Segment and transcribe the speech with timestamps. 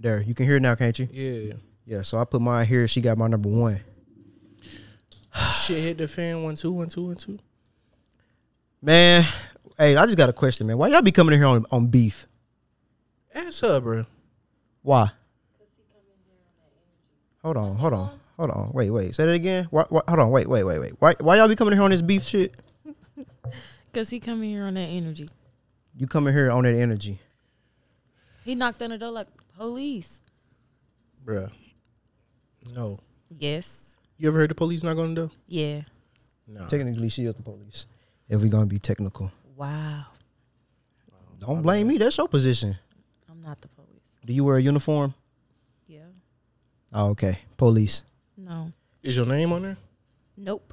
[0.00, 1.08] There, you can hear it now, can't you?
[1.10, 1.54] Yeah.
[1.84, 2.02] Yeah.
[2.02, 2.86] So I put mine here.
[2.86, 3.80] She got my number one.
[5.54, 6.42] Shit hit the fan.
[6.42, 7.38] One two one two one two.
[8.80, 9.24] Man,
[9.76, 10.78] hey, I just got a question, man.
[10.78, 12.26] Why y'all be coming in here on on beef?
[13.34, 14.04] Ask her, bro.
[14.82, 15.10] Why?
[17.42, 18.70] Hold on, hold on, hold on.
[18.72, 19.14] Wait, wait.
[19.14, 19.66] Say that again.
[19.70, 20.30] Why, why, hold on.
[20.30, 20.92] Wait, wait, wait, wait.
[20.98, 22.54] Why, why y'all be coming in here on this beef shit?
[23.94, 25.28] Cause he coming here on that energy.
[25.96, 27.18] You coming here on that energy?
[28.44, 29.28] He knocked on the door like
[29.58, 30.20] police.
[31.24, 31.50] Bruh.
[32.74, 32.98] No.
[33.38, 33.82] Yes.
[34.16, 35.30] You ever heard the police knock on the door?
[35.46, 35.82] Yeah.
[36.46, 36.66] No.
[36.66, 37.86] Technically, she is the police.
[38.28, 40.04] If we gonna be technical, Wow.
[41.40, 41.98] don't blame me.
[41.98, 42.76] That's your position.
[43.30, 44.02] I'm not the police.
[44.24, 45.14] Do you wear a uniform?
[45.86, 46.00] Yeah.
[46.92, 47.38] Oh, okay.
[47.56, 48.04] Police.
[48.36, 48.70] No.
[49.02, 49.76] Is your name on there?
[50.36, 50.72] Nope.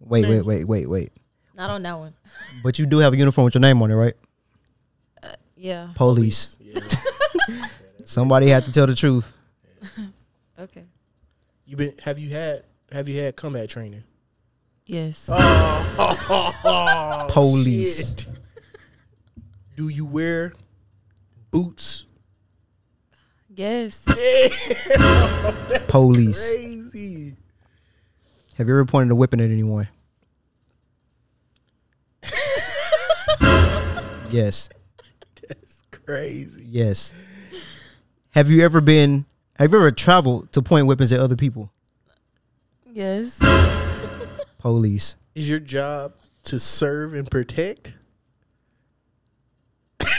[0.00, 0.30] Wait, Man.
[0.30, 1.12] wait, wait, wait, wait.
[1.54, 2.14] Not on that one.
[2.62, 4.14] But you do have a uniform with your name on it, right?
[5.22, 5.88] Uh, yeah.
[5.94, 6.56] Police.
[6.60, 6.80] Yeah.
[8.06, 9.32] Somebody had to tell the truth.
[10.58, 10.84] Okay.
[11.66, 14.04] you been have you had have you had combat training?
[14.86, 15.28] Yes.
[15.98, 18.08] Oh, Police.
[18.08, 18.26] shit.
[19.76, 20.54] Do you wear
[21.50, 22.04] boots?
[23.54, 24.00] yes.
[25.88, 26.48] Police.
[26.54, 27.36] Crazy.
[28.56, 29.88] Have you ever pointed a weapon at anyone?
[34.30, 34.68] yes.
[35.48, 36.66] That's crazy.
[36.68, 37.12] Yes.
[38.36, 39.24] Have you ever been?
[39.58, 41.72] Have you ever traveled to point weapons at other people?
[42.84, 43.40] Yes.
[44.58, 45.16] Police.
[45.34, 46.12] Is your job
[46.44, 47.94] to serve and protect?
[50.00, 50.10] Damn,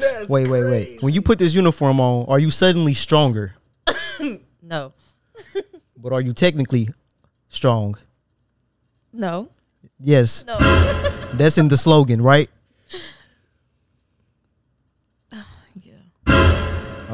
[0.00, 1.02] that's Wait, wait, wait.
[1.04, 3.54] When you put this uniform on, are you suddenly stronger?
[4.60, 4.92] No.
[5.96, 6.88] But are you technically
[7.48, 7.96] strong?
[9.12, 9.50] No.
[10.00, 10.44] Yes.
[10.44, 10.58] No.
[11.34, 12.50] That's in the slogan, right?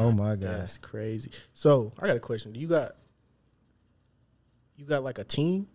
[0.03, 0.41] Oh my god.
[0.41, 1.31] That's crazy.
[1.53, 2.51] So I got a question.
[2.53, 2.91] Do you got
[4.77, 5.67] you got like a team?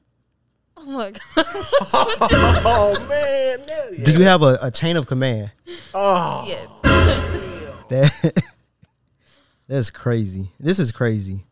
[0.76, 1.20] Oh my god.
[1.36, 5.50] oh man, that- Do you have a, a chain of command?
[5.94, 6.68] Oh, Yes.
[7.88, 8.42] That
[9.68, 10.50] That's crazy.
[10.60, 11.44] This is crazy.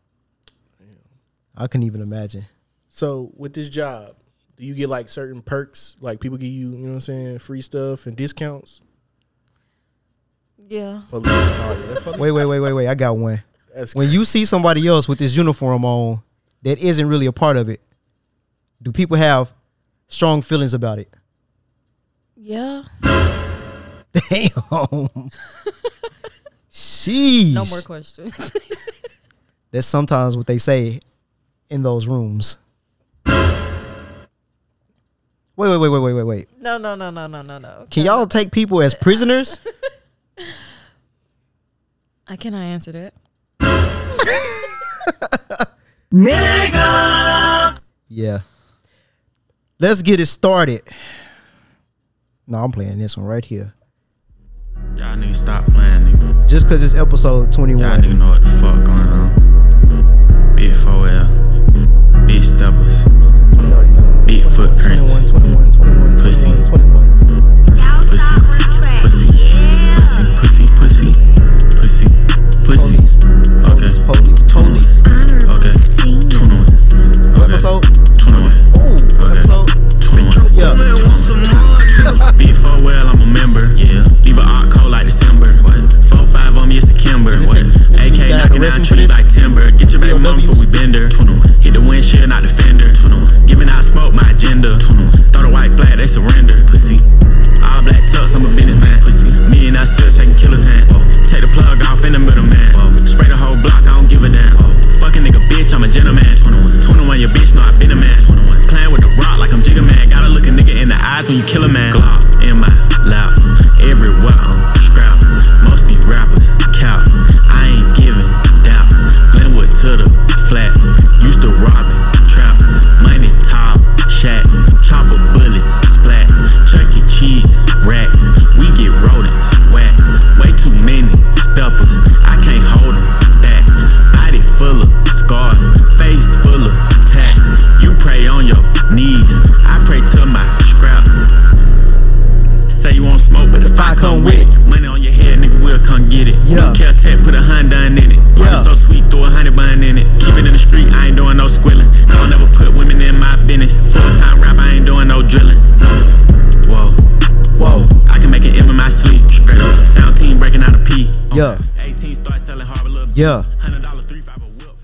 [1.55, 2.45] I couldn't even imagine.
[2.89, 4.15] so with this job,
[4.57, 5.95] do you get like certain perks?
[5.99, 8.81] Like people give you, you know what I'm saying, free stuff and discounts?
[10.67, 11.01] Yeah.
[11.09, 11.29] Police.
[11.31, 12.17] Oh, yeah.
[12.17, 12.87] Wait, wait, wait, wait, wait.
[12.87, 13.41] I got one.
[13.73, 16.21] That's When you see somebody else with this uniform on
[16.63, 17.81] that isn't really a part of it,
[18.81, 19.53] do people have
[20.07, 21.09] strong feelings about it?
[22.35, 22.83] Yeah.
[24.13, 24.49] Damn.
[26.71, 27.47] Sheesh.
[27.53, 28.53] No more questions.
[29.71, 30.99] That's sometimes what they say
[31.69, 32.57] in those rooms.
[33.25, 33.35] Wait,
[35.69, 36.47] wait, wait, wait, wait, wait, wait.
[36.59, 37.87] no, no, no, no, no, no, no.
[37.89, 39.57] Can y'all take people as prisoners?
[42.27, 43.13] I cannot answer that.
[48.09, 48.39] Yeah.
[49.79, 50.81] Let's get it started.
[52.47, 53.73] No, I'm playing this one right here.
[54.95, 56.47] Y'all need to stop playing, nigga.
[56.47, 57.81] Just because it's episode 21.
[57.81, 60.55] Y'all niggas know what the fuck going on.
[60.55, 63.03] Big 4L, big steppers,
[64.25, 66.49] big footprints, 21, 21, 21, Pussy.
[66.49, 66.86] 21.
[72.67, 72.95] Pussy.
[72.97, 73.15] Police.
[73.71, 74.41] Okay, Police.
[74.51, 75.01] Police.
[75.55, 75.71] okay.
[75.71, 76.67] 21.
[77.39, 77.47] Okay.
[77.47, 77.83] Episode.
[78.19, 78.51] 21.
[78.77, 79.39] Ooh, Okay.
[79.39, 79.69] episode.
[80.03, 80.53] 21.
[80.53, 80.75] Yeah.
[82.37, 82.83] Big 4L,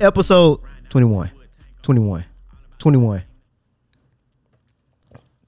[0.03, 0.59] Episode
[0.89, 1.31] 21.
[1.81, 2.25] 21.
[2.77, 3.23] 21.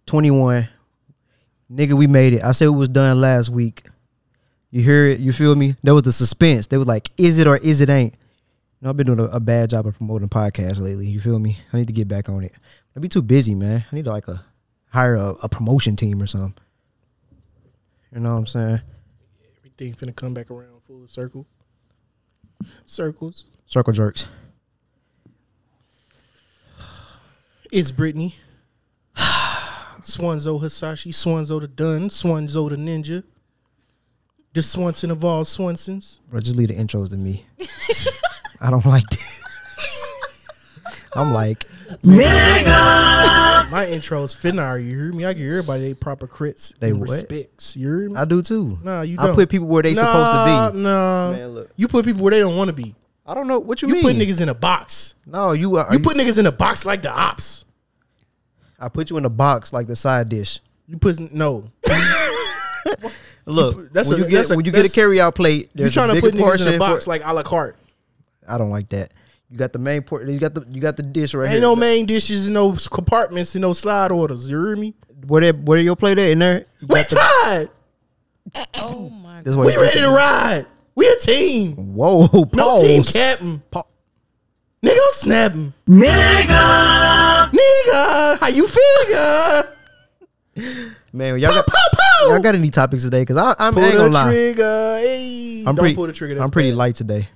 [0.06, 0.70] 21.
[1.70, 2.42] Nigga, we made it.
[2.42, 3.86] I said it was done last week.
[4.72, 5.20] You hear it?
[5.20, 5.76] You feel me?
[5.84, 6.68] That was the suspense.
[6.68, 8.14] They was like, is it or is it ain't?
[8.14, 11.08] You know, I've been doing a, a bad job of promoting podcasts lately.
[11.08, 11.58] You feel me?
[11.74, 12.54] I need to get back on it.
[12.96, 13.84] I'd be too busy, man.
[13.92, 14.46] I need to like a
[14.88, 16.54] hire a, a promotion team or something.
[18.14, 18.82] You know what I'm saying?
[19.58, 21.46] Everything finna come back around full circle.
[22.86, 23.44] Circles.
[23.66, 24.28] Circle jerks.
[27.72, 28.36] It's Brittany.
[29.18, 33.24] Swanzo Hasashi, Swanzo the Dun, Swanzo the Ninja.
[34.54, 36.20] The Swanson of all Swansons.
[36.30, 37.46] Bro, just leave the intros to me.
[38.62, 39.22] I don't like this.
[41.16, 41.66] I'm like,
[42.04, 45.26] My intro's finnar, you hear me?
[45.26, 46.74] I give everybody they proper crits.
[46.80, 47.10] They and what?
[47.10, 47.76] respects.
[47.76, 48.16] You hear me?
[48.16, 48.80] I do too.
[48.84, 49.36] Nah, you I don't.
[49.36, 50.84] put people where they supposed to be.
[50.84, 51.70] Nah, Man, look.
[51.76, 52.96] You put people where they don't want to be.
[53.26, 54.04] I don't know what you, You mean.
[54.06, 55.16] You put niggas in a box.
[55.26, 55.92] no, you are.
[55.92, 57.66] You put niggas in a box like the ops.
[58.80, 60.60] I put you in a box like the side dish.
[60.88, 61.72] You put no.
[63.48, 65.36] Look, That's when a- you get that's a- when you get a that's- carry out
[65.36, 67.78] plate, You're trying a to put niggas in a box for- like a la carte.
[68.48, 69.12] I don't like that.
[69.50, 70.28] You got the main port.
[70.28, 71.58] You got the you got the dish right Ain't here.
[71.58, 74.50] Ain't no main dishes, and no compartments, and no slide orders.
[74.50, 74.94] You hear me?
[75.28, 76.66] Where they where your plate at in there?
[76.82, 77.70] You We got the- tried.
[78.82, 79.56] Oh my god.
[79.58, 80.66] We ready to ride.
[80.96, 81.76] We a team.
[81.96, 82.48] Whoa, pause.
[82.54, 83.62] No team captain.
[83.70, 83.84] Pa-
[84.84, 85.74] Nigga, I'm snapping.
[85.90, 87.50] Nigga.
[87.52, 88.40] Nigga.
[88.40, 89.64] How you figure?
[91.12, 92.28] Man, y'all got Pow, pow.
[92.30, 93.22] y'all got any topics today?
[93.22, 94.32] Because I I'm Pull I ain't gonna lie.
[94.32, 94.98] trigger.
[95.02, 95.60] Hey.
[95.68, 95.96] I'm Don't pretty.
[95.96, 96.36] pull the trigger.
[96.36, 96.78] That's I'm pretty bad.
[96.78, 97.30] light today.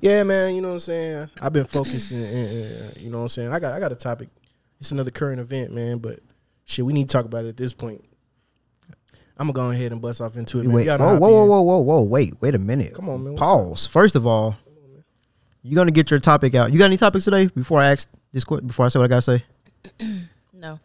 [0.00, 0.54] Yeah, man.
[0.54, 1.30] You know what I'm saying.
[1.40, 2.12] I've been focused.
[2.12, 3.52] In, in- in- you know what I'm saying.
[3.52, 4.28] I got I got a topic.
[4.80, 5.98] It's another current event, man.
[5.98, 6.20] But
[6.66, 8.04] shit, we need to talk about it at this point.
[9.38, 10.64] I'm gonna go ahead and bust off into it.
[10.64, 10.74] Man.
[10.74, 12.02] Wait, whoa, whoa, whoa, whoa, whoa, whoa!
[12.02, 12.94] Wait, wait a minute.
[12.94, 13.32] Come on, man.
[13.32, 13.86] What's Pause.
[13.86, 14.56] First of all,
[15.62, 16.72] you gonna get your topic out.
[16.72, 17.46] You got any topics today?
[17.46, 19.44] Before I ask this, que- before I say what I gotta say,
[20.52, 20.78] No.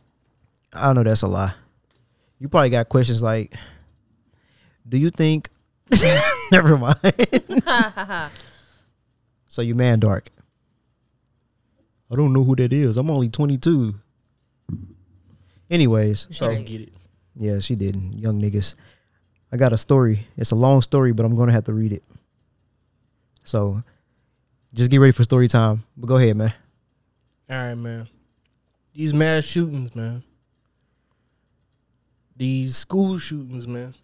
[0.74, 1.54] I know that's a lie.
[2.40, 3.54] You probably got questions like,
[4.88, 5.50] "Do you think?"
[6.52, 6.98] Never mind.
[9.48, 10.30] so you man dark.
[12.12, 12.96] I don't know who that is.
[12.98, 13.96] I'm only 22.
[15.70, 16.94] Anyways, She so didn't get it.
[17.38, 18.14] Yeah, she didn't.
[18.14, 18.76] Young niggas.
[19.52, 20.28] I got a story.
[20.36, 22.04] It's a long story, but I'm gonna have to read it.
[23.44, 23.84] So
[24.74, 25.84] just get ready for story time.
[25.96, 26.54] But go ahead, man.
[27.50, 28.10] All right, man.
[28.94, 30.24] These mass shootings, man.
[32.36, 33.96] These school shootings, man.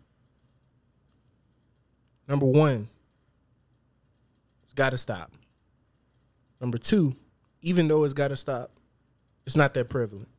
[2.27, 2.87] Number one,
[4.63, 5.31] it's got to stop.
[6.61, 7.15] Number two,
[7.61, 8.71] even though it's got to stop,
[9.45, 10.29] it's not that prevalent.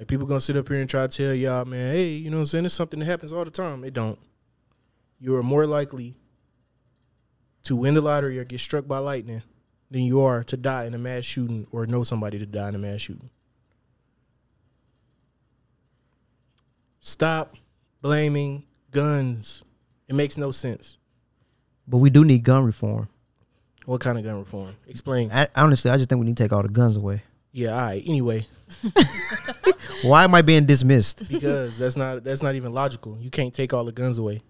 [0.00, 2.38] Like people gonna sit up here and try to tell y'all, man, hey, you know
[2.38, 2.64] what I'm saying?
[2.64, 3.84] It's something that happens all the time.
[3.84, 4.18] It don't.
[5.18, 6.16] You are more likely
[7.64, 9.42] to win the lottery or get struck by lightning
[9.90, 12.76] than you are to die in a mass shooting or know somebody to die in
[12.76, 13.28] a mass shooting.
[17.00, 17.56] Stop
[18.00, 19.62] blaming guns.
[20.08, 20.96] It makes no sense.
[21.86, 23.10] But we do need gun reform.
[23.84, 24.76] What kind of gun reform?
[24.86, 25.30] Explain.
[25.30, 27.22] I, honestly, I just think we need to take all the guns away.
[27.52, 28.02] Yeah, all right.
[28.06, 28.46] Anyway,
[30.02, 31.28] Why am I being dismissed?
[31.28, 33.18] because that's not that's not even logical.
[33.20, 34.42] You can't take all the guns away.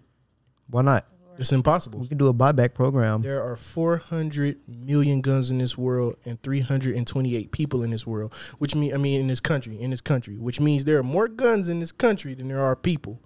[0.67, 1.05] Why not?
[1.37, 1.99] It's impossible.
[1.99, 3.23] We can do a buyback program.
[3.23, 8.75] There are 400 million guns in this world and 328 people in this world, which
[8.75, 11.67] mean I mean in this country, in this country, which means there are more guns
[11.67, 13.19] in this country than there are people.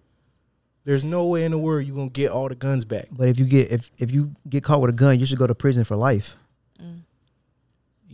[0.85, 3.07] There's no way in the world you're going to get all the guns back.
[3.11, 5.47] But if you get if if you get caught with a gun, you should go
[5.47, 6.35] to prison for life.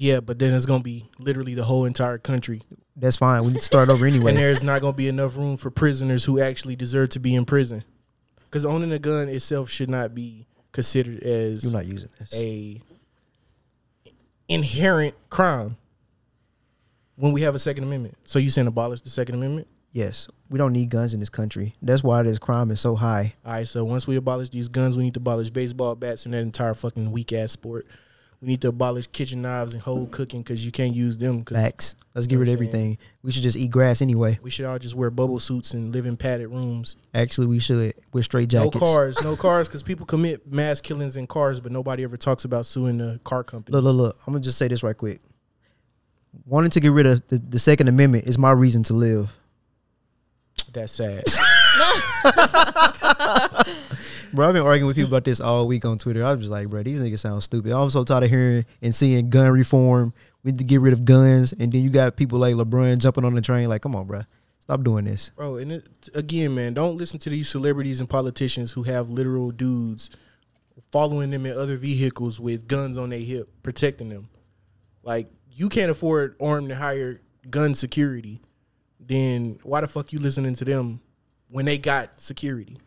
[0.02, 2.64] Yeah, but then it's to be literally the whole entire country.
[2.96, 3.44] That's fine.
[3.44, 4.32] We need to start over anyway.
[4.32, 7.46] And there's not to be enough room for prisoners who actually deserve to be in
[7.46, 7.84] prison.
[8.50, 12.34] Cuz owning a gun itself should not be considered as You're not using this.
[12.34, 12.82] a
[14.50, 15.78] inherent crime
[17.16, 18.18] when we have a Second Amendment.
[18.26, 19.68] So you saying abolish the Second Amendment?
[19.94, 21.76] Yes, we don't need guns in this country.
[21.80, 23.36] That's why this crime is so high.
[23.46, 23.68] All right.
[23.68, 26.74] So once we abolish these guns, we need to abolish baseball bats and that entire
[26.74, 27.86] fucking weak ass sport.
[28.42, 31.44] We need to abolish kitchen knives and whole cooking because you can't use them.
[31.44, 31.96] Cause Facts.
[32.16, 32.68] Let's You get rid of saying?
[32.70, 32.98] everything.
[33.22, 34.40] We should just eat grass anyway.
[34.42, 36.98] we should all just wear bubble suits and live in padded rooms.
[37.14, 38.74] Actually, we should with straight jackets.
[38.76, 42.44] No cars, no cars, because people commit mass killings in cars, but nobody ever talks
[42.44, 43.76] about suing the car company.
[43.76, 44.18] Look, look, look.
[44.26, 45.22] I'm gonna just say this right quick.
[46.48, 49.38] Wanting to get rid of the, the Second Amendment is my reason to live.
[50.74, 51.26] That's sad.
[54.34, 56.24] Bro, I've been arguing with people about this all week on Twitter.
[56.24, 57.74] I'm just like, bro, these niggas sound stupid.
[57.74, 60.14] I'm so tired of hearing and seeing gun reform.
[60.44, 63.26] We need to get rid of guns, and then you got people like LeBron jumping
[63.26, 63.68] on the train.
[63.68, 64.22] Like, come on, bro,
[64.60, 65.32] stop doing this.
[65.36, 69.52] Bro, and it, again, man, don't listen to these celebrities and politicians who have literal
[69.52, 70.10] dudes
[70.94, 74.30] following them in other vehicles with guns on their hip, protecting them.
[75.04, 77.20] Like you can't afford armed and hired
[77.50, 78.40] gun security,
[78.98, 81.02] then why the fuck you listening to them
[81.50, 82.78] when they got security?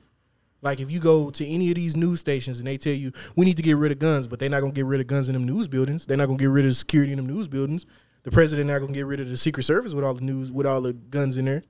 [0.64, 3.44] Like if you go to any of these news stations and they tell you we
[3.44, 5.34] need to get rid of guns, but they're not gonna get rid of guns in
[5.34, 6.06] them news buildings.
[6.06, 7.84] They're not gonna get rid of security in them news buildings.
[8.22, 10.66] The president not gonna get rid of the Secret Service with all the news with
[10.66, 11.62] all the guns in there.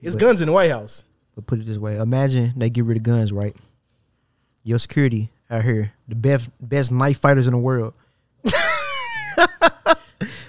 [0.00, 1.02] It's But- guns in the White House.
[1.34, 3.56] But put it this way: Imagine they get rid of guns, right?
[4.62, 7.94] Your security out here, the best best knife fighters in the world.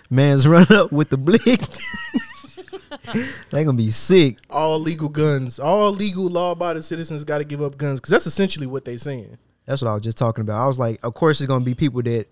[0.10, 1.62] Man's run up with the blick.
[3.52, 4.38] They gonna be sick.
[4.50, 8.68] All legal guns, all legal law-abiding citizens got to give up guns because that's essentially
[8.68, 9.38] what they saying.
[9.66, 10.62] That's what I was just talking about.
[10.62, 12.28] I was like, of course, it's gonna be people that,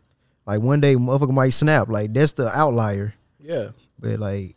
[0.46, 1.88] like, one day motherfucker might snap.
[1.90, 3.14] Like that's the outlier.
[3.40, 3.70] Yeah.
[4.00, 4.56] But like,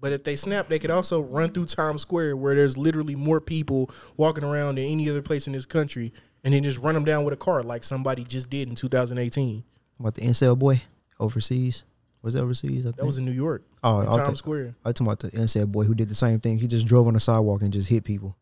[0.00, 3.40] But if they snap, they could also run through Times Square where there's literally more
[3.40, 6.12] people walking around than any other place in this country
[6.44, 9.64] and then just run them down with a car like somebody just did in 2018.
[9.98, 10.82] what the incel boy
[11.18, 11.82] overseas
[12.26, 12.84] was that overseas?
[12.84, 12.96] I think.
[12.96, 14.10] That was in New York, oh, in.
[14.10, 14.74] Times Square.
[14.84, 16.58] I talking about the incel boy who did the same thing.
[16.58, 18.36] He just drove on the sidewalk and just hit people.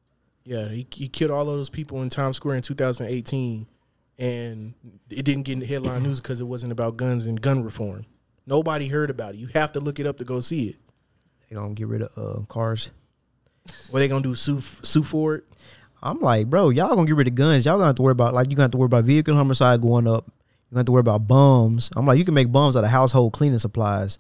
[0.45, 3.67] Yeah, he, he killed all of those people in Times Square in 2018
[4.19, 4.75] and
[5.11, 8.07] it didn't get in the headline news because it wasn't about guns and gun reform.
[8.47, 9.39] Nobody heard about it.
[9.39, 10.77] You have to look it up to go see it.
[11.49, 12.91] They gonna get rid of uh, cars.
[13.91, 14.35] What they gonna do?
[14.35, 15.45] Sue sue for it?
[16.03, 17.65] I'm like, bro, y'all gonna get rid of guns.
[17.65, 19.81] Y'all gonna have to worry about like you gonna have to worry about vehicle homicide
[19.81, 20.31] going up.
[20.75, 21.89] You gonna have to worry about bums.
[21.95, 24.19] I'm like, you can make bums out of household cleaning supplies.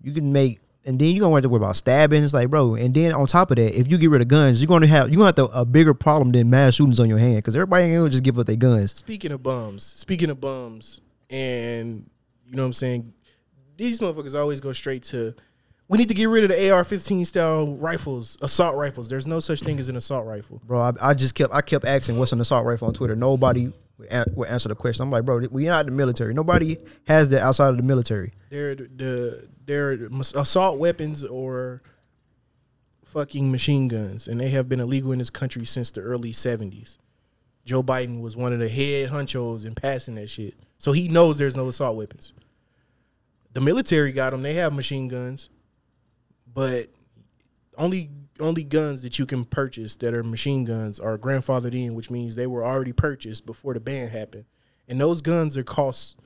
[0.00, 2.76] You can make, and then you gonna have to worry about stabbings, like, bro.
[2.76, 5.10] And then on top of that, if you get rid of guns, you're gonna have
[5.10, 7.86] you gonna have to, a bigger problem than mass shootings on your hand because everybody
[7.86, 8.94] ain't gonna just give up their guns.
[8.94, 12.08] Speaking of bums, speaking of bums, and
[12.46, 13.12] you know what I'm saying,
[13.76, 15.34] these motherfuckers always go straight to.
[15.88, 19.08] We need to get rid of the AR-15 style rifles, assault rifles.
[19.08, 20.60] There's no such thing as an assault rifle.
[20.64, 23.16] Bro, I, I just kept I kept asking what's an assault rifle on Twitter.
[23.16, 23.72] Nobody
[24.10, 25.02] a- answer the question.
[25.02, 26.34] I'm like, bro, we not in the military.
[26.34, 26.76] Nobody
[27.06, 28.32] has that outside of the military.
[28.50, 31.82] They're the they're assault weapons or
[33.04, 36.98] fucking machine guns, and they have been illegal in this country since the early '70s.
[37.64, 41.38] Joe Biden was one of the head honchos in passing that shit, so he knows
[41.38, 42.32] there's no assault weapons.
[43.52, 45.50] The military got them; they have machine guns,
[46.52, 46.88] but
[47.78, 52.10] only only guns that you can purchase that are machine guns are grandfathered in, which
[52.10, 54.44] means they were already purchased before the ban happened,
[54.88, 56.18] and those guns are cost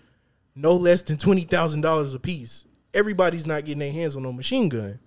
[0.54, 2.64] no less than twenty thousand dollars a piece.
[2.92, 4.98] Everybody's not getting their hands on no machine gun.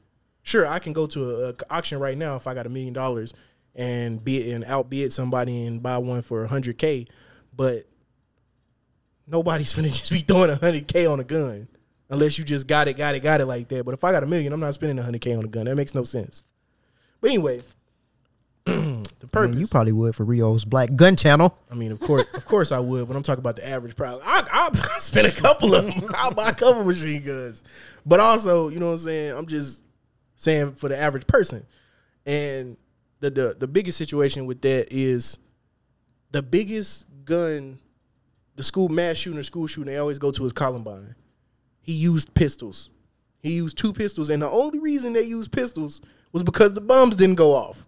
[0.41, 2.93] Sure, I can go to a, a auction right now if I got a million
[2.93, 3.33] dollars
[3.75, 7.07] and bid and outbid somebody and buy one for hundred k,
[7.55, 7.85] but
[9.27, 11.67] nobody's gonna just be throwing hundred k on a gun
[12.09, 13.85] unless you just got it, got it, got it like that.
[13.85, 15.65] But if I got a million, I'm not spending hundred k on a gun.
[15.65, 16.43] That makes no sense.
[17.23, 17.61] But anyway,
[18.65, 19.51] the purpose.
[19.51, 21.57] mean, you probably would for Rio's Black Gun Channel.
[21.71, 23.07] I mean, of course, of course, I would.
[23.07, 26.11] But I'm talking about the average Probably, I I spend a couple of them.
[26.15, 27.63] I'll buy a couple machine guns.
[28.05, 29.37] But also, you know what I'm saying.
[29.37, 29.85] I'm just
[30.35, 31.65] saying for the average person.
[32.25, 32.75] And
[33.21, 35.37] the the the biggest situation with that is
[36.31, 37.79] the biggest gun,
[38.57, 41.15] the school mass shooting or school shooting they always go to is Columbine.
[41.79, 42.89] He used pistols.
[43.39, 46.01] He used two pistols, and the only reason they used pistols
[46.33, 47.85] was because the bombs didn't go off.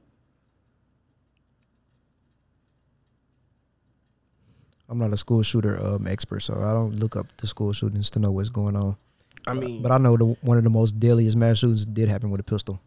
[4.88, 8.10] I'm not a school shooter um, expert, so I don't look up the school shootings
[8.12, 8.96] to know what's going on.
[9.48, 12.30] I mean, But I know the one of the most deadliest mass shootings did happen
[12.30, 12.80] with a pistol.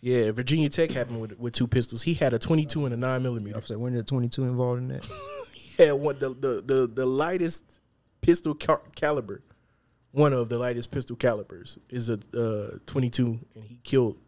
[0.00, 2.02] Yeah, Virginia Tech happened with with two pistols.
[2.02, 3.56] He had a 22 and a 9 millimeter.
[3.56, 5.06] I said, when did 22 involved in that?
[5.78, 7.80] yeah, one the the the, the lightest
[8.22, 9.42] pistol cal- caliber.
[10.12, 14.18] One of the lightest pistol calibers is a uh, 22, and he killed.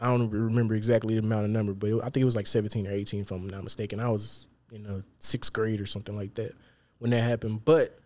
[0.00, 2.46] I don't remember exactly the amount of number, but it, I think it was like
[2.46, 4.00] 17 or 18, if I'm not mistaken.
[4.00, 6.52] I was in the sixth grade or something like that
[6.98, 7.64] when that happened.
[7.64, 7.98] But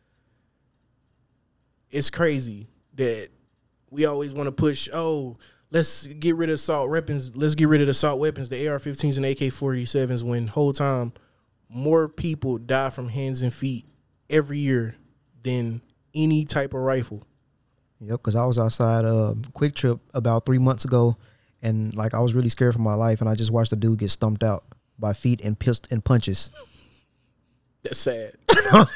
[1.90, 3.28] it's crazy that
[3.90, 4.88] we always want to push.
[4.92, 5.36] Oh,
[5.70, 7.36] let's get rid of assault weapons.
[7.36, 10.22] Let's get rid of the assault weapons, the AR-15s and AK-47s.
[10.22, 11.12] When whole time
[11.68, 13.86] more people die from hands and feet
[14.30, 14.96] every year
[15.42, 15.82] than
[16.14, 17.22] any type of rifle.
[18.00, 21.16] Yep, because I was outside uh, QuikTrip about three months ago,
[21.62, 24.00] and like I was really scared for my life, and I just watched a dude
[24.00, 24.64] get stumped out
[24.98, 26.50] by feet and pissed and punches.
[27.82, 28.34] That's sad.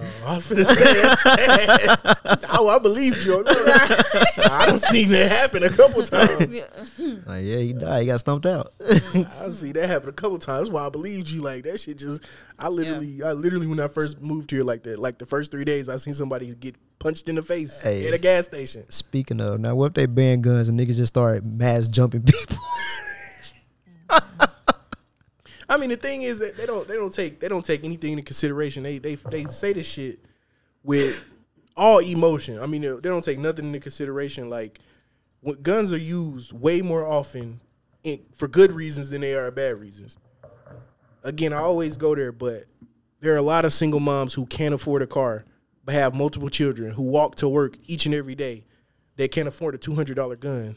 [0.00, 2.44] Oh, I was finna say that's sad.
[2.50, 3.38] oh, I believed you.
[3.38, 3.44] on.
[3.48, 6.62] I don't seen that happen a couple times.
[7.26, 8.00] Like, yeah, he died.
[8.02, 8.72] He got stumped out.
[8.80, 10.68] I see that happen a couple times.
[10.68, 11.42] That's why I believed you.
[11.42, 12.22] Like that shit just.
[12.58, 15.64] I literally, I literally when I first moved here, like that, like the first three
[15.64, 18.06] days, I seen somebody get punched in the face Hey.
[18.08, 18.88] at a gas station.
[18.90, 22.56] Speaking of, now what if they ban guns and niggas just start mass jumping people?
[25.68, 28.12] I mean, the thing is that they don't they don't take they don't take anything
[28.12, 28.82] into consideration.
[28.82, 30.18] They they they say this shit
[30.82, 31.22] with
[31.76, 32.58] all emotion.
[32.58, 34.48] I mean, they don't take nothing into consideration.
[34.48, 34.80] Like
[35.40, 37.60] when guns are used way more often
[38.02, 40.16] in, for good reasons than they are bad reasons.
[41.22, 42.64] Again, I always go there, but
[43.20, 45.44] there are a lot of single moms who can't afford a car
[45.84, 48.62] but have multiple children who walk to work each and every day.
[49.16, 50.76] They can't afford a two hundred dollar gun,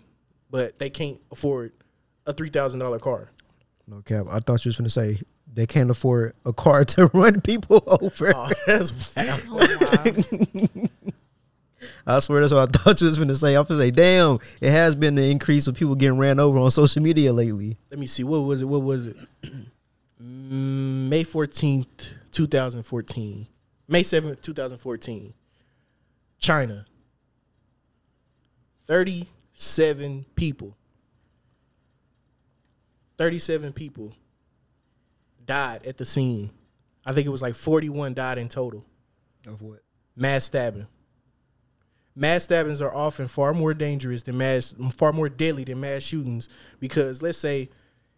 [0.50, 1.74] but they can't afford
[2.26, 3.30] a three thousand dollar car.
[3.92, 4.26] No cap.
[4.30, 5.20] I thought you was gonna say
[5.54, 8.32] they can't afford a car to run people over.
[8.34, 9.42] Oh, that's wild.
[9.50, 10.88] Oh, wow.
[12.08, 13.56] I swear that's what I thought you was gonna say.
[13.56, 16.58] I was gonna say, damn, it has been the increase of people getting ran over
[16.58, 17.78] on social media lately.
[17.90, 18.24] Let me see.
[18.24, 18.66] What was it?
[18.66, 19.18] What was it?
[20.24, 23.46] Mm, May fourteenth, two thousand fourteen.
[23.90, 25.34] May seventh, two thousand fourteen.
[26.40, 26.86] China.
[28.88, 30.78] Thirty-seven people.
[33.22, 34.16] Thirty-seven people
[35.46, 36.50] died at the scene.
[37.06, 38.84] I think it was like forty-one died in total.
[39.46, 39.84] Of what?
[40.16, 40.88] mass stabbing.
[42.16, 46.50] Mass stabbings are often far more dangerous than mass, far more deadly than mass shootings.
[46.80, 47.70] Because let's say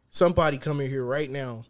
[0.10, 1.66] somebody come in here right now,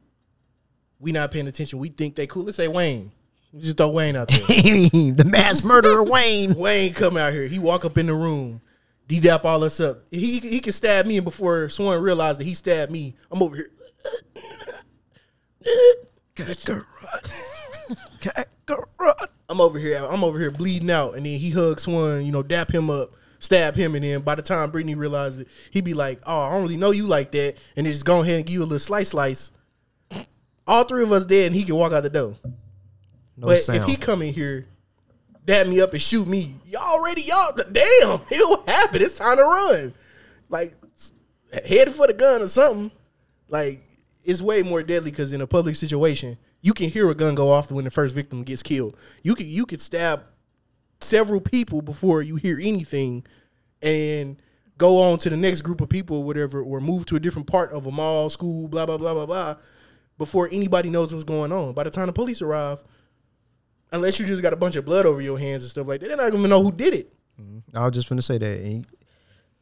[1.00, 1.80] we not paying attention.
[1.80, 2.44] We think they cool.
[2.44, 3.12] Let's say Wayne.
[3.52, 4.40] We just throw Wayne out there.
[4.48, 6.54] the mass murderer Wayne.
[6.54, 7.48] Wayne come out here.
[7.48, 8.62] He walk up in the room,
[9.08, 10.04] D-dap all us up.
[10.12, 13.56] He he can stab me, and before Swan realized that he stabbed me, I'm over
[13.56, 13.70] here.
[19.50, 20.04] I'm over here.
[20.04, 22.26] I'm over here bleeding out, and then he hugs Swan.
[22.26, 25.48] You know, dap him up, stab him, and then by the time Brittany realized it,
[25.72, 28.22] he'd be like, "Oh, I don't really know you like that," and then just go
[28.22, 29.52] ahead and give you a little slice, slice.
[30.66, 32.38] All three of us dead, and he can walk out the door.
[33.36, 33.80] No but sound.
[33.80, 34.66] if he come in here,
[35.46, 39.02] dab me up and shoot me, y'all already y'all damn, it'll happen.
[39.02, 39.94] It's time to run.
[40.50, 40.76] Like
[41.66, 42.92] head for the gun or something.
[43.48, 43.82] Like
[44.24, 47.52] it's way more deadly because in a public situation, you can hear a gun go
[47.52, 48.98] off when the first victim gets killed.
[49.22, 50.24] You could you could stab
[51.00, 53.26] several people before you hear anything,
[53.82, 54.38] and
[54.78, 57.48] go on to the next group of people, or whatever, or move to a different
[57.48, 59.56] part of a mall, school, blah blah blah blah blah,
[60.18, 61.74] before anybody knows what's going on.
[61.74, 62.84] By the time the police arrive,
[63.94, 66.08] unless you just got a bunch of blood over your hands and stuff like that,
[66.08, 67.14] they're not gonna know who did it.
[67.40, 67.78] Mm-hmm.
[67.78, 68.86] I was just gonna say that, and,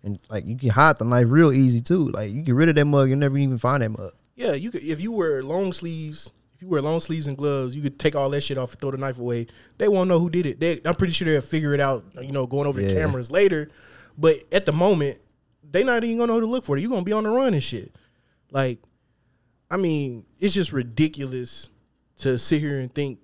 [0.03, 2.07] and like you can hide the knife real easy too.
[2.09, 4.13] Like you get rid of that mug, you'll never even find that mug.
[4.35, 7.75] Yeah, you could if you wear long sleeves, if you wear long sleeves and gloves,
[7.75, 9.47] you could take all that shit off and throw the knife away.
[9.77, 10.59] They won't know who did it.
[10.59, 12.05] They, I'm pretty sure they'll figure it out.
[12.21, 13.69] You know, going over the cameras later.
[14.17, 15.19] But at the moment,
[15.69, 16.77] they not even gonna know who to look for.
[16.77, 17.95] You're gonna be on the run and shit.
[18.51, 18.79] Like,
[19.69, 21.69] I mean, it's just ridiculous
[22.17, 23.19] to sit here and think,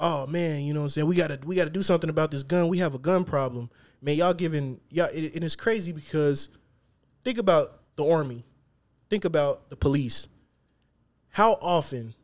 [0.00, 1.06] oh man, you know what I'm saying?
[1.06, 2.68] We gotta we gotta do something about this gun.
[2.68, 3.70] We have a gun problem.
[4.02, 6.48] Man, y'all giving y'all it, and it's crazy because
[7.22, 8.44] think about the army.
[9.08, 10.28] Think about the police.
[11.30, 12.14] How often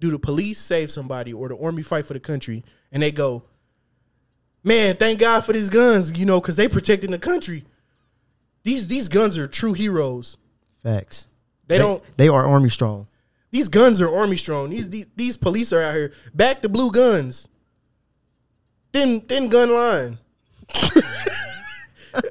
[0.00, 3.42] do the police save somebody or the army fight for the country and they go,
[4.64, 7.64] Man, thank God for these guns, you know, because they protecting the country.
[8.64, 10.36] These these guns are true heroes.
[10.82, 11.26] Facts.
[11.66, 13.06] They don't They are army strong.
[13.50, 14.70] These guns are army strong.
[14.70, 16.12] These, these these police are out here.
[16.34, 17.48] Back the blue guns.
[18.92, 20.18] Thin thin gun line.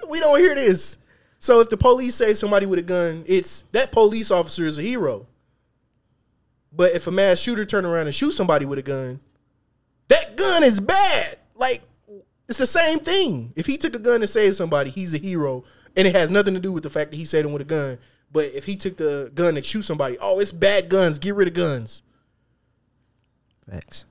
[0.09, 0.97] we don't hear this.
[1.39, 4.81] So if the police say somebody with a gun, it's that police officer is a
[4.81, 5.27] hero.
[6.71, 9.19] But if a mass shooter turn around and shoot somebody with a gun,
[10.09, 11.37] that gun is bad.
[11.55, 11.81] Like
[12.47, 13.53] it's the same thing.
[13.55, 15.63] If he took a gun and saved somebody, he's a hero,
[15.95, 17.65] and it has nothing to do with the fact that he saved him with a
[17.65, 17.97] gun.
[18.31, 21.19] But if he took the gun and shoot somebody, oh, it's bad guns.
[21.19, 22.03] Get rid of guns.
[23.69, 24.05] Facts.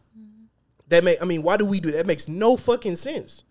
[0.89, 1.99] That make I mean, why do we do that?
[1.99, 3.43] That makes no fucking sense.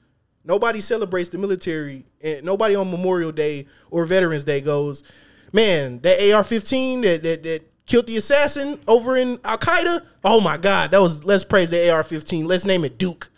[0.43, 5.04] Nobody celebrates the military, and nobody on Memorial Day or Veterans Day goes,
[5.51, 10.06] "Man, that AR-15 that that, that killed the assassin over in Al Qaeda.
[10.23, 11.23] Oh my God, that was.
[11.23, 12.45] Let's praise the AR-15.
[12.45, 13.30] Let's name it Duke."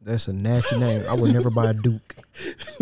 [0.00, 1.02] That's a nasty name.
[1.08, 2.16] I would never buy a Duke.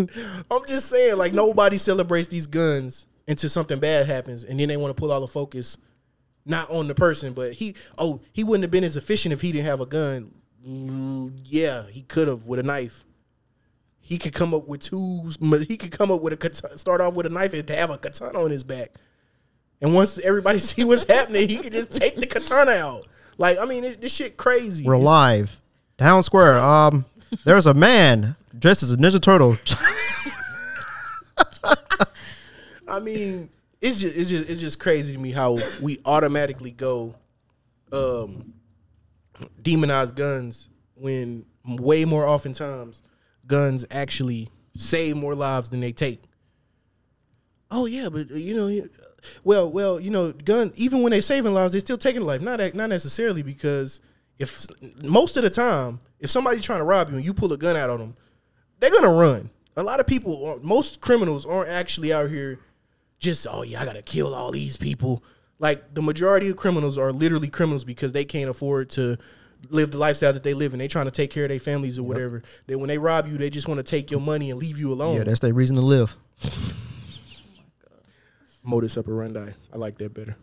[0.50, 4.76] I'm just saying, like nobody celebrates these guns until something bad happens, and then they
[4.76, 5.76] want to pull all the focus
[6.46, 7.74] not on the person, but he.
[7.96, 10.30] Oh, he wouldn't have been as efficient if he didn't have a gun.
[10.66, 13.04] Mm, Yeah, he could have with a knife.
[14.00, 15.38] He could come up with tools.
[15.66, 17.96] He could come up with a katana, start off with a knife and have a
[17.96, 18.90] katana on his back.
[19.80, 23.06] And once everybody see what's happening, he could just take the katana out.
[23.38, 24.84] Like I mean, this, this shit crazy.
[24.84, 25.60] We're It's- live.
[25.96, 26.58] Town Square.
[26.58, 27.04] Um,
[27.44, 29.56] there's a man dressed as a Ninja Turtle.
[32.96, 37.14] I mean, it's just it's just it's just crazy to me how we automatically go
[37.92, 38.54] um
[39.60, 43.02] demonize guns when way more oftentimes
[43.46, 46.22] guns actually save more lives than they take.
[47.70, 48.88] Oh yeah, but uh, you know,
[49.42, 50.72] Well, well, you know, gun.
[50.76, 52.40] Even when they're saving lives, they're still taking life.
[52.40, 54.00] Not not necessarily because
[54.38, 54.66] if
[55.02, 57.76] most of the time, if somebody's trying to rob you and you pull a gun
[57.76, 58.16] out on them,
[58.80, 59.50] they're gonna run.
[59.76, 62.60] A lot of people, most criminals aren't actually out here
[63.24, 65.24] just oh yeah, I gotta kill all these people.
[65.58, 69.16] Like the majority of criminals are literally criminals because they can't afford to
[69.70, 71.98] live the lifestyle that they live and They trying to take care of their families
[71.98, 72.42] or whatever.
[72.66, 74.92] Then when they rob you, they just want to take your money and leave you
[74.92, 75.16] alone.
[75.16, 76.16] Yeah, that's their reason to live.
[78.62, 79.52] modus operandi.
[79.72, 80.36] I like that better.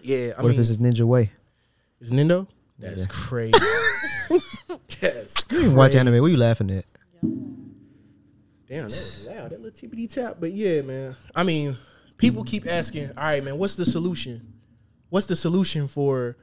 [0.00, 1.32] Yeah, I what mean, if this is ninja way?
[2.00, 2.46] is Nindo?
[2.78, 3.06] That's Yeah.
[3.08, 3.52] crazy.
[5.00, 6.20] That's You watch anime.
[6.20, 6.84] What are you laughing at?
[8.68, 9.50] Damn, that was loud.
[9.50, 10.36] That little TPD tap.
[10.40, 11.16] But yeah, man.
[11.34, 11.76] I mean,
[12.16, 12.46] people mm.
[12.46, 14.54] keep asking, all right, man, what's the solution?
[15.10, 16.36] What's the solution for,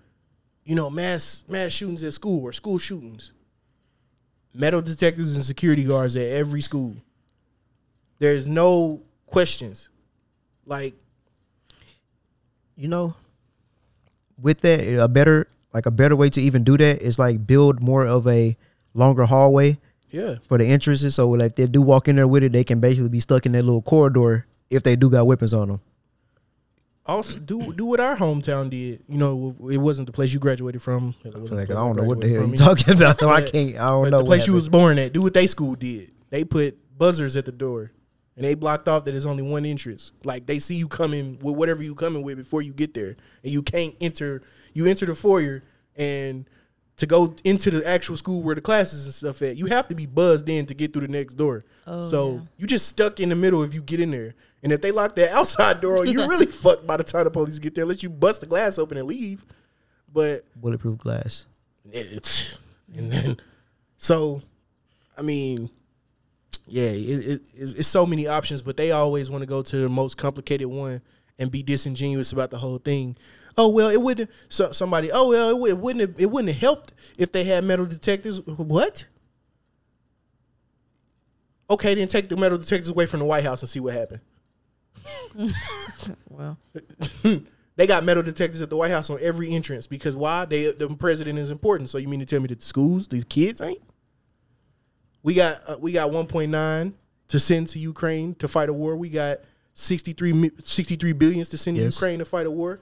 [0.64, 3.34] you know, mass mass shootings at school or school shootings?
[4.54, 6.96] Metal detectors and security guards at every school.
[8.20, 9.90] There's no questions.
[10.66, 10.94] Like,
[12.76, 13.16] you know,
[14.40, 17.82] with that, a better like a better way to even do that is like build
[17.82, 18.58] more of a
[18.94, 19.78] longer hallway
[20.12, 20.36] yeah.
[20.48, 21.16] for the entrances.
[21.16, 23.46] So like if they do walk in there with it, they can basically be stuck
[23.46, 25.82] in that little corridor if they do got weapons on them.
[27.06, 29.04] Also, do do what our hometown did.
[29.10, 31.16] You know, it wasn't the place you graduated from.
[31.24, 33.22] It Like, I don't know what the hell you talking about.
[33.24, 33.76] I can't.
[33.76, 34.20] I don't know.
[34.20, 35.12] the place you was born at.
[35.12, 36.12] Do what they school did.
[36.30, 37.92] They put buzzers at the door,
[38.36, 40.12] and they blocked off that there's only one entrance.
[40.24, 43.52] Like they see you coming with whatever you coming with before you get there, and
[43.52, 44.44] you can't enter.
[44.74, 45.64] You enter the foyer,
[45.96, 46.46] and
[47.02, 49.96] to go into the actual school where the classes and stuff at, you have to
[49.96, 51.66] be buzzed in to get through the next door.
[51.88, 52.40] Oh, so yeah.
[52.58, 54.36] you just stuck in the middle if you get in there.
[54.62, 57.58] And if they lock that outside door, you're really fucked by the time the police
[57.58, 57.86] get there.
[57.86, 59.44] Unless you bust the glass open and leave.
[60.14, 61.48] But bulletproof glass.
[61.92, 62.60] it's
[62.96, 63.38] and then
[63.98, 64.42] so
[65.18, 65.70] i mean
[66.68, 69.78] yeah it, it, it's, it's so many options but they always want to go to
[69.78, 71.02] the most complicated one
[71.40, 73.16] and be disingenuous about the whole thing
[73.58, 76.52] oh well it wouldn't so somebody oh well it, would- it wouldn't have, it wouldn't
[76.54, 79.06] have helped if they had metal detectors what
[81.70, 84.22] okay then take the metal detectors away from the white house and see what happened
[86.30, 86.58] Well,
[87.78, 90.44] They got metal detectors at the White House on every entrance because why?
[90.46, 91.90] They the president is important.
[91.90, 93.82] So you mean to tell me that the schools, these kids ain't?
[95.24, 96.94] We got uh, we got 1.9
[97.30, 98.98] to send to Ukraine to fight a war.
[98.98, 99.38] We got
[99.74, 102.82] 63 63 billions to send to Ukraine to fight a war,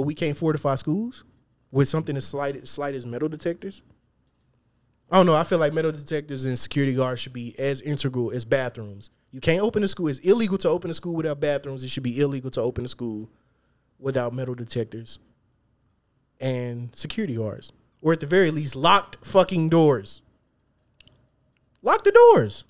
[0.00, 1.24] but we can't fortify schools
[1.70, 3.82] with something as slight slight as metal detectors.
[5.10, 5.34] I don't know.
[5.34, 9.10] I feel like metal detectors and security guards should be as integral as bathrooms.
[9.30, 10.08] You can't open a school.
[10.08, 11.84] It's illegal to open a school without bathrooms.
[11.84, 13.28] It should be illegal to open a school
[13.98, 15.18] without metal detectors
[16.40, 20.22] and security guards, or at the very least, locked fucking doors.
[21.82, 22.64] Lock the doors.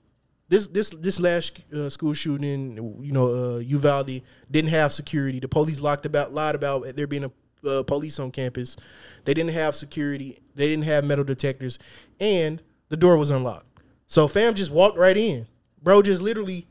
[0.51, 5.39] This this this last uh, school shooting, you know, uh, Uvalde didn't have security.
[5.39, 7.31] The police locked about lied about there being a
[7.67, 8.77] uh, police on campus.
[9.25, 10.41] They didn't have security.
[10.57, 11.79] They didn't have metal detectors,
[12.19, 13.81] and the door was unlocked.
[14.09, 15.47] So fam just walked right in.
[15.81, 16.67] Bro just literally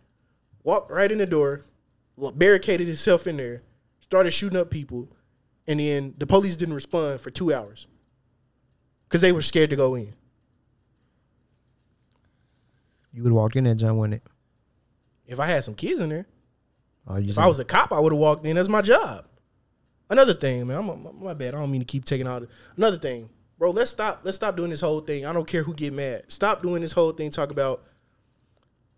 [0.61, 1.61] walked right in the door,
[2.35, 3.63] barricaded himself in there,
[4.01, 5.07] started shooting up people,
[5.67, 7.87] and then the police didn't respond for two hours
[9.07, 10.13] because they were scared to go in.
[13.13, 14.23] You would have walked in there, John, wouldn't it?
[15.25, 16.27] If I had some kids in there,
[17.09, 18.55] Oh, you if I was a cop, I would have walked in.
[18.55, 19.25] That's my job.
[20.09, 21.55] Another thing, man, I'm my, my bad.
[21.55, 22.47] I don't mean to keep taking out.
[22.77, 23.71] Another thing, bro.
[23.71, 24.21] Let's stop.
[24.23, 25.25] Let's stop doing this whole thing.
[25.25, 26.31] I don't care who get mad.
[26.31, 27.31] Stop doing this whole thing.
[27.31, 27.83] Talk about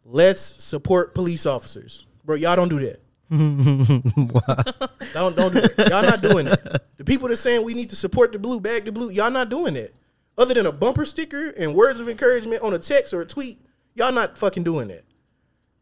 [0.04, 2.36] let's support police officers, bro.
[2.36, 3.00] Y'all don't do that.
[5.14, 5.90] don't don't do that.
[5.90, 6.82] Y'all not doing it.
[6.98, 9.50] The people that saying we need to support the blue, bag the blue, y'all not
[9.50, 9.96] doing it.
[10.38, 13.62] Other than a bumper sticker and words of encouragement on a text or a tweet,
[13.96, 15.04] y'all not fucking doing that.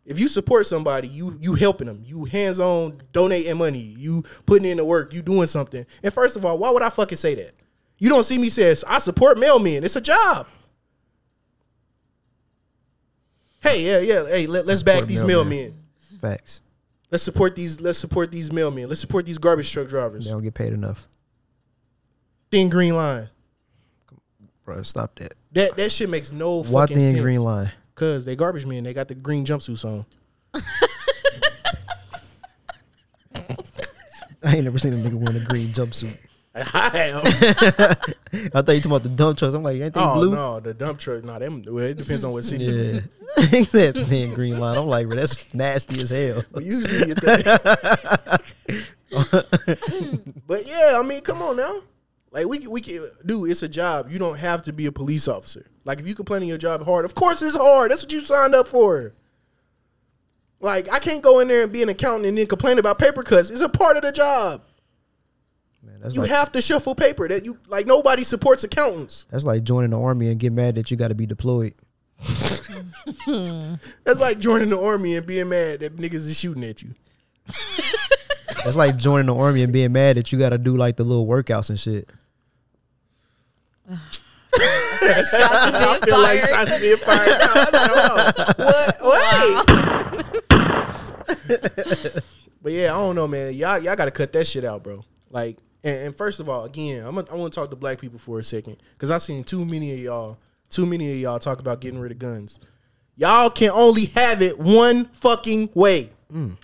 [0.06, 2.02] If you support somebody, you you helping them.
[2.04, 3.78] You hands on donating money.
[3.80, 5.14] You putting in the work.
[5.14, 5.86] You doing something.
[6.02, 7.52] And first of all, why would I fucking say that?
[8.00, 9.84] You don't see me say I support mailmen.
[9.84, 10.48] It's a job.
[13.62, 14.28] Hey, yeah, yeah.
[14.28, 15.74] Hey, let, us back these mailmen.
[15.74, 16.22] mailmen.
[16.22, 16.62] facts.
[17.12, 17.82] Let's support these.
[17.82, 18.88] Let's support these mailmen.
[18.88, 20.26] Let's support these garbage truck drivers.
[20.26, 21.08] They don't get paid enough,
[22.52, 23.30] Thin green line.
[24.64, 24.82] bro.
[24.84, 25.34] Stop that.
[25.52, 27.22] That that shit makes no Why fucking thin sense.
[27.22, 27.72] green line?
[28.00, 28.86] Cause they garbage men.
[28.86, 30.06] They got the green jumpsuits on.
[34.42, 36.18] I ain't never seen a nigga wearing a green jumpsuit.
[36.56, 37.18] I am.
[38.56, 39.54] I thought you talking about the dump trucks.
[39.54, 40.32] I'm like, ain't they oh blue?
[40.34, 41.26] no, the dump truck.
[41.26, 41.62] No, them.
[41.68, 42.64] Well, it depends on what city.
[42.64, 43.02] you.
[43.38, 44.78] Yeah, thin green line.
[44.78, 46.42] I'm like, bro, that's nasty as hell.
[46.62, 47.14] Usually,
[50.48, 51.82] but yeah, I mean, come on now.
[52.32, 53.46] Like we can- we can do.
[53.46, 54.12] It's a job.
[54.12, 55.66] You don't have to be a police officer.
[55.86, 57.90] Like if you complaining your job hard, of course it's hard.
[57.92, 59.14] That's what you signed up for.
[60.60, 63.24] Like I can't go in there and be an accountant and then complain about paper
[63.24, 63.50] cuts.
[63.50, 64.62] It's a part of the job.
[65.82, 67.28] Man, that's You like have to shuffle paper.
[67.28, 69.26] That you like nobody supports accountants.
[69.32, 71.74] that's like joining the army and get mad that you got to be deployed.
[74.04, 76.90] That's like joining the army and being mad that niggas is shooting at you.
[78.64, 81.04] That's like joining the army and being mad that you got to do like the
[81.04, 82.10] little workouts and shit.
[84.62, 87.28] I feel like shots being fired.
[87.28, 87.52] now.
[87.54, 90.20] I was like, oh, what?
[91.46, 92.24] Wait.
[92.62, 93.54] but yeah, I don't know, man.
[93.54, 95.04] Y'all, y'all got to cut that shit out, bro.
[95.30, 98.00] Like, and, and first of all, again, I'm gonna, I want to talk to black
[98.00, 100.38] people for a second because I've seen too many of y'all,
[100.70, 102.60] too many of y'all talk about getting rid of guns.
[103.16, 106.10] Y'all can only have it one fucking way.
[106.34, 106.58] Mm.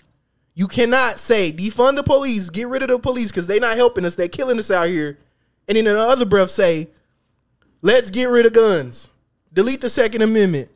[0.54, 4.06] You cannot say defund the police, get rid of the police because they're not helping
[4.06, 5.18] us, they're killing us out here,
[5.68, 6.88] and then in the other breath say,
[7.82, 9.08] let's get rid of guns,
[9.52, 10.70] delete the Second Amendment,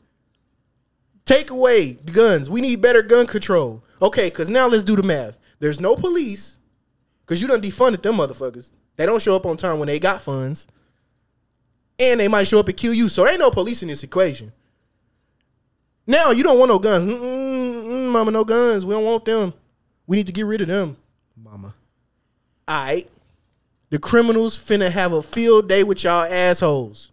[1.25, 2.51] take away the guns.
[2.51, 3.83] We need better gun control.
[4.03, 5.39] Okay, because now let's do the math.
[5.59, 6.59] There's no police
[7.21, 8.71] because you done defunded them motherfuckers.
[8.97, 10.67] They don't show up on time when they got funds,
[11.99, 13.09] and they might show up and kill you.
[13.09, 14.53] So there ain't no police in this equation.
[16.07, 18.31] Now you don't want no guns, Mm-mm, mm, mama.
[18.31, 18.85] No guns.
[18.85, 19.53] We don't want them.
[20.07, 20.97] We need to get rid of them.
[21.37, 21.75] Mama.
[22.67, 23.09] All right.
[23.91, 27.11] The criminals finna have a field day with y'all assholes.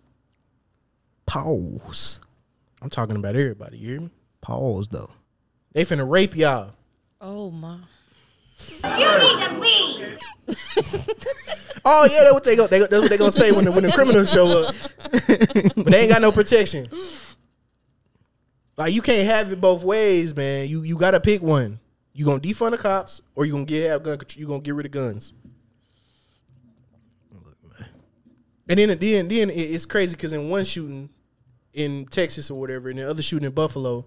[1.26, 2.20] Pause.
[2.82, 3.78] I'm talking about everybody.
[3.78, 4.10] You hear me?
[4.42, 5.12] Pause though.
[5.74, 6.74] They finna rape y'all.
[7.20, 7.80] Oh my.
[8.84, 10.20] You need to leave.
[11.90, 12.68] Oh yeah, that's what they go.
[12.68, 14.76] They, that's what they gonna say when the, when the criminals show up.
[15.78, 16.90] but they ain't got no protection.
[18.76, 20.68] Like you can't have it both ways, man.
[20.68, 21.80] You you gotta pick one.
[22.12, 24.20] You gonna defund the cops, or you gonna get have gun.
[24.36, 25.32] You gonna get rid of guns.
[28.70, 31.10] And then then then it's crazy because in one shooting
[31.74, 34.06] in Texas or whatever, and the other shooting in Buffalo,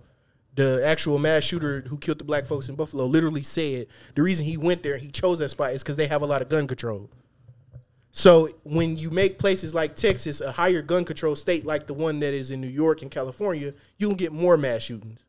[0.54, 4.44] the actual mass shooter who killed the black folks in Buffalo literally said the reason
[4.44, 6.48] he went there, and he chose that spot, is because they have a lot of
[6.48, 7.10] gun control.
[8.12, 12.18] So when you make places like Texas a higher gun control state, like the one
[12.20, 15.24] that is in New York and California, you can get more mass shootings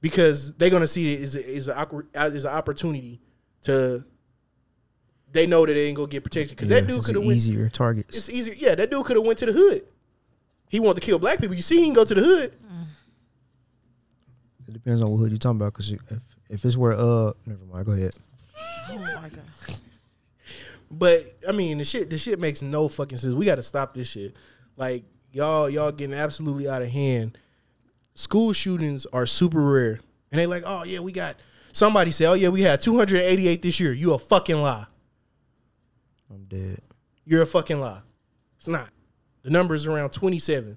[0.00, 3.20] because they're gonna see it a, as an opportunity
[3.62, 4.04] to.
[5.30, 7.36] They know that they ain't gonna get protection because that dude could have went.
[7.36, 8.16] It's easier targets.
[8.16, 8.54] It's easier.
[8.54, 9.82] Yeah, that dude could have went to the hood.
[10.70, 11.54] He wanted to kill black people.
[11.54, 12.56] You see, he can go to the hood.
[14.66, 15.72] It depends on what hood you're talking about.
[15.72, 17.86] Cause if if it's where uh, never mind.
[17.86, 18.14] Go ahead.
[18.90, 19.78] Oh my god.
[20.90, 23.34] But I mean, the shit, the shit makes no fucking sense.
[23.34, 24.34] We got to stop this shit.
[24.76, 27.36] Like y'all, y'all getting absolutely out of hand.
[28.14, 30.00] School shootings are super rare,
[30.32, 31.36] and they like, oh yeah, we got.
[31.72, 33.92] Somebody say, oh yeah, we had 288 this year.
[33.92, 34.86] You a fucking lie.
[36.30, 36.80] I'm dead.
[37.24, 38.00] You're a fucking lie.
[38.56, 38.88] It's not.
[39.42, 40.76] The number is around 27,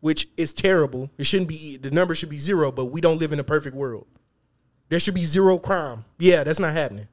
[0.00, 1.10] which is terrible.
[1.18, 1.76] It shouldn't be.
[1.76, 4.06] The number should be zero, but we don't live in a perfect world.
[4.88, 6.04] There should be zero crime.
[6.18, 7.08] Yeah, that's not happening.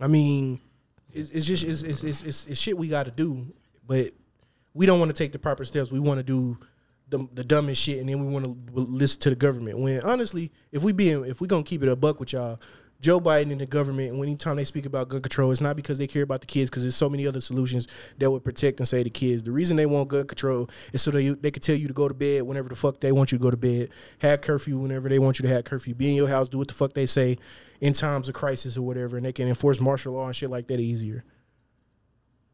[0.00, 0.60] I mean,
[1.12, 3.46] it's, it's just it's, it's, it's, it's, shit we got to do,
[3.86, 4.12] but
[4.74, 5.90] we don't want to take the proper steps.
[5.90, 6.58] We want to do
[7.08, 9.78] the, the dumbest shit, and then we want to listen to the government.
[9.78, 12.60] When honestly, if we being if we gonna keep it a buck with y'all,
[13.00, 15.98] Joe Biden and the government, and anytime they speak about gun control, it's not because
[15.98, 17.86] they care about the kids, because there's so many other solutions
[18.18, 19.42] that would protect and save the kids.
[19.42, 22.08] The reason they want gun control is so they they can tell you to go
[22.08, 25.08] to bed whenever the fuck they want you to go to bed, have curfew whenever
[25.08, 27.06] they want you to have curfew, be in your house, do what the fuck they
[27.06, 27.36] say
[27.80, 30.66] in times of crisis or whatever, and they can enforce martial law and shit like
[30.68, 31.24] that easier.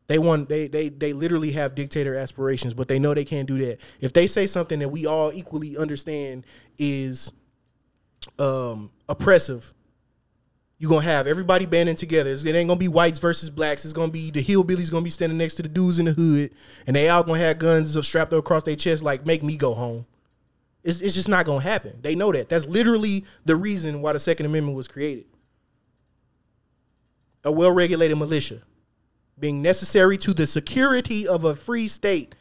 [0.09, 3.59] They want they they they literally have dictator aspirations, but they know they can't do
[3.59, 3.79] that.
[4.01, 6.45] If they say something that we all equally understand
[6.77, 7.33] is
[8.39, 9.73] um oppressive,
[10.83, 12.31] you're gonna have everybody banding together.
[12.31, 13.85] It ain't gonna be whites versus blacks.
[13.85, 16.53] It's gonna be the hillbillies gonna be standing next to the dudes in the hood,
[16.89, 20.07] and they all gonna have guns strapped across their chest like "Make me go home."
[20.83, 22.01] It's, it's just not gonna happen.
[22.03, 22.49] They know that.
[22.49, 25.27] That's literally the reason why the Second Amendment was created.
[27.45, 28.63] A well-regulated militia
[29.39, 32.35] being necessary to the security of a free state.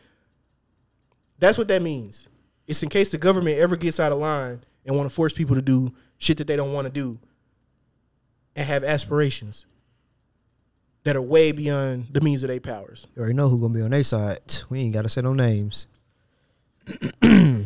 [1.37, 2.27] That's what that means.
[2.65, 5.55] It's in case the government ever gets out of line and want to force people
[5.55, 7.19] to do shit that they don't want to do
[8.55, 9.65] and have aspirations
[11.03, 13.07] that are way beyond the means of their powers.
[13.15, 14.39] You already know who gonna be on their side.
[14.69, 15.87] We ain't gotta say no names.
[17.21, 17.65] Throw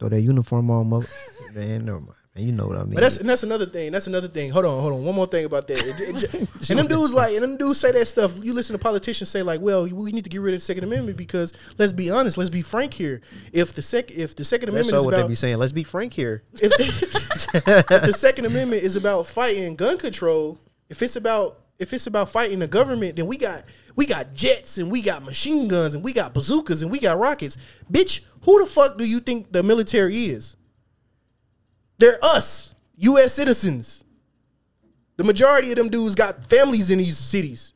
[0.00, 1.06] that uniform on, mother.
[1.54, 2.12] Man, never mind.
[2.36, 2.94] Man, you know what I mean.
[2.94, 3.92] But that's and that's another thing.
[3.92, 4.50] That's another thing.
[4.50, 5.04] Hold on, hold on.
[5.04, 5.78] One more thing about that.
[5.78, 8.32] It- it- it- and them dudes like, and them dudes say that stuff.
[8.42, 10.82] You listen to politicians say like, "Well, we need to get rid of the Second
[10.84, 13.20] Amendment because let's be honest, let's be frank here.
[13.52, 15.58] If the sec, if the Second That's Amendment is what they about, be saying.
[15.58, 16.42] Let's be frank here.
[16.54, 16.72] if
[17.54, 20.58] if the Second Amendment is about fighting gun control,
[20.90, 23.62] if it's about if it's about fighting the government, then we got
[23.94, 27.16] We got jets and we got machine guns and we got bazookas and we got
[27.16, 27.58] rockets.
[27.92, 30.56] Bitch, who the fuck do you think the military is?
[31.98, 33.32] They're us, U.S.
[33.34, 34.04] citizens.
[35.16, 37.72] The majority of them dudes got families in these cities.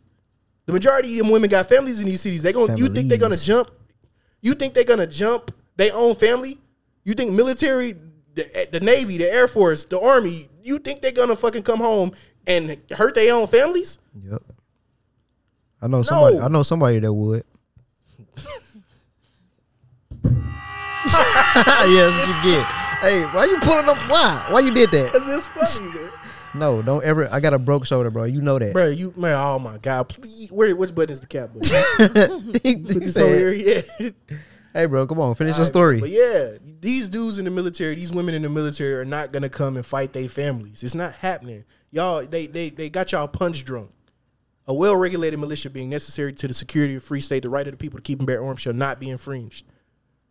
[0.67, 2.43] The majority of them women got families in these cities.
[2.43, 3.71] They going you think they're gonna jump?
[4.41, 6.59] You think they're gonna jump their own family?
[7.05, 7.95] You think military,
[8.35, 12.13] the, the Navy, the Air Force, the Army, you think they're gonna fucking come home
[12.47, 13.99] and hurt their own families?
[14.29, 14.43] Yep.
[15.81, 16.39] I know somebody.
[16.39, 16.43] No.
[16.43, 17.45] I know somebody that would.
[21.07, 22.78] yes, you get.
[23.01, 23.97] Hey, why you pulling up?
[24.11, 24.45] Why?
[24.49, 25.13] Why you did that?
[25.13, 25.23] Cause
[25.57, 26.11] it's funny, man.
[26.55, 27.33] No, don't ever.
[27.33, 28.25] I got a broke shoulder, bro.
[28.25, 28.73] You know that.
[28.73, 31.51] Bro, you man, oh my god, please where which button is the cap
[32.65, 33.57] he, he said,
[34.01, 34.11] yeah.
[34.73, 38.11] "Hey, bro, come on, finish your story." But yeah, these dudes in the military, these
[38.11, 40.83] women in the military are not gonna come and fight their families.
[40.83, 41.65] It's not happening.
[41.93, 43.91] Y'all, they they they got y'all punch drunk.
[44.67, 47.79] A well-regulated militia being necessary to the security of free state, the right of the
[47.79, 49.65] people to keep and bear arms shall not be infringed.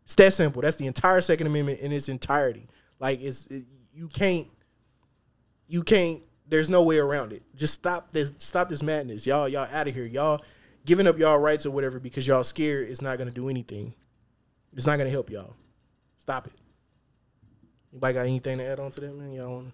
[0.07, 0.61] It's that simple.
[0.61, 2.69] That's the entire Second Amendment in its entirety.
[2.97, 4.47] Like it's it, you can't
[5.67, 7.43] you can't there's no way around it.
[7.57, 9.27] Just stop this stop this madness.
[9.27, 10.05] Y'all y'all out of here.
[10.05, 10.45] Y'all
[10.85, 13.93] giving up y'all rights or whatever because y'all scared is not gonna do anything.
[14.71, 15.55] It's not gonna help y'all.
[16.19, 16.53] Stop it.
[17.91, 19.33] Anybody got anything to add on to that, man?
[19.33, 19.73] Y'all want to?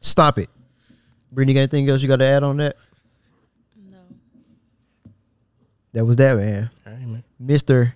[0.00, 0.50] Stop it.
[1.30, 2.74] Brittany, got anything else you got to add on that?
[3.88, 3.98] No.
[5.92, 6.68] That was that, man.
[6.84, 7.24] all right, man.
[7.38, 7.94] Mister.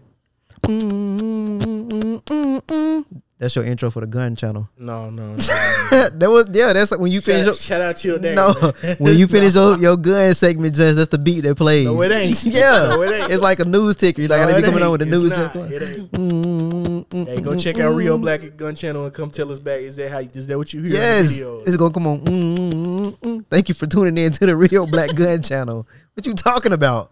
[3.39, 4.69] That's your intro for the gun channel.
[4.77, 5.37] No, no, no.
[5.39, 6.75] that was yeah.
[6.75, 7.45] That's like when you finish.
[7.45, 8.35] shout, Your, out, shout out to your dad.
[8.37, 8.53] no,
[8.99, 11.87] when you finish your, your gun segment, just that's the beat that plays.
[11.87, 12.45] No, it ain't.
[12.45, 13.33] yeah, No, it ain't.
[13.33, 14.21] it's like a news ticker.
[14.21, 15.31] You're like, No, I be coming on with the It's news.
[15.39, 15.53] not.
[15.55, 15.73] ticker.
[15.75, 16.13] It ain't.
[16.13, 17.27] Mm-mm-mm.
[17.29, 18.21] Hey, go mm, check out Rio mm.
[18.21, 19.81] Black Gun Channel and come tell us back.
[19.81, 20.19] Is that how?
[20.19, 20.93] Is that what you hear?
[20.93, 22.21] Yes, it's gonna come on.
[22.21, 25.89] Mm, Thank you for tuning in to the Rio Black Gun Channel.
[26.13, 27.11] What you talking about?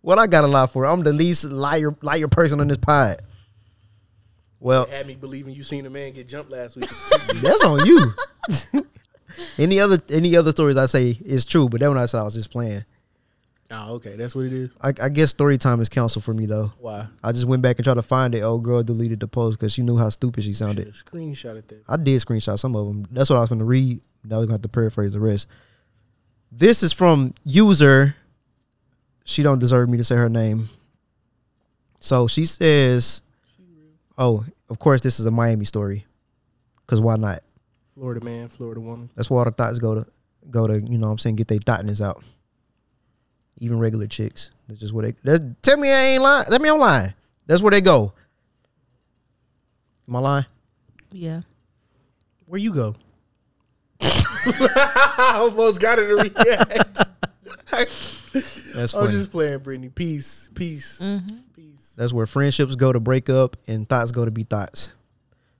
[0.00, 0.86] What I got a lot for?
[0.86, 3.22] I'm the least liar liar person on this pod.
[4.60, 6.88] Well, had me believing you seen a man get jumped last week.
[7.42, 8.12] that's on you.
[9.58, 12.24] any other any other stories I say is true, but that one I said I
[12.24, 12.84] was just playing.
[13.70, 14.70] oh, okay, that's what it is.
[14.80, 16.72] I, I guess story time is counsel for me though.
[16.78, 17.06] Why?
[17.22, 18.42] I just went back and tried to find it.
[18.42, 20.92] Old girl deleted the post because she knew how stupid she sounded.
[20.94, 21.82] Screenshot that.
[21.88, 23.06] I did screenshot some of them.
[23.10, 24.00] That's what I was going to read.
[24.24, 25.46] Now we're going to have to paraphrase the rest.
[26.50, 28.16] This is from user.
[29.28, 30.70] She don't deserve me to say her name.
[32.00, 33.20] So she says,
[34.16, 36.06] "Oh, of course, this is a Miami story.
[36.86, 37.40] Cause why not?
[37.94, 39.10] Florida man, Florida woman.
[39.14, 40.06] That's where all the thoughts go to
[40.50, 40.80] go to.
[40.80, 42.24] You know, what I'm saying, get their thoughtness out.
[43.58, 44.50] Even regular chicks.
[44.66, 45.14] That's just where they.
[45.24, 46.46] That, tell me I ain't lying.
[46.46, 47.12] Tell me I'm lying.
[47.46, 48.14] That's where they go.
[50.08, 50.46] Am I lying?
[51.12, 51.42] Yeah.
[52.46, 52.96] Where you go?
[54.00, 58.14] I almost got her to react.
[58.32, 59.88] That's I'm just playing, Brittany.
[59.88, 61.36] Peace, peace, mm-hmm.
[61.54, 61.94] peace.
[61.96, 64.90] That's where friendships go to break up and thoughts go to be thoughts.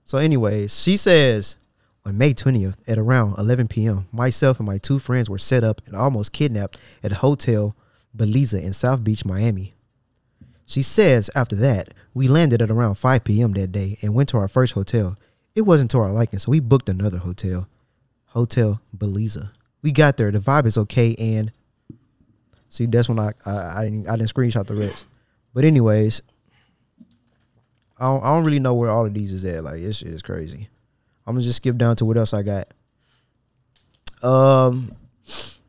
[0.03, 1.57] So, anyways, she says
[2.05, 5.81] on May 20th at around 11 p.m., myself and my two friends were set up
[5.85, 7.75] and almost kidnapped at a hotel
[8.15, 9.73] Beliza in South Beach, Miami.
[10.65, 13.53] She says after that, we landed at around 5 p.m.
[13.53, 15.17] that day and went to our first hotel.
[15.55, 17.67] It wasn't to our liking, so we booked another hotel,
[18.27, 19.51] Hotel Beliza.
[19.81, 21.51] We got there, the vibe is okay, and
[22.69, 25.05] see, that's when I I, I, didn't, I didn't screenshot the rest.
[25.53, 26.21] But anyways,
[27.97, 29.63] I don't, I don't really know where all of these is at.
[29.63, 30.69] Like this shit is crazy.
[31.27, 32.67] I'm gonna just skip down to what else I got.
[34.23, 34.95] Um,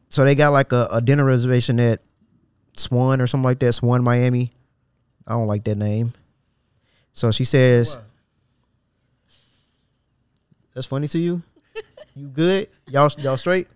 [0.08, 2.00] so they got like a, a dinner reservation at
[2.76, 3.72] Swan or something like that.
[3.72, 4.52] Swan, Miami.
[5.26, 6.14] I don't like that name.
[7.12, 7.98] So she says,
[10.74, 11.42] "That's funny to you.
[12.16, 12.68] You good?
[12.88, 13.68] Y'all y'all straight?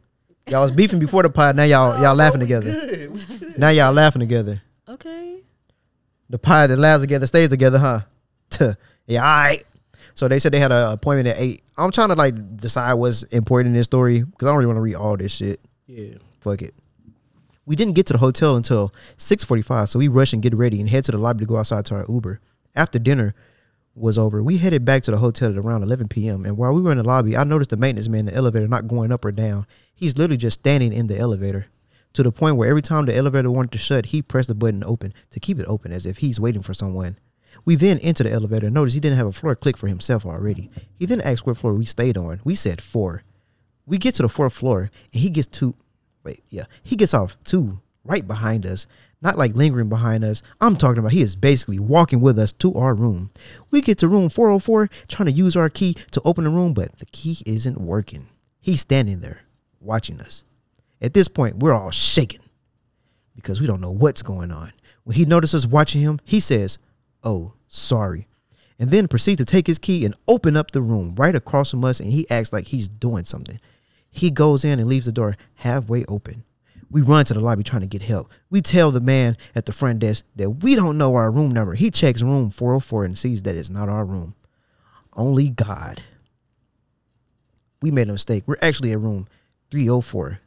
[0.49, 1.57] Y'all was beefing before the pod.
[1.57, 2.71] Now y'all y'all oh, laughing together.
[2.71, 3.59] Good.
[3.59, 5.39] Now y'all laughing together." Okay.
[6.29, 8.01] the pie that laughs together stays together, huh?
[8.51, 8.75] Tuh.
[9.07, 9.65] yeah, all right.
[10.15, 11.63] So they said they had an appointment at eight.
[11.77, 14.77] I'm trying to like decide what's important in this story because I don't really want
[14.77, 15.61] to read all this shit.
[15.87, 16.15] Yeah.
[16.41, 16.75] Fuck it.
[17.67, 20.89] We didn't get to the hotel until 6:45, so we rush and get ready and
[20.89, 22.41] head to the lobby to go outside to our Uber.
[22.77, 23.35] After dinner
[23.95, 26.45] was over, we headed back to the hotel at around 11 p.m.
[26.45, 28.67] And while we were in the lobby, I noticed the maintenance man in the elevator
[28.69, 29.67] not going up or down.
[29.95, 31.67] He's literally just standing in the elevator
[32.15, 34.83] to the point where every time the elevator wanted to shut, he pressed the button
[34.85, 37.19] open to keep it open as if he's waiting for someone.
[37.65, 40.27] We then entered the elevator and noticed he didn't have a floor click for himself
[40.27, 40.71] already.
[40.95, 42.41] He then asked what floor we stayed on.
[42.45, 43.23] We said four.
[43.87, 45.75] We get to the fourth floor and he gets to
[46.25, 46.65] wait, yeah.
[46.83, 48.87] He gets off two right behind us.
[49.25, 50.43] Not like lingering behind us.
[50.61, 53.31] I'm talking about he is basically walking with us to our room.
[53.71, 56.99] We get to room 404, trying to use our key to open the room, but
[56.99, 58.29] the key isn't working.
[58.61, 59.41] He's standing there
[59.81, 60.45] watching us.
[61.01, 62.41] At this point, we're all shaking.
[63.35, 64.73] because we don't know what's going on.
[65.03, 66.79] When he notices us watching him, he says,
[67.25, 68.29] "Oh, sorry."
[68.79, 71.85] And then proceeds to take his key and open up the room right across from
[71.85, 73.59] us and he acts like he's doing something.
[74.11, 76.45] He goes in and leaves the door halfway open.
[76.95, 78.31] We run to the lobby trying to get help.
[78.51, 81.75] We tell the man at the front desk that we don't know our room number.
[81.75, 84.37] He checks room 404 and sees that it's not our room.
[85.15, 86.03] Only God.
[87.83, 88.45] We made a mistake.
[88.47, 89.27] We're actually at room
[89.73, 90.39] 304.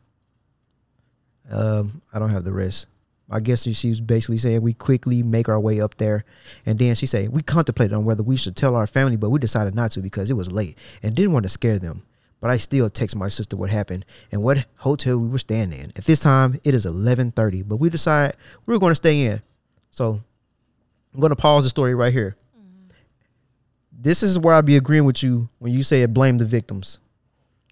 [1.51, 2.87] Um, I don't have the rest.
[3.29, 6.23] I guess she was basically saying we quickly make our way up there,
[6.65, 9.39] and then she said we contemplated on whether we should tell our family, but we
[9.39, 12.03] decided not to because it was late and didn't want to scare them.
[12.39, 15.91] But I still text my sister what happened and what hotel we were staying in.
[15.95, 18.35] At this time, it is eleven thirty, but we decide
[18.65, 19.41] we are going to stay in.
[19.89, 20.21] So
[21.13, 22.35] I'm going to pause the story right here.
[22.55, 22.91] Mm-hmm.
[23.91, 26.99] This is where I'll be agreeing with you when you say blame the victims.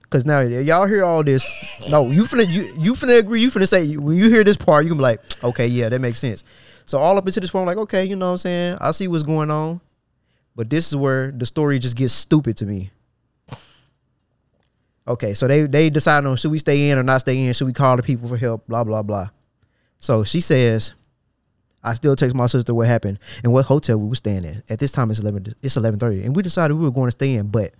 [0.09, 1.45] Cause now y'all hear all this.
[1.89, 3.41] No, you finna you you finna agree.
[3.41, 6.01] You finna say when you hear this part, you can be like, okay, yeah, that
[6.01, 6.43] makes sense.
[6.85, 8.77] So all up into this point, I'm like, okay, you know what I'm saying?
[8.81, 9.81] I see what's going on.
[10.55, 12.91] But this is where the story just gets stupid to me.
[15.07, 17.53] Okay, so they they decide on should we stay in or not stay in?
[17.53, 18.67] Should we call the people for help?
[18.67, 19.29] Blah blah blah.
[19.97, 20.93] So she says,
[21.83, 24.63] I still text my sister what happened and what hotel we were staying in.
[24.69, 25.45] At this time, it's eleven.
[25.61, 27.73] It's eleven thirty, and we decided we were going to stay in, but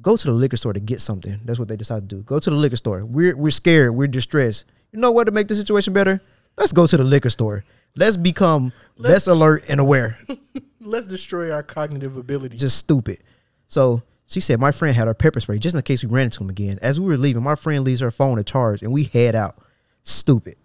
[0.00, 1.40] go to the liquor store to get something.
[1.44, 2.22] That's what they decided to do.
[2.22, 3.04] Go to the liquor store.
[3.04, 3.94] We're we're scared.
[3.94, 4.64] We're distressed.
[4.92, 6.20] You know what to make the situation better?
[6.56, 7.64] Let's go to the liquor store.
[7.96, 10.16] Let's become less alert and aware.
[10.80, 12.56] Let's destroy our cognitive ability.
[12.56, 13.18] Just stupid.
[13.66, 16.44] So she said my friend had her pepper spray just in case we ran into
[16.44, 16.78] him again.
[16.80, 19.58] As we were leaving, my friend leaves her phone to charge and we head out.
[20.04, 20.56] Stupid.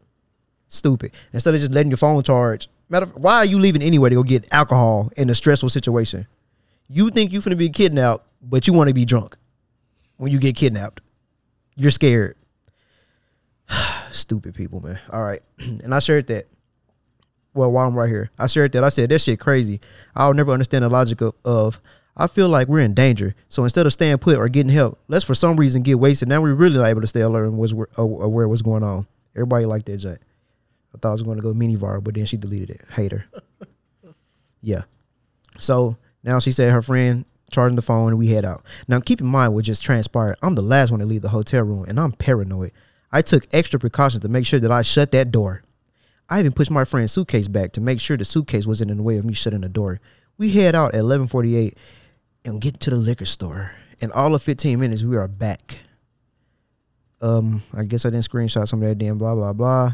[0.68, 1.12] Stupid.
[1.34, 2.70] Instead of just letting your phone charge.
[2.90, 6.28] Matter of, why are you leaving anyway to go get alcohol in a stressful situation?
[6.88, 9.36] You think you finna be kidnapped, but you want to be drunk
[10.18, 11.02] when you get kidnapped.
[11.76, 12.38] You're scared.
[14.12, 15.00] Stupid people, man.
[15.12, 15.42] All right.
[15.58, 16.46] and I shared that.
[17.56, 18.84] Well, while I'm right here, I shared that.
[18.84, 19.82] I said, that shit crazy.
[20.14, 21.82] I'll never understand the logic of, of
[22.18, 23.36] I feel like we're in danger.
[23.50, 26.30] So instead of staying put or getting help, let's for some reason get wasted.
[26.30, 29.08] Now we're really not able to stay alert and was uh, aware what's going on.
[29.36, 30.22] Everybody liked that Jack.
[30.94, 32.82] I thought I was going to go mini viral, but then she deleted it.
[32.94, 33.26] Hater.
[34.62, 34.84] yeah.
[35.60, 38.64] So now she said her friend charging the phone and we head out.
[38.88, 40.38] Now keep in mind what just transpired.
[40.42, 42.72] I'm the last one to leave the hotel room and I'm paranoid.
[43.12, 45.64] I took extra precautions to make sure that I shut that door.
[46.30, 49.04] I even pushed my friend's suitcase back to make sure the suitcase wasn't in the
[49.04, 50.00] way of me shutting the door.
[50.38, 51.76] We head out at 11:48
[52.46, 53.72] and get to the liquor store.
[54.00, 55.80] In all of 15 minutes, we are back.
[57.22, 59.94] Um, I guess I didn't screenshot some of that damn blah blah blah.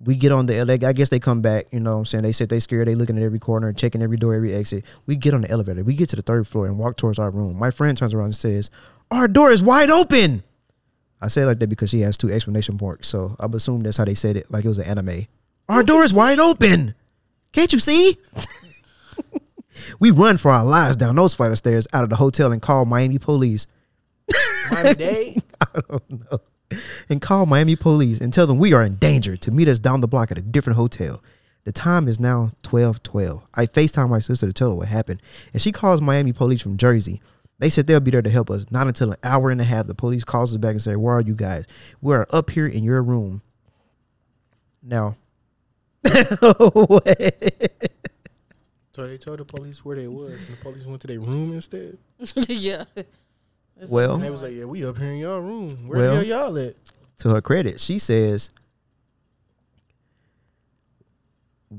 [0.00, 2.24] We get on the I guess they come back, you know what I'm saying?
[2.24, 4.84] They said they scared, they looking at every corner, checking every door, every exit.
[5.06, 5.82] We get on the elevator.
[5.82, 7.58] We get to the third floor and walk towards our room.
[7.58, 8.70] My friend turns around and says,
[9.10, 10.42] Our door is wide open.
[11.22, 13.08] I say it like that because she has two exclamation marks.
[13.08, 15.26] So I'm assuming that's how they said it, like it was an anime.
[15.70, 16.94] Our door is wide open.
[17.52, 18.18] Can't you see?
[19.98, 22.62] we run for our lives down those flight of stairs out of the hotel and
[22.62, 23.66] call Miami police.
[24.70, 25.42] Miami Dade.
[25.60, 26.38] I don't know.
[27.08, 30.00] And call Miami police and tell them we are in danger to meet us down
[30.00, 31.22] the block at a different hotel.
[31.64, 33.42] The time is now 1212.
[33.54, 35.22] I FaceTime my sister to tell her what happened.
[35.52, 37.22] And she calls Miami police from Jersey.
[37.58, 38.66] They said they'll be there to help us.
[38.70, 39.86] Not until an hour and a half.
[39.86, 41.66] The police calls us back and say, Where are you guys?
[42.02, 43.42] We are up here in your room.
[44.82, 45.16] Now.
[48.94, 51.52] So they told the police where they was, and the police went to their room
[51.52, 51.98] instead.
[52.48, 52.84] yeah.
[53.88, 55.88] well, And they was like, "Yeah, we up here in your room.
[55.88, 56.76] Where Well- the hell y'all at?"
[57.18, 58.50] to her credit, she says,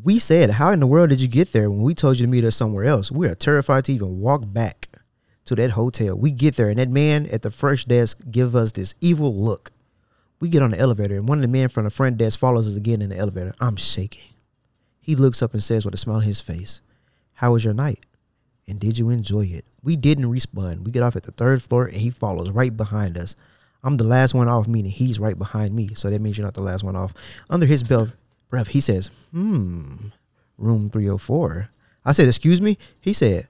[0.04, 2.32] We said, How in the world did you get there when we told you to
[2.32, 3.12] meet us somewhere else?
[3.12, 4.90] We are terrified to even walk back
[5.46, 6.18] to that hotel.
[6.18, 9.72] We get there, and that man at the front desk give us this evil look.
[10.40, 12.68] We get on the elevator, and one of the men from the front desk follows
[12.68, 13.54] us again in the elevator.
[13.62, 14.34] I'm shaking.
[15.00, 16.82] He looks up and says with a smile on his face,
[17.36, 18.00] How was your night?
[18.68, 19.66] And did you enjoy it?
[19.84, 20.86] We didn't respond.
[20.86, 23.36] We get off at the third floor, and he follows right behind us.
[23.84, 25.90] I'm the last one off, meaning he's right behind me.
[25.94, 27.14] So that means you're not the last one off.
[27.50, 28.16] Under his belt
[28.50, 30.08] breath, he says, Hmm,
[30.58, 31.70] room 304.
[32.04, 32.80] I said, Excuse me?
[33.00, 33.48] He said,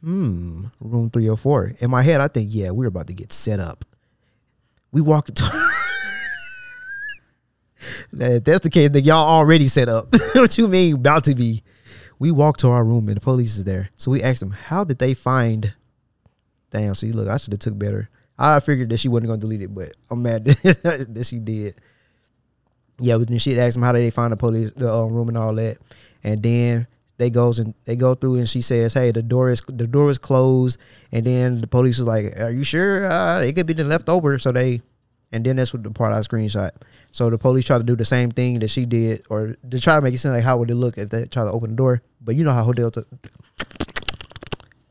[0.00, 1.74] Hmm, room 304.
[1.80, 3.84] In my head, I think, Yeah, we're about to get set up.
[4.90, 5.44] We walk into.
[8.12, 10.08] That's the case, then y'all already set up.
[10.34, 11.62] what you mean about to be?
[12.18, 13.90] We walk to our room and the police is there.
[13.96, 15.74] So we asked them, how did they find?
[16.70, 18.08] Damn, see, look, I should have took better.
[18.38, 21.80] I figured that she wasn't gonna delete it, but I'm mad that that she did.
[22.98, 25.28] Yeah, but then she asked them how did they find the police the uh, room
[25.28, 25.78] and all that,
[26.22, 26.86] and then
[27.16, 30.10] they goes and they go through and she says, "Hey, the door is the door
[30.10, 30.78] is closed,"
[31.12, 33.06] and then the police is like, "Are you sure?
[33.06, 34.82] Uh, it could be the leftover." So they
[35.34, 36.70] And then that's what the part I screenshot.
[37.10, 39.96] So the police try to do the same thing that she did, or to try
[39.96, 41.76] to make it seem like how would it look if they try to open the
[41.76, 42.02] door.
[42.20, 42.92] But you know how hotel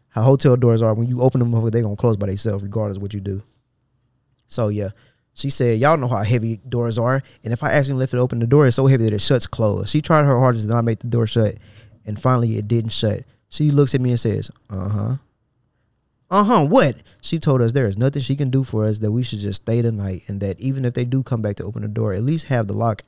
[0.10, 3.02] how hotel doors are when you open them, they're gonna close by themselves regardless of
[3.02, 3.42] what you do.
[4.50, 4.90] So yeah,
[5.34, 8.40] she said, "Y'all know how heavy doors are, and if I accidentally lift it open,
[8.40, 10.84] the door is so heavy that it shuts closed." She tried her hardest to not
[10.84, 11.56] make the door shut,
[12.06, 13.24] and finally it didn't shut.
[13.48, 15.16] She looks at me and says, "Uh huh."
[16.34, 16.66] Uh huh.
[16.66, 16.96] What?
[17.22, 18.98] She told us there is nothing she can do for us.
[18.98, 21.58] That we should just stay the night, and that even if they do come back
[21.58, 23.04] to open the door, at least have the lock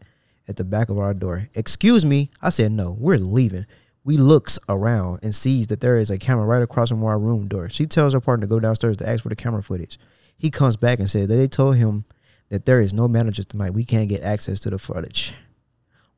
[0.48, 1.50] at the back of our door.
[1.56, 2.30] Excuse me.
[2.44, 2.96] I said no.
[3.00, 3.66] We're leaving.
[4.04, 7.48] We looks around and sees that there is a camera right across from our room
[7.48, 7.68] door.
[7.68, 9.98] She tells her partner to go downstairs to ask for the camera footage.
[10.38, 12.06] He comes back and said that they told him
[12.50, 13.74] that there is no manager tonight.
[13.74, 15.34] We can't get access to the footage.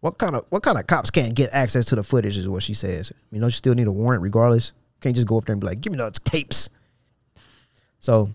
[0.02, 2.64] What kind of what kind of cops can't get access to the footage is what
[2.64, 3.14] she says.
[3.32, 4.74] You know, you still need a warrant regardless.
[5.00, 6.70] Can't just go up there and be like, "Give me those tapes."
[8.00, 8.32] So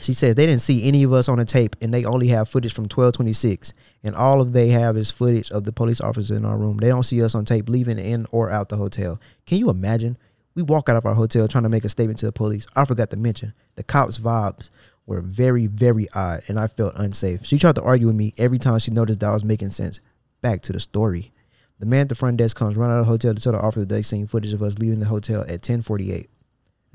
[0.00, 2.48] she says they didn't see any of us on the tape, and they only have
[2.48, 3.72] footage from twelve twenty six,
[4.04, 6.78] and all of they have is footage of the police officers in our room.
[6.78, 9.20] They don't see us on tape leaving in or out the hotel.
[9.46, 10.18] Can you imagine?
[10.54, 12.66] We walk out of our hotel trying to make a statement to the police.
[12.74, 14.70] I forgot to mention the cops' vibes
[15.04, 17.44] were very, very odd, and I felt unsafe.
[17.44, 20.00] She tried to argue with me every time she noticed that I was making sense.
[20.40, 21.32] Back to the story.
[21.78, 23.60] The man at the front desk comes running out of the hotel to tell the
[23.60, 26.30] officer they seen footage of us leaving the hotel at 1048.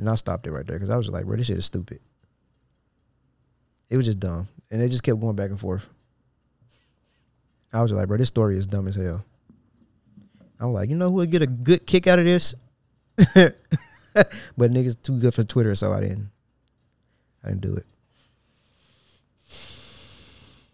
[0.01, 1.99] And I stopped it right there because I was like, bro, this shit is stupid.
[3.87, 4.47] It was just dumb.
[4.71, 5.87] And they just kept going back and forth.
[7.71, 9.23] I was like, bro, this story is dumb as hell.
[10.59, 12.55] I was like, you know who would get a good kick out of this?
[13.35, 13.55] but
[14.57, 16.31] niggas too good for Twitter, so I didn't
[17.43, 17.85] I didn't do it.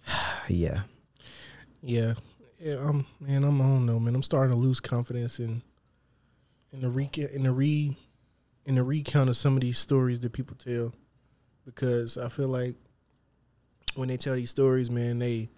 [0.47, 0.83] yeah.
[1.83, 2.13] Yeah,
[2.59, 2.75] yeah.
[2.75, 3.43] I'm man.
[3.43, 4.15] I'm don't know, man.
[4.15, 5.61] I'm starting to lose confidence in
[6.71, 7.97] in the re in the re
[8.67, 10.93] in the recount of some of these stories that people tell,
[11.65, 12.75] because I feel like
[13.95, 15.49] when they tell these stories, man, they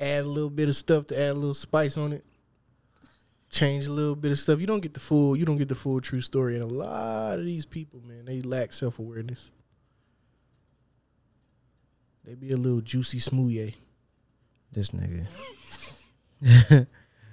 [0.00, 2.24] add a little bit of stuff to add a little spice on it,
[3.50, 4.60] change a little bit of stuff.
[4.60, 5.36] You don't get the full.
[5.36, 6.54] You don't get the full true story.
[6.54, 9.50] And a lot of these people, man, they lack self awareness.
[12.24, 13.74] They be a little juicy smoothie.
[14.72, 15.26] This nigga.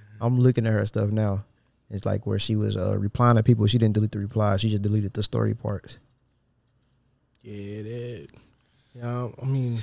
[0.20, 1.46] I'm looking at her stuff now.
[1.94, 3.66] It's like where she was uh, replying to people.
[3.66, 4.60] She didn't delete the replies.
[4.60, 5.98] She just deleted the story parts.
[7.42, 8.28] Yeah, that.
[8.94, 9.82] Yeah, I mean,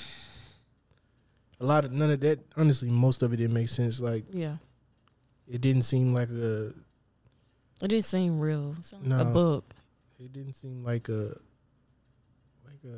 [1.60, 2.40] a lot of none of that.
[2.58, 4.00] Honestly, most of it didn't make sense.
[4.00, 4.58] Like Yeah.
[5.48, 6.68] it didn't seem like a.
[7.82, 8.76] It didn't seem real.
[8.80, 9.30] It sounded like No.
[9.30, 9.74] a book.
[10.20, 11.38] It didn't seem like a.
[12.66, 12.98] Like a.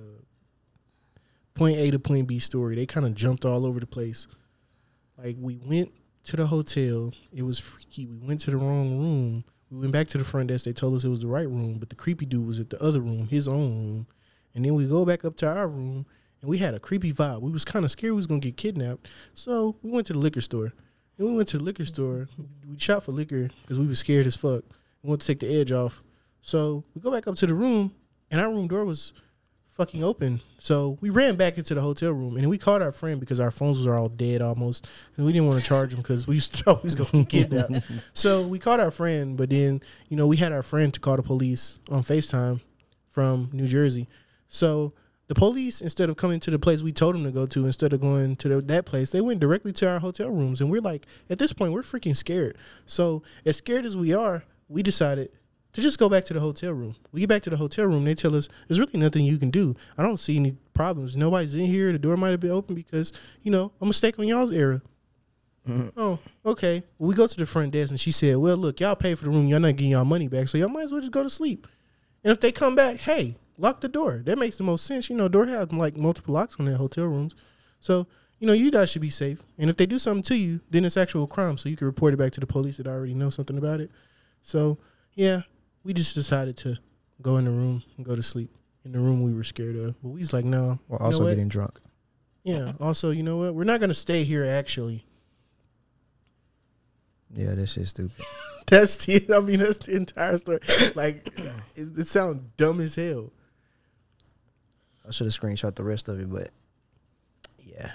[1.55, 2.75] Point A to point B story.
[2.75, 4.27] They kind of jumped all over the place.
[5.17, 5.91] Like we went
[6.25, 7.11] to the hotel.
[7.33, 8.05] It was freaky.
[8.05, 9.43] We went to the wrong room.
[9.69, 10.65] We went back to the front desk.
[10.65, 12.81] They told us it was the right room, but the creepy dude was at the
[12.81, 14.07] other room, his own room.
[14.53, 16.05] And then we go back up to our room,
[16.41, 17.41] and we had a creepy vibe.
[17.41, 19.07] We was kind of scared we was gonna get kidnapped.
[19.33, 20.73] So we went to the liquor store.
[21.17, 22.27] And we went to the liquor store.
[22.69, 24.63] We shot for liquor because we was scared as fuck.
[25.01, 26.03] We wanted to take the edge off.
[26.41, 27.93] So we go back up to the room,
[28.29, 29.13] and our room door was
[29.73, 30.39] fucking open.
[30.59, 33.51] So we ran back into the hotel room, and we called our friend because our
[33.51, 36.55] phones were all dead almost, and we didn't want to charge him because we used
[36.63, 37.85] to we get kidnapped.
[38.13, 41.17] so we called our friend, but then you know we had our friend to call
[41.17, 42.61] the police on Facetime
[43.09, 44.07] from New Jersey.
[44.47, 44.93] So
[45.27, 47.93] the police, instead of coming to the place we told them to go to, instead
[47.93, 50.81] of going to the, that place, they went directly to our hotel rooms, and we're
[50.81, 52.57] like, at this point, we're freaking scared.
[52.85, 55.31] So as scared as we are, we decided
[55.73, 56.95] to just go back to the hotel room.
[57.11, 58.03] We get back to the hotel room.
[58.03, 59.75] They tell us there's really nothing you can do.
[59.97, 61.17] I don't see any problems.
[61.17, 61.91] Nobody's in here.
[61.91, 63.11] The door might have been open because
[63.41, 64.81] you know a mistake on y'all's era.
[65.67, 65.99] Mm-hmm.
[65.99, 66.83] Oh, okay.
[66.99, 69.31] We go to the front desk and she said, "Well, look, y'all pay for the
[69.31, 69.47] room.
[69.47, 71.67] Y'all not getting y'all money back, so y'all might as well just go to sleep.
[72.23, 74.21] And if they come back, hey, lock the door.
[74.25, 75.09] That makes the most sense.
[75.09, 77.33] You know, door has like multiple locks on their hotel rooms,
[77.79, 78.07] so
[78.39, 79.41] you know you guys should be safe.
[79.57, 82.13] And if they do something to you, then it's actual crime, so you can report
[82.13, 83.89] it back to the police that already know something about it.
[84.41, 84.77] So
[85.15, 85.43] yeah,
[85.83, 86.77] we just decided to
[87.21, 88.49] go in the room and go to sleep
[88.85, 90.01] in the room we were scared of.
[90.01, 90.79] But we was like, no.
[90.89, 91.29] You know also what?
[91.29, 91.79] getting drunk.
[92.43, 92.73] Yeah.
[92.79, 93.55] Also, you know what?
[93.55, 94.45] We're not gonna stay here.
[94.45, 95.05] Actually,
[97.33, 98.25] Yeah, this shit's stupid.
[98.67, 99.25] that's the.
[99.33, 100.59] I mean, that's the entire story.
[100.95, 101.27] Like,
[101.75, 103.31] it, it sounds dumb as hell.
[105.07, 106.49] I should have screenshot the rest of it, but
[107.61, 107.91] yeah,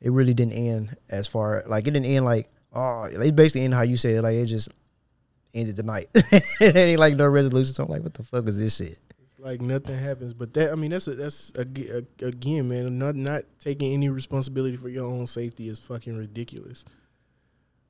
[0.00, 3.76] it really didn't end as far like it didn't end like oh it basically ended
[3.76, 4.68] how you said like it just
[5.54, 6.08] ended the night.
[6.14, 7.74] it ain't like no resolution.
[7.74, 8.98] So I'm like, what the fuck is this shit?
[9.20, 10.34] It's like nothing happens.
[10.34, 10.72] But that.
[10.72, 12.98] I mean, that's a, that's a, a, again, man.
[12.98, 16.84] Not not taking any responsibility for your own safety is fucking ridiculous.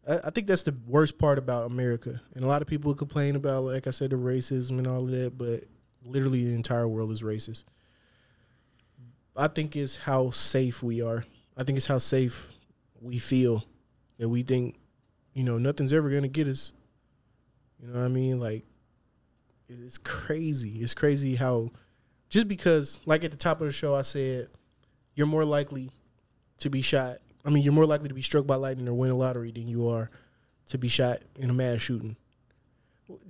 [0.09, 3.37] I, I think that's the worst part about America, and a lot of people complain
[3.37, 5.37] about, like I said, the racism and all of that.
[5.37, 5.65] But
[6.05, 7.65] literally, the entire world is racist.
[9.37, 11.25] I think it's how safe we are.
[11.57, 12.53] I think it's how safe
[13.01, 13.65] we feel
[14.19, 14.79] that we think,
[15.35, 16.73] you know, nothing's ever gonna get us.
[17.83, 18.39] You know what I mean?
[18.39, 18.65] Like,
[19.69, 20.83] it's crazy.
[20.83, 21.71] It's crazy how
[22.29, 24.49] just because, like at the top of the show, I said
[25.15, 25.91] you're more likely
[26.59, 27.19] to be shot.
[27.45, 29.67] I mean, you're more likely to be struck by lightning or win a lottery than
[29.67, 30.11] you are
[30.69, 32.17] to be shot in a mass shooting.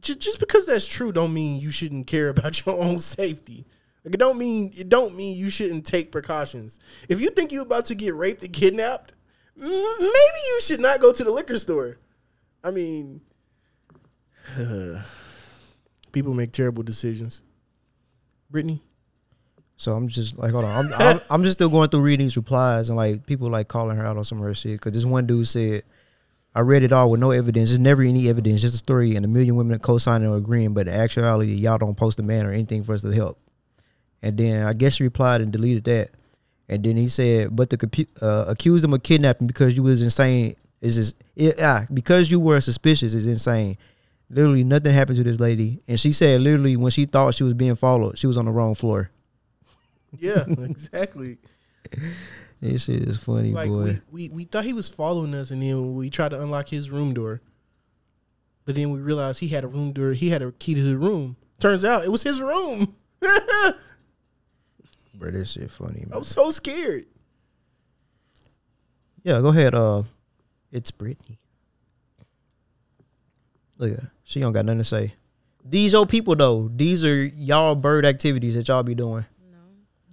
[0.00, 3.66] Just just because that's true, don't mean you shouldn't care about your own safety.
[4.04, 6.78] Like it don't mean it don't mean you shouldn't take precautions.
[7.08, 9.14] If you think you're about to get raped and kidnapped,
[9.56, 11.98] maybe you should not go to the liquor store.
[12.62, 13.22] I mean,
[16.12, 17.42] people make terrible decisions.
[18.50, 18.82] Brittany,
[19.76, 20.86] So I'm just like, hold on.
[20.86, 23.96] I'm, I'm, I'm just still going through reading these replies and like people like calling
[23.96, 24.80] her out on some of her shit.
[24.80, 25.84] Cause this one dude said,
[26.54, 27.70] I read it all with no evidence.
[27.70, 30.74] There's never any evidence, just a story and a million women are co-signing or agreeing.
[30.74, 33.38] But in actuality, y'all don't post a man or anything for us to help.
[34.20, 36.10] And then I guess she replied and deleted that.
[36.68, 40.02] And then he said, but the compu- uh, accused him of kidnapping because you was
[40.02, 40.56] insane.
[40.80, 43.78] Is this it, ah, because you were suspicious is insane.
[44.32, 47.52] Literally nothing happened to this lady, and she said literally when she thought she was
[47.52, 49.10] being followed, she was on the wrong floor.
[50.18, 51.36] yeah, exactly.
[52.62, 54.00] This shit is funny, like boy.
[54.10, 56.88] we, we we thought he was following us, and then we tried to unlock his
[56.90, 57.42] room door,
[58.64, 60.12] but then we realized he had a room door.
[60.14, 61.36] He had a key to the room.
[61.60, 62.94] Turns out it was his room.
[65.14, 66.18] Bro, this shit funny, man.
[66.18, 67.04] was so scared.
[69.24, 69.74] Yeah, go ahead.
[69.74, 70.04] Uh,
[70.72, 71.38] it's Brittany.
[73.78, 74.12] Look at her.
[74.24, 75.14] She don't got nothing to say.
[75.64, 76.70] These your people though.
[76.74, 79.24] These are y'all bird activities that y'all be doing.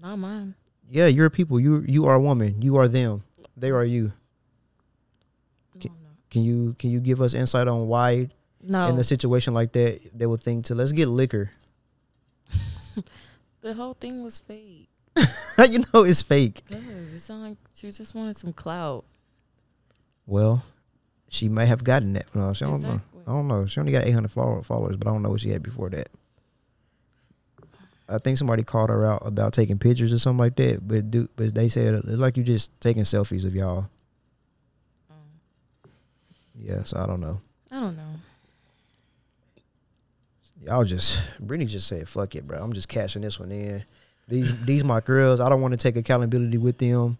[0.01, 0.55] No, not mine.
[0.89, 1.59] Yeah, you're people.
[1.59, 2.61] You you are a woman.
[2.61, 3.23] You are them.
[3.57, 4.13] They are you.
[5.79, 6.09] Can- no.
[6.29, 8.29] Can you can you give us insight on why
[8.61, 8.87] No.
[8.87, 11.51] in a situation like that they would think to let's get liquor?
[13.61, 14.87] the whole thing was fake.
[15.59, 16.63] You know it's fake?
[16.69, 19.03] Because it sounded like she just wanted some clout.
[20.25, 20.63] Well,
[21.27, 22.33] she may have gotten that.
[22.33, 23.01] No, she don't know.
[23.29, 23.67] I don't know.
[23.67, 26.09] She only got 800 followers, but I don't know what she had before that.
[28.09, 30.87] I think somebody called her out about taking pictures or something like that.
[30.87, 33.87] But do, but they said it's like you just taking selfies of y'all.
[35.11, 35.15] Mm.
[36.59, 37.39] Yeah, so I don't know.
[37.69, 38.15] I don't know.
[40.65, 42.57] Y'all just Brittany just said fuck it, bro.
[42.59, 43.83] I'm just cashing this one in.
[44.27, 45.39] These these my girls.
[45.39, 47.19] I don't want to take accountability with them.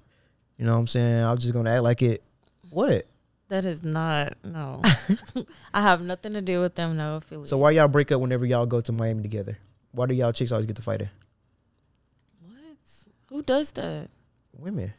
[0.57, 1.23] You know what I'm saying?
[1.23, 2.23] I'm just gonna act like it.
[2.71, 3.05] What?
[3.49, 4.81] That is not no.
[5.73, 6.95] I have nothing to do with them.
[6.97, 7.49] No affiliate.
[7.49, 9.57] So why y'all break up whenever y'all go to Miami together?
[9.91, 11.09] Why do y'all chicks always get to fighting?
[12.45, 12.77] what?
[13.29, 14.09] Who does that?
[14.57, 14.93] Women.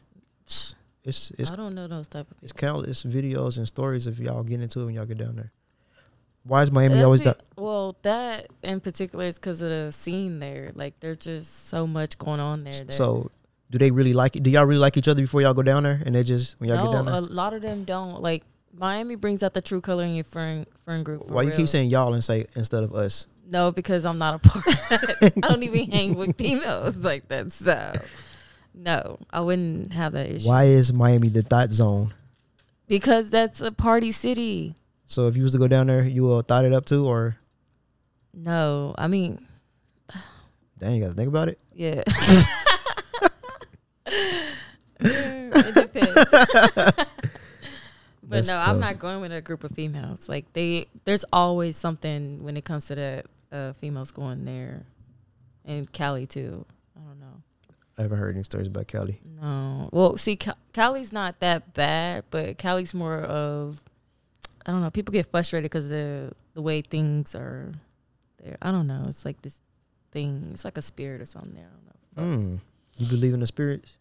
[1.03, 2.43] It's it's I don't know those type of People.
[2.43, 5.51] it's countless videos and stories of y'all getting into it when y'all get down there.
[6.43, 7.41] Why is Miami That's always be- that?
[7.55, 10.71] well, that in particular is because of the scene there.
[10.75, 12.73] Like, there's just so much going on there.
[12.83, 13.31] That, So
[13.71, 14.43] do they really like it?
[14.43, 16.01] Do y'all really like each other before y'all go down there?
[16.05, 17.15] And they just when y'all no, get down there?
[17.15, 18.21] a lot of them don't.
[18.21, 18.43] Like,
[18.77, 21.25] Miami brings out the true color in your friend friend group.
[21.25, 23.27] for Why you keep saying y'all and say instead of us?
[23.49, 24.65] No, because I'm not a part.
[25.21, 27.53] I don't even hang with females like that.
[27.53, 27.95] So,
[28.73, 30.47] no, I wouldn't have that issue.
[30.47, 32.13] Why is Miami the thought zone?
[32.87, 34.75] Because that's a party city.
[35.05, 37.37] So if you was to go down there, you will thought it up too, or
[38.33, 39.45] No, I mean,
[40.77, 41.59] dang, you got to think about it.
[41.73, 42.03] yeah.
[44.99, 46.13] it depends.
[46.31, 47.07] but
[48.23, 48.67] That's no, tough.
[48.67, 50.29] I'm not going with a group of females.
[50.29, 53.25] Like they, there's always something when it comes to that.
[53.51, 54.85] Uh, females going there,
[55.65, 56.65] and Cali too.
[56.95, 57.41] I don't know.
[57.97, 59.19] I haven't heard any stories about Cali.
[59.41, 59.89] No.
[59.91, 63.81] Well, see, Ca- Cali's not that bad, but Cali's more of,
[64.65, 64.89] I don't know.
[64.89, 67.73] People get frustrated because the the way things are
[68.41, 68.57] there.
[68.61, 69.03] I don't know.
[69.07, 69.61] It's like this
[70.11, 70.49] thing.
[70.53, 71.67] It's like a spirit or something there.
[71.67, 72.37] I don't know.
[72.37, 72.59] Mm.
[72.97, 73.97] You believe in the spirits?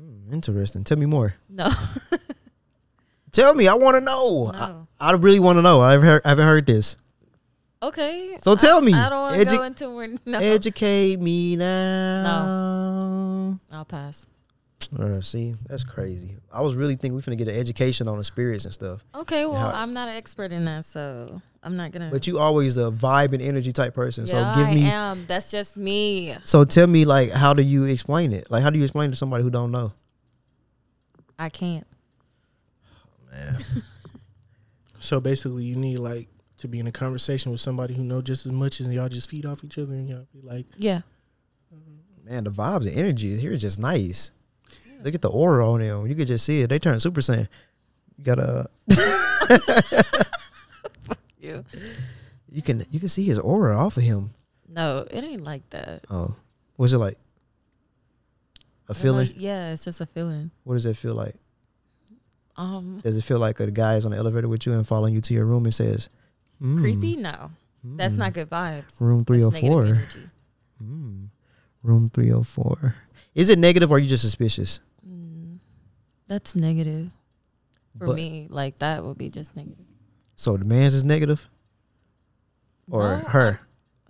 [0.00, 0.84] Mm, interesting.
[0.84, 1.34] Tell me more.
[1.48, 1.68] No.
[3.32, 3.68] Tell me.
[3.68, 4.50] I want to know.
[4.52, 4.86] No.
[5.00, 5.80] I, I really want to know.
[5.80, 6.96] I've heard, I haven't heard this.
[7.82, 8.36] Okay.
[8.40, 8.94] So tell I, me.
[8.94, 10.08] I don't want to Edu- go into where.
[10.24, 10.38] No.
[10.38, 12.22] Educate me now.
[12.22, 13.60] No.
[13.72, 14.26] I'll pass.
[14.98, 16.36] Uh, see, that's crazy.
[16.52, 19.04] I was really thinking we finna get an education on the spirits and stuff.
[19.14, 19.44] Okay.
[19.44, 22.08] Well, How- I'm not an expert in that, so I'm not gonna.
[22.10, 24.26] But you always a vibe and energy type person.
[24.26, 24.84] yeah, so give me.
[24.86, 25.24] I am.
[25.26, 26.36] That's just me.
[26.44, 28.48] So tell me, like, how do you explain it?
[28.50, 29.92] Like, how do you explain to somebody who don't know?
[31.38, 31.86] I can't.
[33.32, 33.58] Man,
[35.00, 38.46] So basically, you need like to be in a conversation with somebody who know just
[38.46, 41.00] as much as y'all just feed off each other, and y'all be like, Yeah.
[42.24, 44.30] man, the vibes and energies here is just nice.
[45.02, 46.06] Look at the aura on them.
[46.06, 46.68] You could just see it.
[46.68, 47.48] They turn super saiyan.
[48.18, 48.68] You gotta.
[51.46, 51.64] You.
[52.50, 54.30] You can you can see his aura off of him.
[54.68, 56.04] No, it ain't like that.
[56.10, 56.34] Oh,
[56.76, 57.18] what's it like?
[58.88, 59.32] A don't know, feeling.
[59.36, 60.50] Yeah, it's just a feeling.
[60.64, 61.36] What does it feel like?
[62.56, 65.12] Um, Does it feel like a guy is on the elevator with you and following
[65.14, 66.08] you to your room and says,
[66.60, 67.16] "Mm, creepy?
[67.16, 67.50] No,
[67.84, 68.98] that's mm, not good vibes.
[68.98, 69.84] Room That's three hundred negative four.
[69.84, 70.20] energy.
[70.82, 71.28] Mm,
[71.82, 72.94] room three hundred four.
[73.36, 74.80] Is it negative or are you just suspicious?
[75.06, 75.58] Mm,
[76.26, 77.10] that's negative
[77.98, 78.46] for But- me.
[78.50, 79.84] Like that would be just negative.
[80.36, 81.48] So the man's is negative,
[82.90, 83.60] or No, her?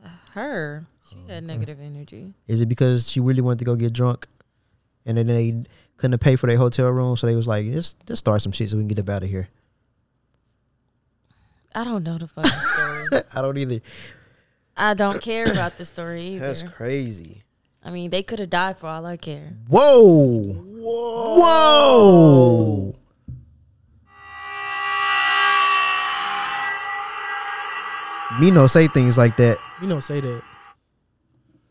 [0.05, 2.35] I- her, she had negative energy.
[2.47, 4.27] Is it because she really wanted to go get drunk,
[5.05, 5.65] and then they
[5.97, 8.71] couldn't pay for their hotel room, so they was like, "Let's let's start some shit
[8.71, 9.49] so we can get up out of here."
[11.75, 12.51] I don't know the fucking
[13.11, 13.23] story.
[13.35, 13.81] I don't either.
[14.77, 16.47] I don't care about the story either.
[16.47, 17.43] That's crazy.
[17.87, 19.53] I mean, they could have died for all I care.
[19.69, 20.55] Whoa!
[20.55, 21.39] Whoa!
[21.39, 22.97] Whoa!
[28.41, 30.43] Me no say things like that, You don't say that.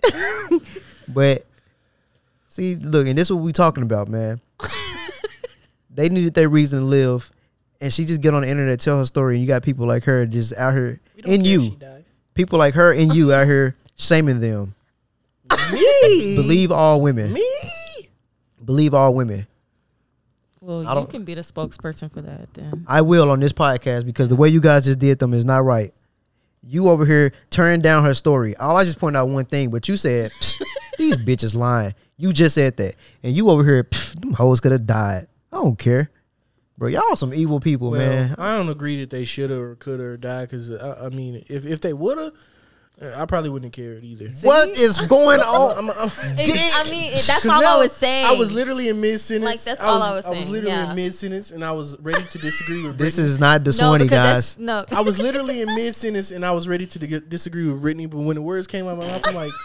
[1.09, 1.45] but
[2.47, 4.39] see, look, and this is what we talking about, man.
[5.93, 7.30] they needed their reason to live,
[7.82, 10.05] and she just get on the internet tell her story, and you got people like
[10.05, 11.78] her just out here in you,
[12.36, 14.76] people like her and you out here shaming them.
[15.72, 16.36] Me.
[16.36, 17.34] Believe all women.
[17.34, 17.48] me.
[18.64, 19.48] Believe all women.
[20.62, 22.86] Well, I you can be the spokesperson for that then.
[22.88, 25.64] I will on this podcast because the way you guys just did them is not
[25.64, 25.93] right.
[26.64, 28.56] You over here turning down her story.
[28.56, 30.32] All I just pointed out one thing, but you said
[30.98, 31.93] these bitches lying.
[32.18, 35.28] You just said that, and you over here, "Pff, them hoes could have died.
[35.52, 36.10] I don't care,
[36.80, 36.88] bro.
[36.88, 38.36] Y'all some evil people, Well, man.
[38.39, 41.06] I don't agree that they should have or could have or died because I, uh,
[41.06, 42.34] I mean, if if they would have,
[43.02, 44.30] I probably wouldn't have cared either.
[44.41, 45.78] What is going on?
[45.78, 46.08] I'm, I'm,
[46.39, 48.26] It's- I mean, it- that's 'Cause all I was saying.
[48.26, 49.46] I was literally in mid sentence.
[49.46, 50.36] Like, that's I was, all I was saying.
[50.36, 50.89] I was literally yeah.
[50.91, 52.98] in mid sentence, and I was ready to disagree with.
[52.98, 54.60] This is not no, Swannie, because guys.
[54.60, 54.86] no.
[54.91, 58.06] I was literally in mid sentence, and I was ready to dig- disagree with Brittany.
[58.06, 59.52] But when the words came out of my mouth, I'm like,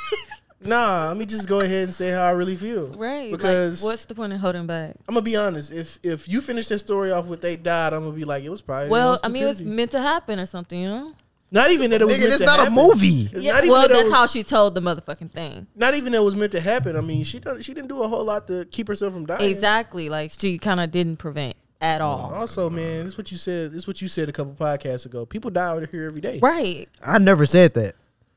[0.63, 2.89] Nah, let me just go ahead and say how I really feel.
[2.89, 3.33] right.
[3.33, 4.95] Because like, what's the point of holding back?
[5.09, 5.73] I'm gonna be honest.
[5.73, 8.51] If if you finish that story off with they died, I'm gonna be like, it
[8.51, 8.91] was probably.
[8.91, 11.13] Well, I mean, it was meant to happen or something, you know.
[11.51, 12.15] Not even that it was.
[12.17, 13.29] Nigga, meant it's to not a movie.
[13.33, 15.67] Yeah, not even well, that that's was- how she told the motherfucking thing.
[15.75, 16.97] Not even that it was meant to happen.
[16.97, 19.51] I mean, she done, she didn't do a whole lot to keep herself from dying.
[19.51, 20.09] Exactly.
[20.09, 22.33] Like she kind of didn't prevent at all.
[22.35, 23.71] Also, man, this is what you said.
[23.73, 25.27] This is what you said a couple podcasts ago.
[25.27, 26.39] People die out here every day.
[26.43, 26.89] Right.
[27.03, 27.95] I never said that.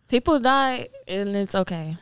[0.07, 1.97] People die, and it's okay.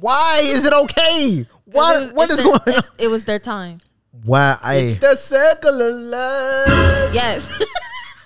[0.00, 1.46] Why is it okay?
[1.64, 2.82] What it was- what it's going on?
[2.98, 3.80] It was their time.
[4.24, 7.14] Why I It's the circle of life.
[7.14, 7.50] Yes.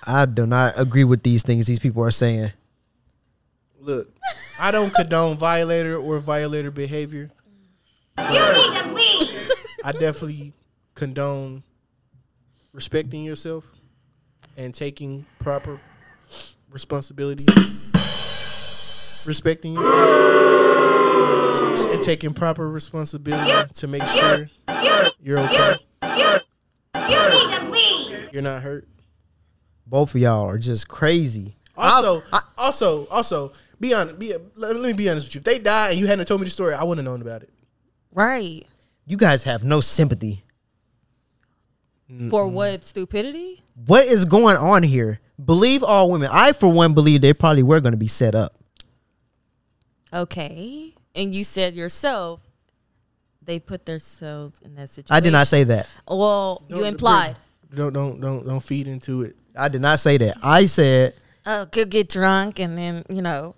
[0.05, 2.51] I do not agree with these things these people are saying.
[3.79, 4.09] Look,
[4.59, 7.29] I don't condone violator or violator behavior.
[8.17, 9.51] You need to leave.
[9.83, 10.53] I definitely
[10.95, 11.63] condone
[12.73, 13.69] respecting yourself
[14.57, 15.79] and taking proper
[16.71, 17.45] responsibility.
[19.25, 20.09] Respecting yourself
[21.93, 24.49] and taking proper responsibility to make sure
[25.21, 25.75] you're okay.
[26.03, 26.39] You
[26.95, 28.33] need to leave.
[28.33, 28.87] You're not hurt.
[29.91, 31.57] Both of y'all are just crazy.
[31.75, 34.17] Also, I- also, also, be honest.
[34.17, 35.39] Be let, let me be honest with you.
[35.39, 37.43] If they died and you hadn't told me the story, I wouldn't have known about
[37.43, 37.49] it.
[38.13, 38.65] right.
[39.05, 40.43] You guys have no sympathy.
[42.29, 43.63] For what stupidity?
[43.85, 45.19] What is going on here?
[45.43, 46.29] Believe all women.
[46.31, 48.55] I, for one, believe they probably were going to be set up.
[50.13, 50.93] Okay.
[51.15, 52.39] And you said yourself
[53.43, 55.15] they put themselves in that situation.
[55.15, 55.89] I did not say that.
[56.07, 57.35] Well, you Don't- implied.
[57.73, 59.35] Don't don't don't don't feed into it.
[59.55, 60.37] I did not say that.
[60.41, 61.13] I said,
[61.45, 63.55] Oh, could get drunk and then you know.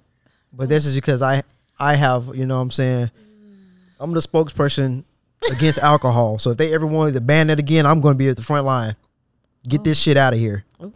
[0.51, 1.43] but this is because I,
[1.79, 3.11] I have, you know, what I'm saying,
[3.99, 5.03] I'm the spokesperson
[5.51, 6.39] against alcohol.
[6.39, 8.41] So if they ever wanted to ban it again, I'm going to be at the
[8.43, 8.95] front line.
[9.67, 10.65] Get this shit out of here.
[10.79, 10.91] Oh.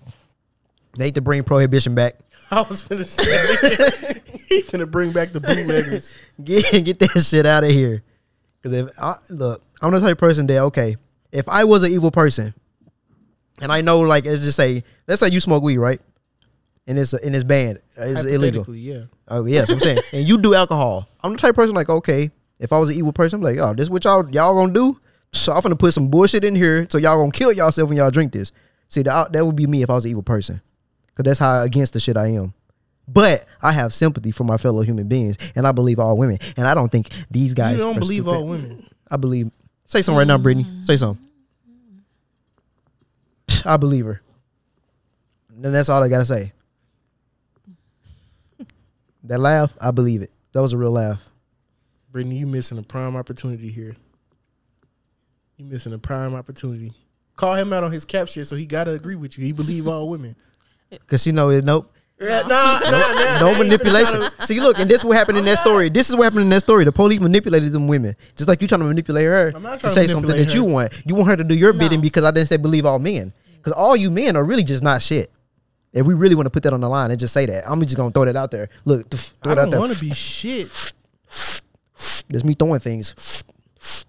[0.98, 2.16] They need to bring prohibition back.
[2.52, 3.24] I was gonna say
[4.48, 6.16] he finna bring back the bootleggers.
[6.42, 8.04] Get get that shit out of here.
[8.62, 10.96] Because if I, look, I'm the type of person that okay,
[11.32, 12.54] if I was an evil person,
[13.62, 16.02] and I know like let's just say let's say you smoke weed right,
[16.88, 18.74] and it's in it's banned, it's illegal.
[18.76, 19.06] Yeah.
[19.28, 21.08] Oh yes, I'm saying, and you do alcohol.
[21.22, 23.60] I'm the type of person like okay, if I was an evil person, I'm like
[23.60, 25.00] oh this what y'all y'all gonna do?
[25.34, 28.12] So I'm gonna put some bullshit in here, so y'all gonna kill yourself when y'all
[28.12, 28.52] drink this.
[28.88, 30.62] See that that would be me if I was an evil person,
[31.08, 32.54] because that's how against the shit I am.
[33.08, 36.40] But I have sympathy for my fellow human beings, and I believe all women.
[36.58, 37.78] And I don't think these guys.
[37.78, 38.38] You don't believe stupid.
[38.38, 38.86] all women.
[39.10, 39.50] I believe.
[39.86, 40.68] Say something right now, Brittany.
[40.84, 41.26] Say something.
[43.66, 44.22] I believe her.
[45.64, 46.54] And that's all I gotta say.
[49.24, 50.32] That laugh, I believe it.
[50.54, 51.22] That was a real laugh.
[52.12, 53.96] Brittany, you missing a prime opportunity here.
[55.58, 56.94] You missing a prime opportunity.
[57.36, 59.44] Call him out on his cap shit, so he gotta agree with you.
[59.44, 60.36] He believe all women.
[61.08, 61.92] Cause you know, it, nope.
[62.20, 64.24] Yeah, nah, nah, nah, no nah, manipulation.
[64.40, 65.90] See, look, and this what happened in that story.
[65.90, 66.84] This is what happened in that story.
[66.84, 69.80] The police manipulated them women, just like you trying to manipulate her I'm not to
[69.80, 71.04] trying to say something manipulate that you want.
[71.06, 71.80] You want her to do your No.
[71.80, 73.34] bidding because I didn't say believe all men.
[73.68, 75.30] Because all you men are really just not shit.
[75.92, 77.82] If we really want to put that on the line and just say that, I'm
[77.82, 78.70] just gonna throw that out there.
[78.86, 79.80] Look, th- throw I it out there.
[79.82, 80.94] want to be shit.
[82.30, 83.44] There's me throwing things.
[83.78, 84.06] Sound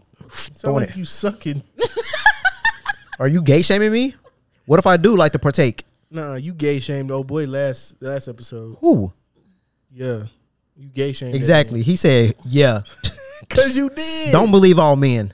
[0.59, 0.97] Throwing like it.
[0.97, 1.65] you sucking.
[3.19, 4.15] Are you gay shaming me?
[4.67, 5.85] What if I do like to partake?
[6.09, 8.77] Nah, you gay shamed old boy last last episode.
[8.79, 9.13] Who?
[9.93, 10.27] Yeah,
[10.77, 11.35] you gay shamed.
[11.35, 11.83] Exactly.
[11.83, 12.83] He said, "Yeah."
[13.41, 14.31] Because you did.
[14.33, 15.33] Don't believe all men.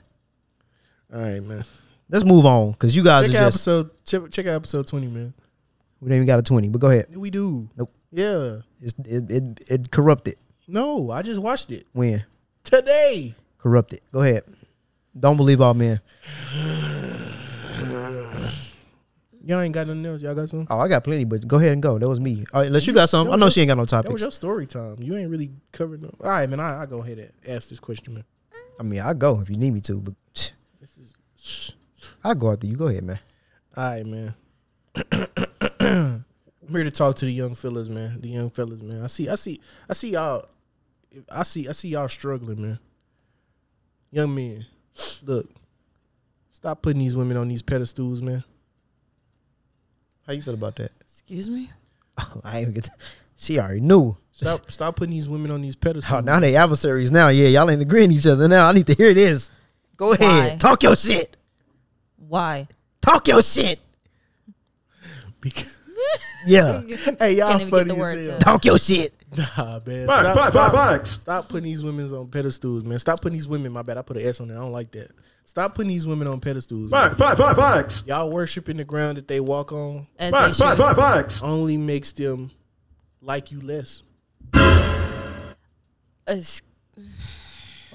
[1.13, 1.65] All right, man.
[2.09, 3.89] Let's move on because you guys Check are out just episode.
[4.05, 5.33] Check, check out episode twenty, man.
[5.99, 6.69] we don't even got a twenty.
[6.69, 7.15] But go ahead.
[7.15, 7.69] We do.
[7.77, 7.91] Nope.
[8.11, 8.57] Yeah.
[8.79, 10.35] It's, it, it it corrupted.
[10.67, 12.23] No, I just watched it When
[12.63, 13.33] today.
[13.57, 14.01] corrupted.
[14.11, 14.43] Go ahead.
[15.19, 15.99] Don't believe all men.
[19.47, 20.23] Y'all ain't got nothing else.
[20.23, 20.65] Y'all got something.
[20.71, 21.99] Oh, I got plenty, but go ahead and go.
[21.99, 22.45] That was me.
[22.51, 23.29] All right, unless you got some.
[23.31, 24.09] I know she ain't got no topics.
[24.09, 24.95] That was your story time.
[24.99, 26.01] You ain't really covered.
[26.01, 26.09] No.
[26.23, 26.59] All right, man.
[26.59, 28.23] I I go ahead and ask this question, man.
[28.79, 30.13] I mean, I go if you need me to, but
[32.25, 32.75] I'll go after you.
[32.75, 33.19] Go ahead, man.
[33.77, 34.33] All right, man.
[35.79, 36.25] I'm
[36.71, 38.19] here to talk to the young fellas, man.
[38.19, 39.03] The young fellas, man.
[39.03, 40.47] I see, I see, I see y'all.
[41.31, 42.79] I see, I see y'all struggling, man.
[44.09, 44.65] Young men,
[45.23, 45.47] look,
[46.49, 48.43] stop putting these women on these pedestals, man.
[50.25, 50.93] How you feel about that?
[51.01, 51.69] Excuse me.
[52.43, 52.89] I ain't even get.
[53.35, 54.17] She already knew.
[54.31, 56.11] Stop, stop putting these women on these pedestals.
[56.11, 57.11] Oh, now they adversaries.
[57.11, 58.47] Now, yeah, y'all ain't agreeing each other.
[58.47, 59.51] Now I need to hear this.
[59.95, 60.57] Go ahead, Why?
[60.57, 61.37] talk your shit.
[62.27, 62.67] Why?
[63.01, 63.79] Talk your shit.
[65.41, 65.79] Because,
[66.47, 66.81] Yeah,
[67.19, 68.35] hey, y'all Can't even funny get the as words hell.
[68.35, 68.41] out.
[68.41, 69.13] talk your shit.
[69.35, 70.07] Nah, man.
[70.07, 71.09] Facts, Stop, facts, stop, facts.
[71.09, 72.97] stop putting these women on pedestals, man.
[72.99, 73.71] Stop putting these women.
[73.73, 73.97] My bad.
[73.97, 74.53] I put an S on it.
[74.53, 75.11] I don't like that.
[75.45, 76.89] Stop putting these women on pedestals.
[76.89, 77.09] man.
[77.15, 78.03] Facts, facts, facts, facts.
[78.07, 80.85] Y'all worshiping the ground that they walk on As Facts, they facts, should.
[80.95, 81.43] facts, facts.
[81.43, 82.49] only makes them
[83.21, 84.03] like you less.
[86.27, 86.61] As-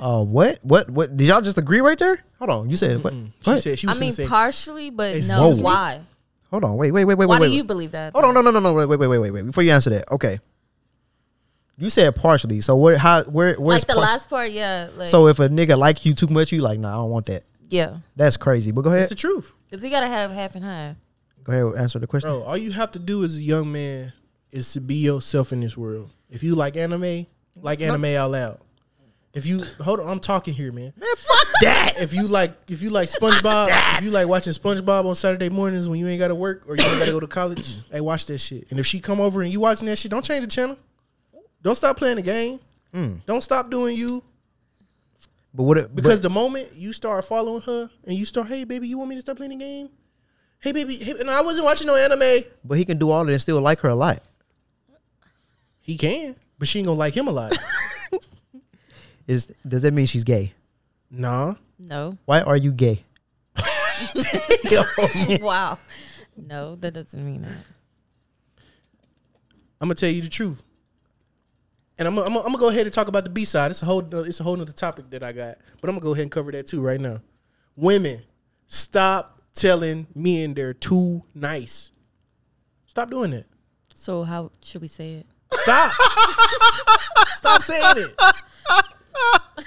[0.00, 0.58] Uh, what?
[0.62, 0.88] What?
[0.88, 1.16] What?
[1.16, 2.24] Did y'all just agree right there?
[2.38, 2.70] Hold on.
[2.70, 3.12] You said what?
[3.12, 3.62] She What?
[3.62, 5.50] said she I mean, say partially, but Excuse no.
[5.52, 5.62] me?
[5.62, 6.00] Why?
[6.50, 6.76] Hold on.
[6.76, 6.90] Wait.
[6.90, 7.04] Wait.
[7.04, 7.14] Wait.
[7.16, 7.18] Wait.
[7.18, 7.28] Wait.
[7.28, 7.56] Why wait, do wait.
[7.56, 8.12] you believe that?
[8.14, 8.34] Hold on.
[8.34, 8.40] No.
[8.40, 8.50] No.
[8.50, 8.60] No.
[8.60, 8.72] No.
[8.74, 8.86] Wait.
[8.88, 8.98] Wait.
[8.98, 9.08] Wait.
[9.08, 9.18] Wait.
[9.20, 9.30] Wait.
[9.32, 9.46] Wait.
[9.46, 10.40] Before you answer that, okay.
[11.76, 12.60] You said partially.
[12.60, 12.98] So where?
[12.98, 13.24] How?
[13.24, 13.54] Where?
[13.54, 14.88] Where's like the par- last part, yeah.
[14.96, 17.26] Like, So if a nigga like you too much, you like, nah, I don't want
[17.26, 17.44] that.
[17.70, 18.70] yeah, That's crazy.
[18.72, 19.02] But go ahead.
[19.02, 19.16] it's ahead.
[19.18, 20.96] the truth, because you gotta have half and half.
[21.44, 21.80] Go ahead.
[21.80, 22.28] Answer the question.
[22.30, 22.42] bro.
[22.42, 24.12] All you have to do as a young man
[24.50, 26.10] is to be yourself in this world.
[26.28, 27.26] If you like anime,
[27.56, 28.58] like anime out loud.
[29.32, 30.92] If you hold on, I'm talking here, man.
[30.96, 31.94] Man, fuck that.
[31.98, 33.68] If you like, if you like SpongeBob,
[33.98, 36.76] if you like watching SpongeBob on Saturday mornings when you ain't got to work or
[36.76, 38.66] you ain't got to go to college, hey, watch that shit.
[38.70, 40.76] And if she come over and you watching that shit, don't change the channel.
[41.62, 42.58] Don't stop playing the game.
[42.92, 43.24] Mm.
[43.26, 44.22] Don't stop doing you.
[45.54, 45.78] But what?
[45.78, 48.98] It, Because but, the moment you start following her and you start, hey baby, you
[48.98, 49.90] want me to stop playing the game?
[50.58, 52.44] Hey baby, hey, and I wasn't watching no anime.
[52.64, 54.20] but he can do all that and still like her a lot.
[55.80, 57.56] He can, but she ain't gonna like him a lot.
[59.30, 60.54] Is does that mean she's gay?
[61.08, 61.56] No.
[61.78, 62.18] No.
[62.24, 63.04] Why are you gay?
[65.40, 65.78] wow.
[66.36, 67.52] No, that doesn't mean that.
[69.80, 70.64] I'm gonna tell you the truth.
[71.96, 73.70] And I'm, gonna- I'm, gonna- I'm gonna go ahead and talk about the B side.
[73.70, 76.10] It's a whole it's a whole other topic that I got, but I'm gonna go
[76.12, 77.20] ahead and cover that too right now.
[77.76, 78.22] Women,
[78.66, 81.92] stop telling men they're too nice.
[82.86, 83.46] Stop doing that.
[83.94, 85.26] So how should we say it?
[85.54, 85.92] Stop.
[87.36, 88.14] stop saying it.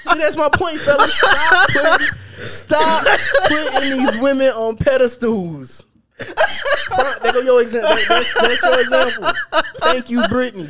[0.04, 1.14] See, that's my point, fellas.
[1.14, 2.08] Stop putting,
[2.46, 5.86] stop putting these women on pedestals.
[6.20, 7.96] Go your example.
[8.08, 9.32] That's, that's your example.
[9.80, 10.70] Thank you, Brittany.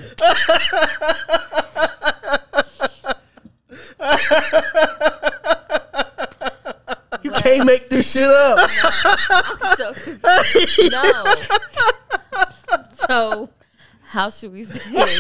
[7.23, 8.69] You can't make this shit up.
[9.77, 9.91] So,
[10.91, 11.35] no.
[13.07, 13.49] so
[14.13, 15.19] how should we say it?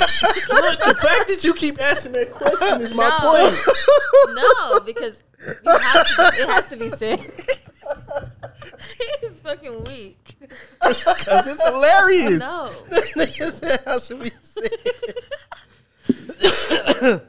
[0.49, 3.17] Look, the fact that you keep asking that question is my No.
[3.31, 3.55] point.
[4.35, 5.23] No, because
[5.65, 7.19] you have to, it has to be said.
[9.21, 10.35] He's fucking weak.
[10.39, 12.39] Because it's hilarious.
[12.39, 12.69] No.
[13.85, 14.69] How should we say?
[16.07, 17.21] it?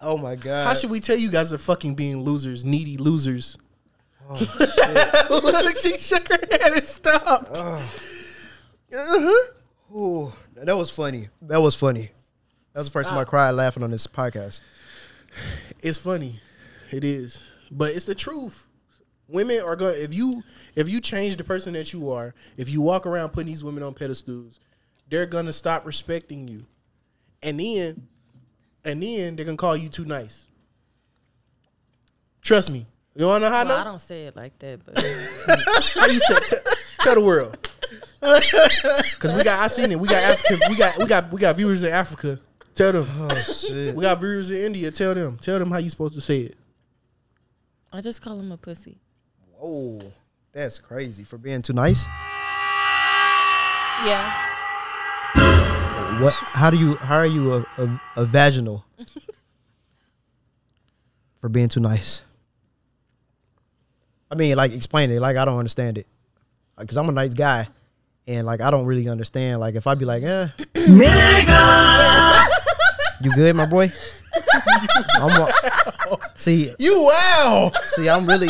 [0.00, 0.66] oh my god!
[0.66, 3.56] How should we tell you guys are fucking being losers, needy losers?
[4.30, 7.50] Oh, Look, she shook her head and stopped.
[7.56, 7.82] Uh-huh.
[8.94, 9.42] Ooh,
[10.68, 11.28] that was funny.
[11.40, 12.10] That was funny.
[12.74, 14.60] That was the first time I cried laughing on this podcast.
[15.82, 16.40] It's funny,
[16.90, 18.68] it is, but it's the truth.
[19.28, 19.94] Women are going.
[19.94, 20.42] to If you
[20.74, 23.82] if you change the person that you are, if you walk around putting these women
[23.82, 24.60] on pedestals,
[25.08, 26.66] they're gonna stop respecting you,
[27.42, 28.06] and then,
[28.84, 30.48] and then they're gonna call you too nice.
[32.42, 32.86] Trust me.
[33.16, 33.70] You wanna know how I know?
[33.70, 34.98] Well, I don't say it like that, but
[35.94, 36.36] How you say?
[36.50, 36.56] T-
[37.00, 37.56] tell the world.
[38.20, 39.98] Cause we got I seen it.
[39.98, 40.60] We got African.
[40.68, 42.40] We got we got we got viewers in Africa.
[42.74, 43.06] Tell them.
[43.16, 43.94] Oh shit.
[43.94, 44.90] We got viewers in India.
[44.90, 45.38] Tell them.
[45.38, 46.56] Tell them how you supposed to say it.
[47.92, 48.98] I just call him a pussy.
[49.56, 50.00] Whoa,
[50.52, 52.06] that's crazy for being too nice.
[54.04, 54.44] Yeah.
[56.20, 56.34] What?
[56.34, 56.96] How do you?
[56.96, 58.84] How are you a, a, a vaginal
[61.40, 62.22] for being too nice?
[64.30, 65.20] I mean, like explain it.
[65.20, 66.06] Like I don't understand it.
[66.76, 67.66] Like, cause I'm a nice guy,
[68.28, 69.58] and like I don't really understand.
[69.58, 70.48] Like if I be like, eh,
[73.20, 73.92] you good, my boy?
[75.14, 75.52] I'm a,
[76.36, 77.72] see, You wow.
[77.86, 78.48] see, I'm really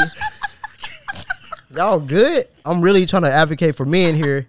[1.75, 2.47] y'all good.
[2.67, 4.47] I'm really trying to advocate for men here,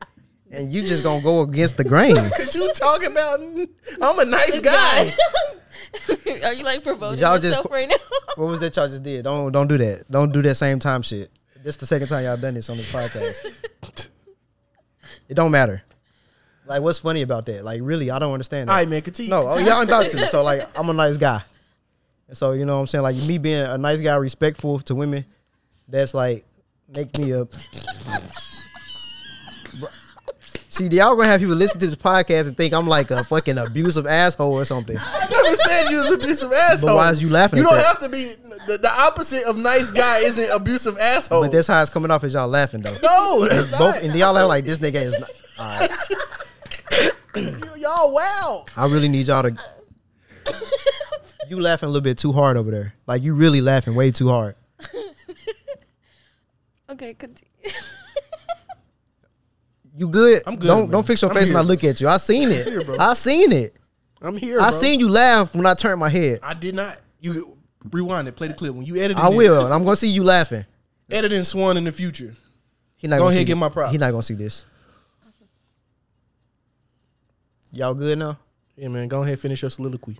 [0.51, 2.15] and you just gonna go against the grain.
[2.37, 5.15] Cause you talking about I'm a nice guy.
[6.43, 7.95] Are you like promoting Y'all just- yourself right now?
[8.35, 9.23] What was that y'all just did?
[9.23, 10.05] Don't don't do that.
[10.09, 11.31] Don't do that same time shit.
[11.63, 14.07] This the second time y'all done this on this podcast.
[15.29, 15.83] It don't matter.
[16.65, 17.63] Like, what's funny about that?
[17.63, 18.67] Like, really, I don't understand.
[18.67, 18.73] That.
[18.73, 19.01] All right, man.
[19.01, 19.29] Continue.
[19.29, 20.27] no, oh, y'all ain't about to.
[20.27, 21.41] So, like, I'm a nice guy.
[22.27, 23.03] And so, you know what I'm saying?
[23.03, 25.25] Like, me being a nice guy, respectful to women,
[25.87, 26.45] that's like,
[26.87, 27.47] make me a.
[30.71, 33.57] See, y'all gonna have people listen to this podcast and think I'm like a fucking
[33.57, 34.95] abusive asshole or something.
[34.99, 36.89] I never said you was an abusive asshole.
[36.91, 37.85] But why is you laughing You at don't that?
[37.87, 38.25] have to be
[38.67, 40.19] the, the opposite of nice guy.
[40.19, 41.41] Isn't abusive asshole.
[41.41, 42.95] But that's how it's coming off as y'all laughing though.
[43.01, 44.03] no, that's Both not.
[44.03, 45.17] and y'all are like this nigga is.
[45.19, 45.89] Not, all right,
[47.77, 48.65] y'all wow.
[48.77, 49.57] I really need y'all to.
[51.47, 52.93] You laughing a little bit too hard over there.
[53.07, 54.53] Like you really laughing way too hard.
[56.91, 57.49] okay, continue.
[59.99, 60.41] You good?
[60.47, 60.91] I'm good, Don't man.
[60.91, 62.07] don't fix your I'm face when I look at you.
[62.07, 62.65] I seen it.
[62.65, 62.95] here, bro.
[62.97, 63.75] I seen it.
[64.21, 64.61] I'm here.
[64.61, 64.79] I bro.
[64.79, 66.39] seen you laugh when I turned my head.
[66.41, 66.97] I did not.
[67.19, 67.57] You
[67.91, 68.37] rewind it.
[68.37, 69.17] Play the clip when you edit.
[69.17, 69.65] I will.
[69.71, 70.65] I'm gonna see you laughing.
[71.11, 72.33] Editing Swan in the future.
[72.95, 73.91] He not Go gonna ahead, see give my props.
[73.91, 74.63] He not gonna see this.
[77.73, 78.37] Y'all good now?
[78.77, 79.09] Yeah, man.
[79.09, 80.17] Go ahead, finish your soliloquy.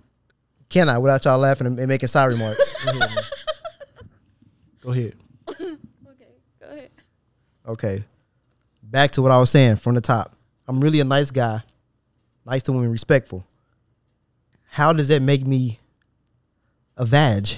[0.68, 2.74] Can I without y'all laughing and and making side remarks?
[4.82, 5.14] Go ahead.
[5.48, 5.72] okay,
[6.60, 6.90] go ahead.
[7.66, 8.04] Okay.
[8.90, 10.34] Back to what I was saying from the top.
[10.66, 11.62] I'm really a nice guy,
[12.44, 13.46] nice to women, respectful.
[14.68, 15.78] How does that make me
[16.96, 17.50] a vag?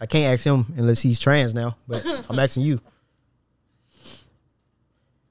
[0.00, 2.80] I can't ask him unless he's trans now, but I'm asking you.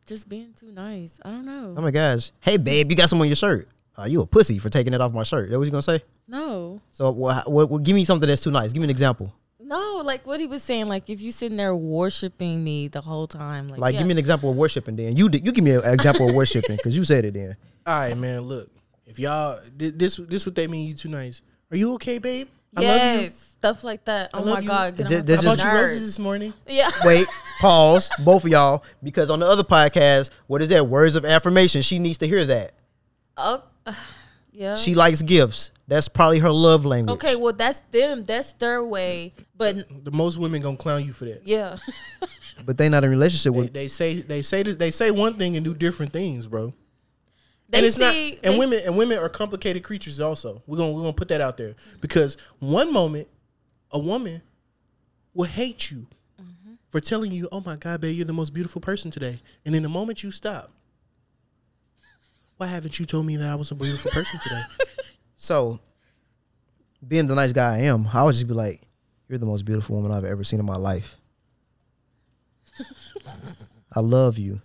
[0.08, 1.20] Just being too nice.
[1.24, 1.76] I don't know.
[1.78, 2.32] Oh my gosh.
[2.42, 3.70] Hey, babe, you got some on your shirt.
[3.96, 5.52] Uh, you a pussy for taking it off my shirt.
[5.52, 6.02] That what you gonna say?
[6.28, 6.82] no.
[6.92, 8.74] So, what, what, what, give me something that's too nice.
[8.74, 9.32] Give me an example.
[9.74, 13.26] No, like what he was saying, like if you sitting there worshiping me the whole
[13.28, 14.00] time, like, Like, yeah.
[14.00, 14.96] give me an example of worshiping.
[14.96, 17.34] Then you, you give me an example of worshiping because you said it.
[17.34, 17.56] Then
[17.86, 18.42] All right, man.
[18.42, 18.70] Look,
[19.08, 20.88] if y'all this this what they mean.
[20.88, 21.42] You too nice.
[21.72, 22.48] Are you okay, babe?
[22.76, 23.30] I yes, love you.
[23.30, 24.30] stuff like that.
[24.34, 24.68] I Oh love my you.
[24.68, 26.54] god, get Th- on I my just- bought you roses this morning.
[26.68, 27.28] Yeah, wait,
[27.60, 30.88] pause, both of y'all, because on the other podcast, what is that?
[30.88, 31.82] Words of affirmation.
[31.82, 32.74] She needs to hear that.
[33.38, 33.64] oh,
[34.54, 34.76] yeah.
[34.76, 35.72] She likes gifts.
[35.88, 37.16] That's probably her love language.
[37.16, 38.24] okay, well that's them.
[38.24, 39.34] That's their way.
[39.58, 39.76] But
[40.06, 41.42] The most women gonna clown you for that.
[41.46, 41.78] yeah,
[42.66, 43.74] but they not in relationship with.
[43.74, 46.74] they say they say this, they say one thing and do different things, bro.
[47.70, 48.40] they and it's not see.
[48.44, 50.62] and they- women and women are complicated creatures also.
[50.68, 53.28] We're gonna we're gonna put that out there because one moment
[53.92, 54.42] a woman
[55.34, 56.08] will hate you
[56.42, 56.74] Mm-hmm.
[56.92, 59.84] for telling you, "Oh my God, babe, you're the most beautiful person today," and then
[59.84, 60.72] the moment you stop,
[62.58, 64.62] why haven't you told me that I was a beautiful person today?
[65.36, 65.82] So,
[67.06, 68.82] being the nice guy I am, I would just be like,
[69.28, 71.18] "You're the most beautiful woman I've ever seen in my life.
[73.94, 74.62] I love you.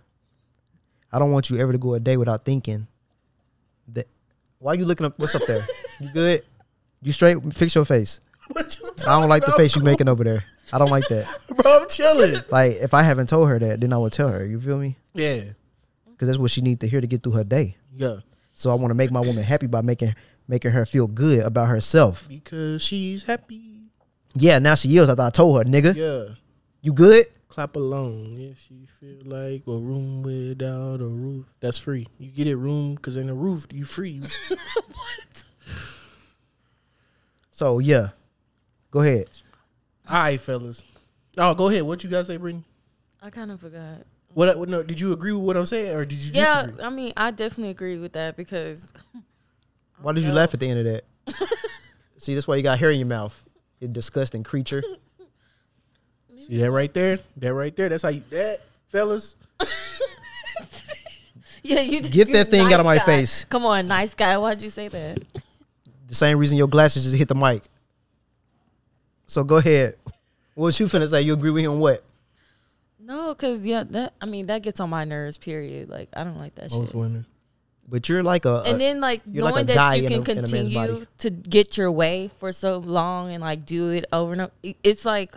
[1.11, 2.87] I don't want you ever to go a day without thinking
[3.89, 4.07] that.
[4.59, 5.19] Why are you looking up?
[5.19, 5.67] What's up there?
[5.99, 6.41] You good?
[7.01, 7.37] You straight?
[7.53, 8.19] Fix your face.
[8.55, 8.63] you
[9.05, 10.43] I don't like the face you making over there.
[10.71, 11.27] I don't like that.
[11.57, 11.81] bro?
[11.81, 12.41] I'm chilling.
[12.49, 14.45] Like if I haven't told her that, then I would tell her.
[14.45, 14.95] You feel me?
[15.13, 15.41] Yeah,
[16.19, 17.77] Because that's what she needs to hear to get through her day.
[17.95, 18.17] yeah.
[18.53, 20.13] So I want to make my woman happy by making
[20.45, 22.27] making her feel good about herself.
[22.27, 23.83] Because she's happy.
[24.35, 25.07] Yeah, now she is.
[25.07, 25.95] I thought I told her, nigga.
[25.95, 26.35] Yeah.
[26.81, 27.25] You good?
[27.47, 31.45] Clap along if you feel like a room without a roof.
[31.61, 32.07] That's free.
[32.17, 34.19] You get it room because in a roof you free.
[34.49, 35.43] what?
[37.51, 38.09] So yeah,
[38.91, 39.25] go ahead.
[40.09, 40.83] All right, fellas.
[41.37, 41.83] Oh, go ahead.
[41.83, 42.63] What you guys say, Brittany?
[43.21, 44.05] I kind of forgot.
[44.39, 44.57] What?
[44.57, 46.83] what no, did you agree with what I'm saying, or did you Yeah, disagree?
[46.85, 48.93] I mean, I definitely agree with that because
[50.01, 50.35] Why did you No.
[50.35, 51.03] laugh at the end of that?
[52.17, 53.43] See, that's why you got hair in your mouth.
[53.81, 54.81] You disgusting creature.
[56.37, 57.19] See that right there?
[57.35, 57.89] That right there.
[57.89, 59.35] That's how you that, fellas.
[61.61, 63.05] yeah, you Get that thing out of my guy.
[63.05, 63.43] face.
[63.45, 64.37] Come on, nice guy.
[64.37, 65.19] Why'd you say that?
[66.07, 67.63] The same reason your glasses just hit the mic.
[69.27, 69.95] So go ahead.
[70.55, 71.21] What you finna say?
[71.23, 71.79] You agree with him?
[71.79, 72.03] What?
[73.09, 75.37] No, because yeah, that I mean that gets on my nerves.
[75.39, 75.89] Period.
[75.89, 76.95] Like I don't like that Most shit.
[76.95, 77.25] women.
[77.87, 80.19] But you're like a, And then like you're like knowing a that guy you can
[80.19, 83.89] a- in a man's continue to get your way for so long and like do
[83.89, 84.51] it over and over,
[84.83, 85.33] it's like,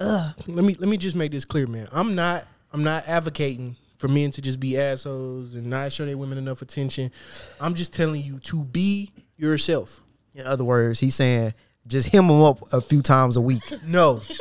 [0.00, 0.34] ugh.
[0.46, 1.88] let me let me just make this clear, man.
[1.92, 6.16] I'm not I'm not advocating for men to just be assholes and not show their
[6.16, 7.12] women enough attention.
[7.60, 10.00] I'm just telling you to be yourself.
[10.34, 11.52] in other words, he's saying
[11.86, 13.62] just hem him up a few times a week.
[13.86, 14.36] No, You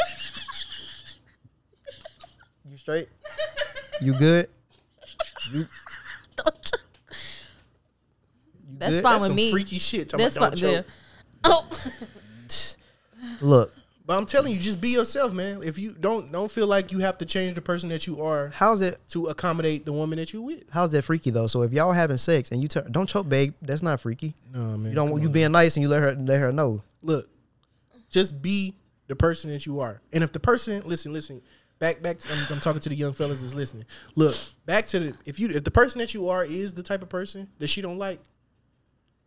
[2.90, 3.10] straight?
[4.02, 4.48] You good?
[5.52, 5.66] You, You
[8.78, 9.04] That's good?
[9.04, 9.52] fine that's with some me.
[9.52, 10.08] freaky shit.
[10.08, 10.62] Talking That's about fine.
[10.62, 10.82] don't Yeah.
[11.52, 11.66] choke.
[11.72, 12.76] Oh,
[13.42, 13.74] Look,
[14.06, 15.62] But I'm telling you, just be yourself, man.
[15.64, 18.52] If you don't don't feel like you have to change the person that you are
[18.56, 19.00] how's it?
[19.10, 20.64] to accommodate the woman that you with.
[20.72, 21.48] How's that freaky though?
[21.48, 23.54] So if y'all having sex and you turn, don't choke, babe.
[23.62, 24.34] That's not freaky.
[24.54, 24.92] No, man.
[24.92, 25.10] You don't.
[25.10, 25.32] come You on.
[25.34, 26.82] being nice and you let her let her know.
[27.02, 27.28] look,
[28.10, 28.76] just be
[29.08, 30.00] the person that you are.
[30.14, 31.42] And if the person, listen, listen,
[31.80, 32.20] back, back.
[32.20, 33.86] To, I'm, I'm talking to the young fellas that's listening.
[34.16, 37.02] Look, back to the if you if the person that you are is the type
[37.02, 38.20] of person that she don't like,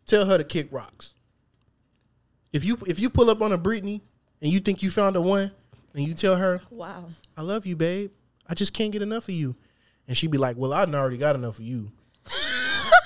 [0.07, 1.15] tell her to kick rocks.
[2.53, 4.03] If you if you pull up on a Britney
[4.41, 5.51] and you think you found a one,
[5.95, 7.07] and you tell her, wow.
[7.37, 8.11] "I love you, babe.
[8.47, 9.57] I just can't get enough of you,"
[10.07, 11.91] and she'd be like, "Well, I done already got enough of you."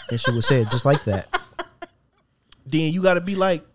[0.09, 1.27] And she would say it just like that.
[2.65, 3.67] Then you got to be like,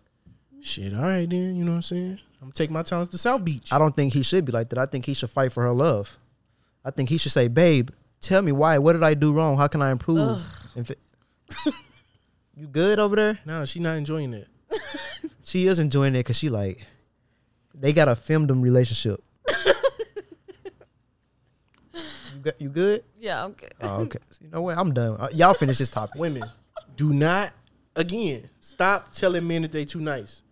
[0.62, 2.20] "Shit, all right, then." You know what I'm saying?
[2.42, 3.72] I'm gonna take my talents to South Beach.
[3.72, 4.78] I don't think he should be like that.
[4.78, 6.18] I think he should fight for her love.
[6.84, 7.90] I think he should say, "Babe,
[8.20, 8.78] tell me why.
[8.78, 9.56] What did I do wrong?
[9.56, 10.38] How can I improve?"
[10.74, 10.96] And fi-
[12.56, 13.38] you good over there?
[13.46, 14.48] No, she not enjoying it.
[15.44, 16.86] She is enjoying it because she like
[17.74, 19.20] they got a femdom relationship.
[21.94, 23.02] you, got, you good?
[23.18, 23.44] Yeah.
[23.46, 23.68] Okay.
[23.80, 24.20] Oh, okay.
[24.40, 24.78] You know what?
[24.78, 25.16] I'm done.
[25.18, 26.14] Uh, y'all finish this topic.
[26.14, 26.44] Women,
[26.96, 27.52] do not
[27.96, 30.42] again stop telling men that they too nice.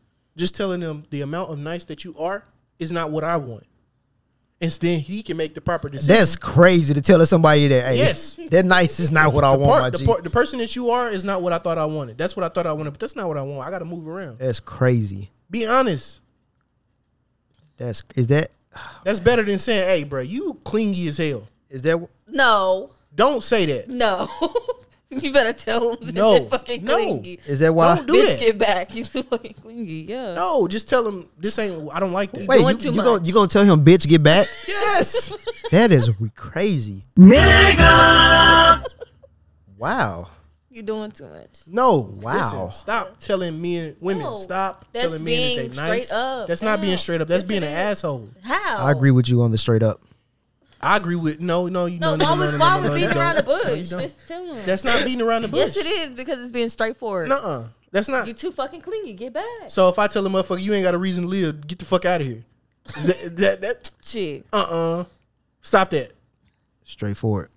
[0.40, 2.42] Just telling them the amount of nice that you are
[2.78, 3.64] is not what I want.
[4.62, 6.14] And then he can make the proper decision.
[6.14, 7.84] That's crazy to tell somebody that.
[7.88, 8.36] Hey, Yes.
[8.50, 10.06] that nice is not what I the, want, part- my the, G.
[10.06, 12.16] part- the person that you are is not what I thought I wanted.
[12.16, 13.66] That's what I thought I wanted, but that's not what I want.
[13.66, 14.38] I got to move around.
[14.38, 15.30] That's crazy.
[15.50, 16.20] Be honest.
[17.76, 18.50] That's is that
[19.04, 22.90] That's better than saying, "Hey, bro, you clingy as hell." is that No.
[23.14, 23.88] Don't say that.
[23.88, 24.28] No.
[25.22, 26.38] you better tell him that No.
[26.38, 26.94] they're fucking No.
[26.96, 27.40] clingy.
[27.46, 27.96] is that why?
[27.96, 28.38] Don't do Bitch, that.
[28.40, 28.90] get back.
[28.92, 30.06] He's fucking clingy.
[30.08, 30.34] Yeah.
[30.34, 31.88] No, just tell him this ain't.
[31.92, 32.46] I don't like that.
[32.46, 34.48] Wait, doing you, too you gonna you gonna tell him, bitch, get back?
[34.68, 35.32] Yes.
[35.70, 37.04] That is crazy.
[37.16, 38.82] Mega.
[39.78, 40.28] Wow.
[40.72, 41.60] You're doing too much.
[41.66, 41.98] No.
[42.20, 42.34] Wow.
[42.34, 44.22] Listen, stop telling men, women.
[44.22, 44.34] No.
[44.36, 46.06] stop That's telling men that they being nice.
[46.06, 46.48] straight up.
[46.48, 47.28] That's not being straight up.
[47.28, 47.98] That's Yes, being it an is.
[47.98, 48.28] asshole.
[48.42, 48.84] How?
[48.86, 50.00] I agree with you on the straight up.
[50.80, 52.90] I agree with no, no, you No, no, why no, was no, why no, was
[53.00, 53.64] beating around the don't.
[53.64, 53.88] No, you bush?
[53.90, 54.66] Just tell him.
[54.66, 55.58] That's not beating around the bush.
[55.74, 57.28] yes, it is because it's being straightforward.
[57.28, 57.64] Nuh-uh.
[57.92, 58.26] That's not.
[58.26, 59.14] You too fucking clingy.
[59.14, 59.44] Get back.
[59.68, 61.84] So if I tell a motherfucker you ain't got a reason to live, get the
[61.84, 62.44] fuck out of here.
[63.02, 64.46] that, that, that Shit.
[64.52, 65.04] uh uh
[65.60, 66.12] Stop that.
[66.84, 67.50] Straightforward.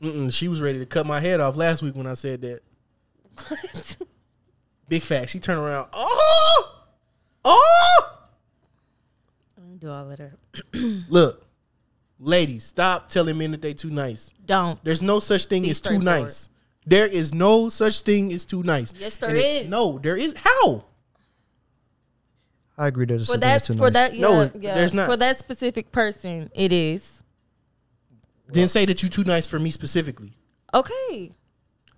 [0.00, 2.60] Mm-mm, she was ready to cut my head off last week when I said that.
[4.88, 5.30] Big fact.
[5.30, 5.88] She turned around.
[5.92, 6.74] Oh,
[7.44, 8.18] oh.
[9.56, 11.04] Don't do all of that.
[11.08, 11.44] Look,
[12.18, 14.32] ladies, stop telling men that they too nice.
[14.46, 14.82] Don't.
[14.84, 16.48] There's no such thing Be as too nice.
[16.86, 18.92] There is no such thing as too nice.
[18.98, 19.70] Yes, there And it- is.
[19.70, 20.34] No, there is.
[20.36, 20.84] How?
[22.76, 23.06] I agree.
[23.06, 23.92] There's For that, that's too for nice.
[23.94, 24.74] that, yeah, No, yeah.
[24.74, 25.08] there's not.
[25.10, 27.02] For that specific person, it is
[28.46, 30.36] Then say that you too nice for me specifically.
[30.72, 31.32] okay.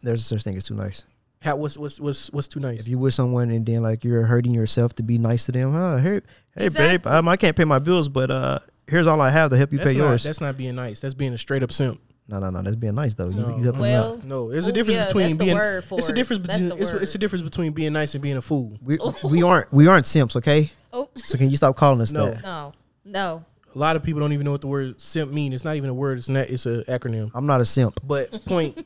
[0.03, 1.05] There's a such thing as too nice.
[1.43, 1.57] How?
[1.57, 2.81] What's what's what's what's too nice?
[2.81, 5.73] If you with someone and then like you're hurting yourself to be nice to them,
[5.73, 5.99] huh?
[5.99, 6.21] Hey, hey,
[6.57, 7.13] babe, Exactly.
[7.13, 8.59] um, I can't pay my bills, but uh,
[8.91, 10.23] here's all I have to help you that's pay not, yours.
[10.25, 11.01] That's not being nice.
[11.01, 12.01] That's being a straight up simp.
[12.29, 12.63] No, no, no.
[12.63, 13.31] That's being nice though.
[13.31, 13.51] No.
[13.51, 14.25] You, you help them out.
[14.25, 15.57] No, there's a Ooh, difference yeah, between being.
[15.57, 16.15] word for it's a it.
[16.15, 16.79] difference That's between.
[16.79, 18.79] the It's, it's a difference between being nice and being a fool.
[18.83, 19.15] We oh.
[19.25, 20.71] we aren't we aren't simps, okay?
[20.93, 22.31] Oh So can you stop calling us No.
[22.31, 22.43] that?
[22.43, 22.73] no,
[23.05, 23.45] no.
[23.75, 25.53] A lot of people don't even know what the word simp mean.
[25.53, 26.19] It's not even a word.
[26.19, 26.49] It's not.
[26.51, 27.31] It's an acronym.
[27.35, 28.01] I'm not a simp.
[28.05, 28.85] But point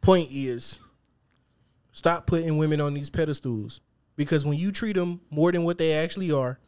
[0.00, 0.78] point is,
[1.92, 3.80] stop putting women on these pedestals
[4.16, 6.58] because when you treat them more than what they actually are,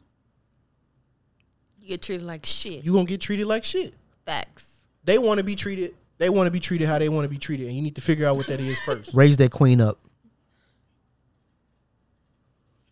[1.87, 2.85] You get treated like shit.
[2.85, 3.95] you gonna get treated like shit.
[4.25, 4.67] Facts.
[5.05, 5.95] They want to be treated.
[6.19, 8.01] They want to be treated how they want to be treated, and you need to
[8.01, 9.11] figure out what that is first.
[9.15, 10.01] Raise that queen up.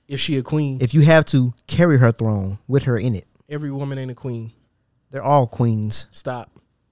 [0.06, 3.26] If she a queen, If you have to carry her throne with her in it,
[3.48, 4.52] every woman ain't a queen.
[5.10, 6.06] they're all queens.
[6.12, 6.50] Stop.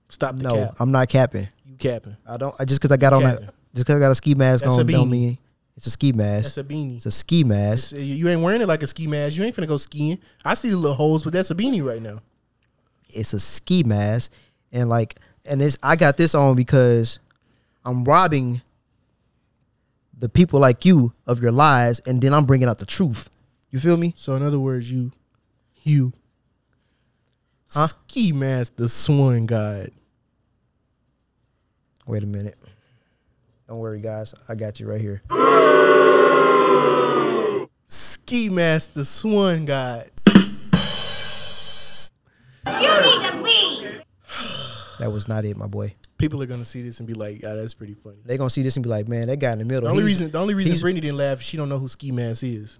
[0.08, 0.74] Stop the No, cap.
[0.80, 1.46] I'm not capping.
[1.64, 2.16] You capping.
[2.26, 2.52] I don't.
[2.58, 3.44] I just because I got on a Capping.
[3.46, 5.38] just because I got a ski mask That's a on don't mean
[5.76, 6.54] it's a ski mask.
[6.54, 6.96] That's a beanie.
[6.96, 7.92] it's a ski mask.
[7.92, 9.36] It's- you ain't wearing it like a ski mask.
[9.36, 10.18] You ain't finna go skiing.
[10.44, 12.20] I see the little holes, but that's a beanie right now.
[13.14, 14.32] it's a ski mask
[14.72, 17.18] and like and it's I got this on because
[17.84, 18.62] I'm robbing
[20.18, 23.28] the people like you of your lies and then I'm bringing out the truth.
[23.70, 24.14] You feel me?
[24.16, 25.12] So in other words, you,
[25.82, 26.12] you
[27.70, 27.86] Huh?
[27.88, 29.90] Ski Master Swan God.
[32.06, 32.56] Wait a minute.
[33.68, 34.34] Don't worry, guys.
[34.48, 35.22] I got you right here.
[37.86, 40.10] Ski Master Swan God.
[42.66, 44.02] You need to leave.
[44.98, 45.94] That was not it, my boy.
[46.18, 48.62] People are gonna see this and be like, "Yeah, that's pretty funny." They're gonna see
[48.62, 49.82] this and be like, man, that guy in the middle.
[49.82, 51.78] The only he's- reason, the only reason he's- Brittany didn't laugh, is she don't know
[51.80, 52.78] who Ski Mask is.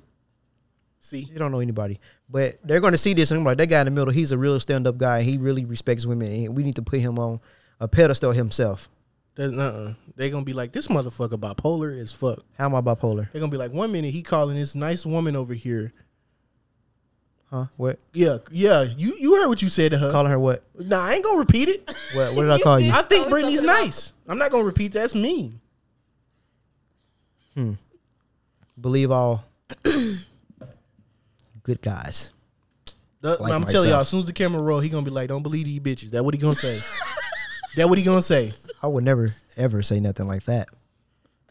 [1.00, 1.98] See, You don't know anybody,
[2.30, 4.30] but they're going to see this and be like, that guy in the middle, he's
[4.30, 5.22] a real stand up guy.
[5.22, 7.40] He really respects women, and we need to put him on
[7.80, 8.88] a pedestal himself.
[9.34, 13.30] There's uh They're gonna be like, "This motherfucker bipolar as fuck." How am I bipolar?
[13.32, 15.92] They're gonna be like, one minute he calling this nice woman over here.
[17.50, 17.66] Huh?
[17.76, 17.98] What?
[18.12, 18.82] Yeah, yeah.
[18.82, 20.10] You you heard what you said to her.
[20.10, 20.64] Calling her what?
[20.78, 21.86] Nah, I ain't gonna repeat it.
[22.14, 22.92] What, what did I call you?
[22.92, 24.12] I think Brittany's nice.
[24.26, 25.00] I'm not gonna repeat that.
[25.00, 25.60] That's mean.
[27.54, 27.72] Hmm.
[28.80, 29.44] Believe all
[31.62, 32.30] good guys.
[33.20, 35.28] The- Like I'm telling y'all, as soon as the camera roll, he gonna be like,
[35.28, 36.82] "Don't believe these bitches." That what he gonna say.
[37.76, 38.52] that what he gonna say.
[38.82, 40.68] I would never ever say nothing like that.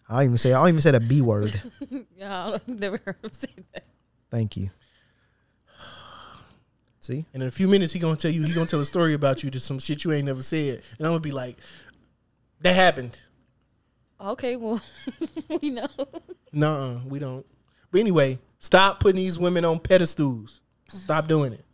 [0.10, 1.60] I don't even say I don't even say the B word.
[2.18, 3.84] Yeah, I've never heard him say that.
[4.30, 4.70] Thank you.
[7.00, 7.26] See?
[7.34, 8.44] And in a few minutes, he gonna tell you.
[8.44, 11.08] He gonna tell a story about you to some shit you ain't never said, and
[11.08, 11.58] I'm gonna be like,
[12.60, 13.18] "That happened."
[14.20, 14.80] Okay, well,
[15.62, 15.88] we know.
[16.54, 17.44] Nuh-uh, we don't.
[17.90, 20.62] But anyway, stop putting these women on pedestals.
[20.90, 21.66] Stop doing it.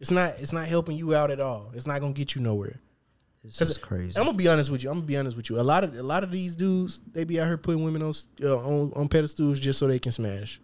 [0.00, 0.36] It's not.
[0.38, 1.70] It's not helping you out at all.
[1.74, 2.80] It's not gonna get you nowhere.
[3.42, 4.18] It's 'Cause just crazy.
[4.18, 4.90] I'm gonna be honest with you.
[4.90, 5.58] I'm gonna be honest with you.
[5.58, 8.12] A lot of a lot of these dudes, they be out here putting women on
[8.42, 10.60] uh, on, on pedestals just so they can smash,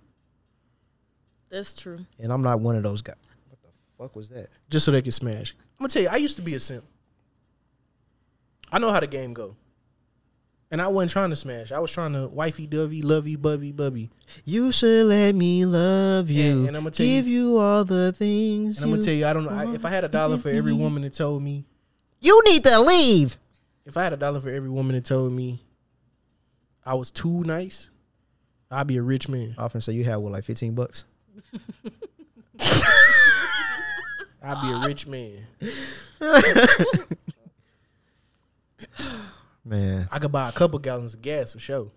[1.48, 1.96] That's true.
[2.18, 3.16] And I'm not one of those guys.
[3.48, 4.48] What the fuck was that?
[4.68, 5.54] just so they can smash.
[5.78, 6.84] I'm gonna tell you, I used to be a simp.
[8.70, 9.56] I know how the game go,
[10.70, 11.72] and I wasn't trying to smash.
[11.72, 14.10] I was trying to wifey dovey, lovey, bubby, bubby.
[14.44, 16.66] You should let me love you.
[16.66, 18.76] and I'ma tell give you, all the things.
[18.76, 20.50] And I'm gonna tell you, I don't know I, if I had a dollar for
[20.50, 21.64] every woman that told me
[22.26, 23.38] You need to leave.
[23.84, 25.60] if I had a dollar for every woman that told me
[26.84, 27.88] I was too nice,
[28.68, 29.54] I'd be a rich man.
[29.56, 31.04] I often say you have what, like 15 bucks?
[34.42, 35.46] I'd be a rich man.
[39.64, 41.90] Man, I could buy a couple gallons of gas for sure.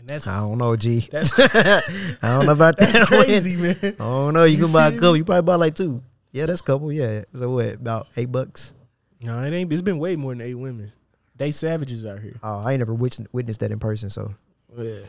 [0.00, 1.08] And that's I don't know, G.
[1.10, 1.82] that's, I
[2.22, 2.92] don't know about that.
[2.92, 3.76] that's crazy, man.
[3.82, 4.42] I don't know.
[4.44, 5.16] You can buy a couple.
[5.16, 6.02] You probably buy like two.
[6.32, 6.92] Yeah, that's a couple.
[6.92, 7.22] Yeah.
[7.36, 7.74] So what?
[7.74, 8.72] About eight bucks.
[9.20, 9.72] No, it ain't.
[9.72, 10.92] It's been way more than eight women.
[11.36, 12.36] They savages out here.
[12.42, 14.10] Oh, I ain't never witnessed, witnessed that in person.
[14.10, 14.34] So
[14.76, 15.00] Yeah.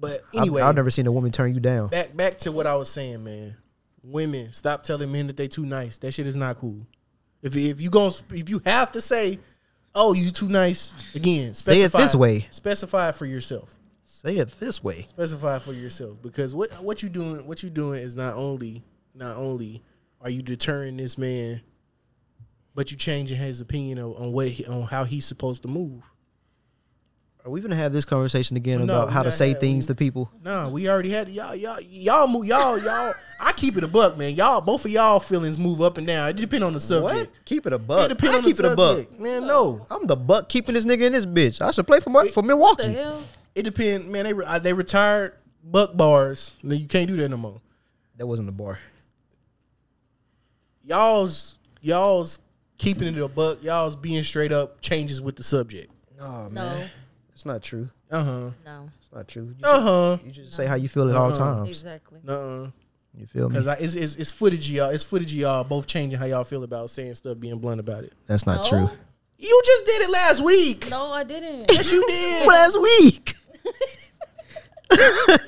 [0.00, 1.88] But I've- anyway, I've, never seen a woman turn you down.
[1.88, 3.56] back back to what I was saying, man.
[4.04, 5.98] Women, stop telling men that they too nice.
[5.98, 6.86] That shit is not cool.
[7.42, 9.40] If if you going if you have to say,
[9.94, 12.46] "Oh, you too nice," again, Say it this way.
[12.50, 13.76] Specify it for yourself.
[14.04, 15.06] Say it this way.
[15.08, 18.82] Specify for yourself because what what you doing what you doing is not only
[19.14, 19.82] not only
[20.20, 21.60] are you deterring this man,
[22.78, 26.00] but you're changing his opinion on, on what he, on how he's supposed to move.
[27.44, 29.86] Are we gonna have this conversation again No, about we how to say have- things
[29.88, 30.30] to people?
[30.44, 33.14] No, we already had y'all y'all y'all move y'all y'all.
[33.40, 34.36] I keep it a buck, man.
[34.36, 36.28] Y'all both of y'all feelings move up and down.
[36.28, 37.30] It depends on the subject.
[37.32, 37.44] What?
[37.44, 38.08] Keep it a It buck.
[38.10, 39.18] depends I on the keep it a buck.
[39.18, 39.48] man.
[39.48, 41.60] No, I'm the buck keeping this nigga in this bitch.
[41.60, 42.82] I should play for my, for What Milwaukee.
[42.84, 43.24] the hell?
[43.56, 44.22] it depends, man.
[44.22, 45.32] They re- they retired
[45.64, 46.54] buck bars.
[46.62, 47.60] Then you can't do that no more.
[48.18, 48.78] That wasn't a bar.
[50.84, 52.38] Y'all's y'all's
[52.78, 53.62] keeping it a buck.
[53.62, 55.92] Y'all's being straight up changes with the subject.
[56.20, 56.84] Oh No,
[57.34, 57.88] it's not true.
[58.10, 58.50] Uh huh.
[58.64, 59.54] no, It's not true.
[59.62, 60.18] Uh huh.
[60.24, 61.36] you just say how you feel at all Uh-huh.
[61.56, 61.68] times.
[61.68, 62.20] exactly.
[62.26, 62.66] Uh huh.
[63.14, 63.58] You feel me?
[63.58, 64.90] Because it's, it's it's footage of y'all.
[64.90, 68.04] It's footage of y'all both changing how y'all feel about saying stuff, being blunt about
[68.04, 68.12] it.
[68.26, 68.68] That's not No?
[68.68, 68.90] true.
[69.40, 70.88] You just did it last week.
[70.90, 71.70] No, I didn't.
[71.70, 72.46] Yes, you did.
[72.48, 73.34] Last week.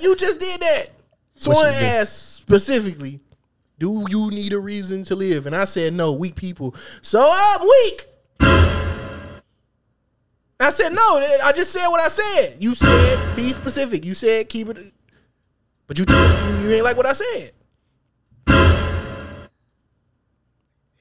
[0.01, 0.85] You just did that.
[1.35, 1.83] What Someone you did?
[1.85, 3.21] asked specifically,
[3.81, 7.61] "Do you need a reason to live?" And I said, "No, weak people." So I'm
[7.63, 8.07] weak.
[10.61, 11.01] I said, "No."
[11.43, 12.57] I just said what I said.
[12.61, 14.05] You said be specific.
[14.05, 14.93] You said keep it,
[15.87, 16.05] but you
[16.63, 17.53] you ain't like what I said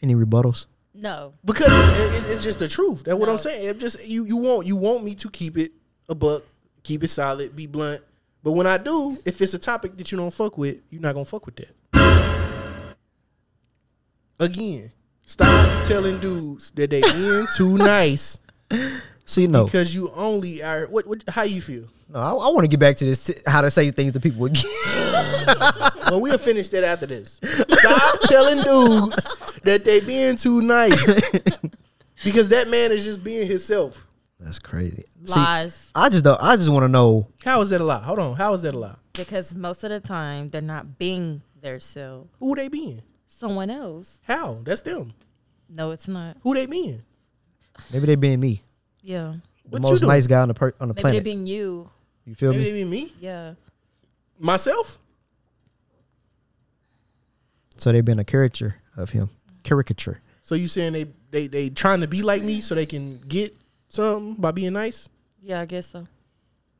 [0.01, 0.65] Any rebuttals?
[0.93, 1.67] No, because
[2.15, 3.03] it's, it's just the truth.
[3.03, 3.33] That's what No.
[3.33, 3.69] I'm saying.
[3.69, 5.71] It just you you want you want me to keep it
[6.07, 6.43] a buck,
[6.83, 8.01] keep it solid, be blunt.
[8.41, 11.13] But when I do, if it's a topic that you don't fuck with, you're not
[11.13, 11.75] gonna fuck with that.
[14.39, 14.91] Again,
[15.25, 18.39] stop telling dudes that they being too nice
[19.25, 20.87] See, no, because you only are.
[20.87, 21.23] What, what?
[21.27, 21.83] How you feel?
[22.09, 22.19] no.
[22.19, 23.31] I, I want to get back to this.
[23.45, 24.65] How to say things to people again.
[26.09, 27.39] Well, we'll finish that after this.
[27.43, 31.21] Stop telling dudes that they being too nice
[32.23, 34.07] because that man is just being himself.
[34.39, 35.03] That's crazy.
[35.25, 35.91] See, lies.
[35.93, 36.41] I just don't.
[36.41, 37.27] I just want to know.
[37.45, 38.01] How is that a lie?
[38.01, 38.35] Hold on.
[38.35, 38.95] How is that a lie?
[39.13, 42.27] Because most of the time they're not being their self.
[42.39, 43.03] Who they being?
[43.39, 44.19] Someone else.
[44.23, 44.59] How?
[44.65, 45.13] That's them.
[45.69, 46.35] No, it's not.
[46.41, 47.01] Who they being?
[47.93, 48.61] Maybe they being me,
[49.01, 49.35] Yeah.
[49.63, 50.09] the What you most doing?
[50.11, 51.23] nice guy on the per- on the Maybe they planet.
[51.23, 51.89] being you.
[52.25, 52.69] you feel Maybe me?
[52.69, 53.13] they being me?
[53.21, 53.53] Yeah.
[54.39, 54.97] Myself?
[57.77, 59.29] So they been a caricature of him,
[59.63, 60.19] caricature.
[60.41, 63.55] So you saying they they they trying to be like me so they can get
[63.87, 65.07] something by being nice?
[65.41, 66.07] Yeah, I guess so.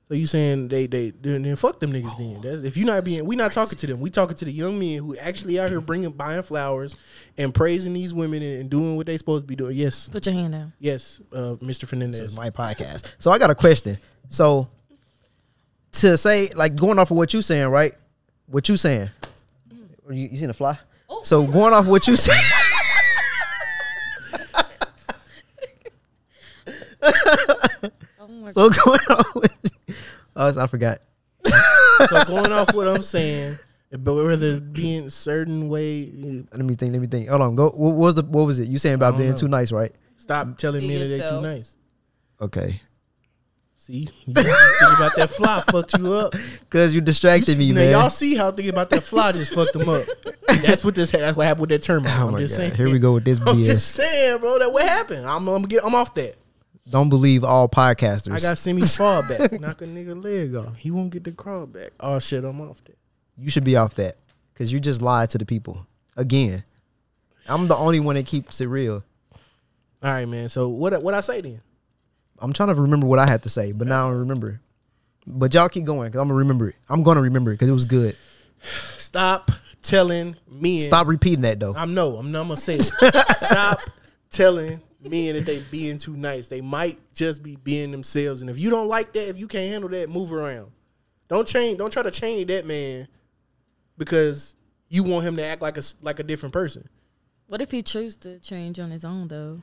[0.10, 2.42] So you saying they they then, then fuck them niggas then?
[2.42, 4.00] That's, if you not being, we not talking to them.
[4.00, 6.96] We talking to the young men who actually out here bringing buying flowers
[7.38, 9.78] and praising these women and, and doing what they supposed to be doing.
[9.78, 10.74] Yes, Put your hand down.
[10.80, 11.82] yes, uh, Mr.
[11.82, 12.22] This Fernandez.
[12.22, 13.14] is my podcast.
[13.20, 14.00] So I got a question.
[14.30, 14.68] So
[15.92, 17.94] to say, like going off of what you saying, right?
[18.48, 19.12] What you saying?
[20.10, 20.80] You, you seen a fly?
[21.08, 21.22] Oh.
[21.22, 22.42] So going off what you saying.
[27.02, 29.36] Oh my so going off.
[29.36, 29.72] With,
[30.36, 31.00] oh, I forgot.
[31.46, 33.58] so going off what I'm saying,
[33.92, 36.12] but whether being a certain way,
[36.52, 36.94] Let me think.
[36.94, 37.30] Let me think.
[37.30, 37.56] Hold on.
[37.56, 37.70] Go.
[37.70, 38.24] What was the?
[38.24, 38.68] What was it?
[38.68, 39.38] You saying about being know.
[39.38, 39.92] too nice, right?
[40.18, 41.76] stop telling Be me that they too nice.
[42.42, 42.82] Okay.
[43.76, 46.36] See, you thinking about that fly fucked you up.
[46.70, 47.92] Cause you distracted me, now, man.
[47.92, 50.06] Y'all see how thinking about that fly just fucked them up.
[50.62, 51.12] That's what this.
[51.12, 52.12] That's what happened with that termite.
[52.20, 52.64] Oh I'm my just god.
[52.64, 52.76] saying.
[52.76, 54.60] Here we go with this I'm just saying, bro.
[54.60, 55.26] That what happened.
[55.26, 55.48] I'm.
[55.48, 55.84] I'm get.
[55.84, 56.36] I'm off that.
[56.90, 58.34] Don't believe all podcasters.
[58.34, 59.52] I got Semi's fall back.
[59.60, 60.76] Knock a nigga leg off.
[60.76, 61.92] He won't get the crawl back.
[62.00, 62.98] Oh shit, I'm off that.
[63.38, 64.16] you should be off that
[64.54, 65.86] because you just lied to the people
[66.18, 66.64] again.
[67.48, 69.04] I'm the only one that keeps it real.
[70.02, 70.50] All right, man.
[70.50, 71.02] So what?
[71.04, 71.62] What I say then?
[72.40, 74.62] I'm trying to remember what I had to say, but now I don't remember.
[75.28, 76.76] But y'all keep going because I'm gonna remember it.
[76.90, 78.16] I'm gonna remember it because it was good.
[78.98, 79.52] Stop
[79.82, 80.82] telling men.
[80.82, 81.76] Stop repeating that though.
[81.76, 82.18] I'm no.
[82.18, 82.84] I'm not gonna say it.
[83.38, 83.80] Stop
[84.32, 86.48] telling men that they being too nice.
[86.48, 88.42] They might just be being themselves.
[88.42, 90.72] And if you don't like that, if you can't handle that, move around.
[91.28, 91.78] Don't change.
[91.78, 93.08] Don't try to change that man
[93.98, 94.56] because
[94.90, 96.88] you want him to act like a s- like a different person.
[97.48, 99.62] What if he choose to change on his own though?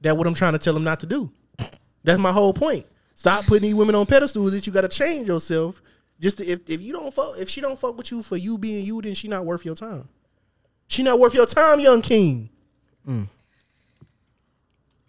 [0.00, 1.30] That's what I'm trying to tell him not to do.
[2.02, 2.86] That's my whole point.
[3.14, 5.82] Stop putting these women on pedestals that you got to change yourself.
[6.20, 8.58] Just to, if if you don't fuck if she don't fuck with you for you
[8.58, 10.08] being you, then she not worth your time.
[10.88, 12.48] She not worth your time, young king.
[13.06, 13.28] Mm.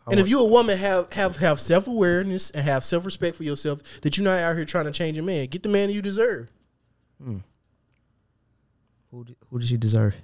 [0.09, 3.43] And if you a woman have have have self awareness and have self respect for
[3.43, 5.47] yourself, that you're not out here trying to change a man.
[5.47, 6.49] Get the man you deserve.
[9.11, 10.15] Who, d- who does she deserve?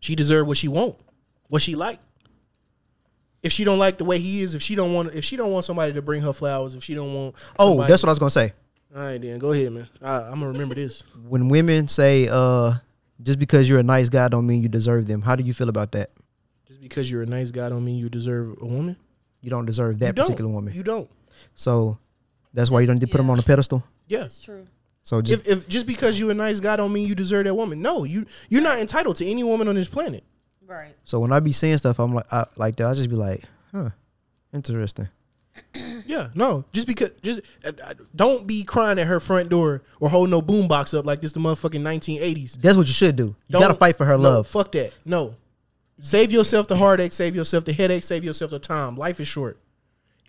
[0.00, 0.96] She deserve what she want,
[1.48, 1.98] what she like.
[3.42, 5.52] If she don't like the way he is, if she don't want, if she don't
[5.52, 8.12] want somebody to bring her flowers, if she don't want, Oh, somebody- that's what I
[8.12, 8.52] was gonna say.
[8.94, 9.88] All right, then go ahead, man.
[10.02, 11.02] I, I'm gonna remember this.
[11.28, 12.74] When women say, "Uh,
[13.22, 15.68] just because you're a nice guy, don't mean you deserve them." How do you feel
[15.68, 16.10] about that?
[16.66, 18.96] Just because you're a nice guy, don't mean you deserve a woman.
[19.42, 20.26] You don't deserve that you don't.
[20.26, 20.74] particular woman.
[20.74, 21.08] You don't.
[21.54, 21.98] so
[22.54, 23.32] that's why you don't need to put them Yeah.
[23.34, 23.84] on a pedestal.
[24.08, 24.40] Yes.
[24.40, 24.66] True.
[25.02, 27.54] So just If, if just because you're a nice guy, don't mean you deserve that
[27.54, 27.80] woman.
[27.80, 30.24] No, you you're not entitled to any woman on this planet.
[30.66, 30.94] Right.
[31.04, 32.86] so when I be saying stuff, I'm like, I, like that.
[32.86, 33.42] I just be like,
[33.72, 33.90] huh,
[34.52, 35.08] interesting.
[36.06, 36.64] Yeah, no.
[36.72, 40.40] Just because, just uh, uh, don't be crying at her front door or holding no
[40.40, 42.54] boombox up like this the motherfucking 1980s.
[42.60, 43.24] That's what you should do.
[43.26, 44.46] You Don't- gotta fight for her no, love.
[44.46, 44.94] Fuck that.
[45.04, 45.34] No.
[46.00, 47.12] Save yourself the heartache.
[47.12, 48.04] Save yourself the headache.
[48.04, 48.96] Save yourself the time.
[48.96, 49.58] Life is short.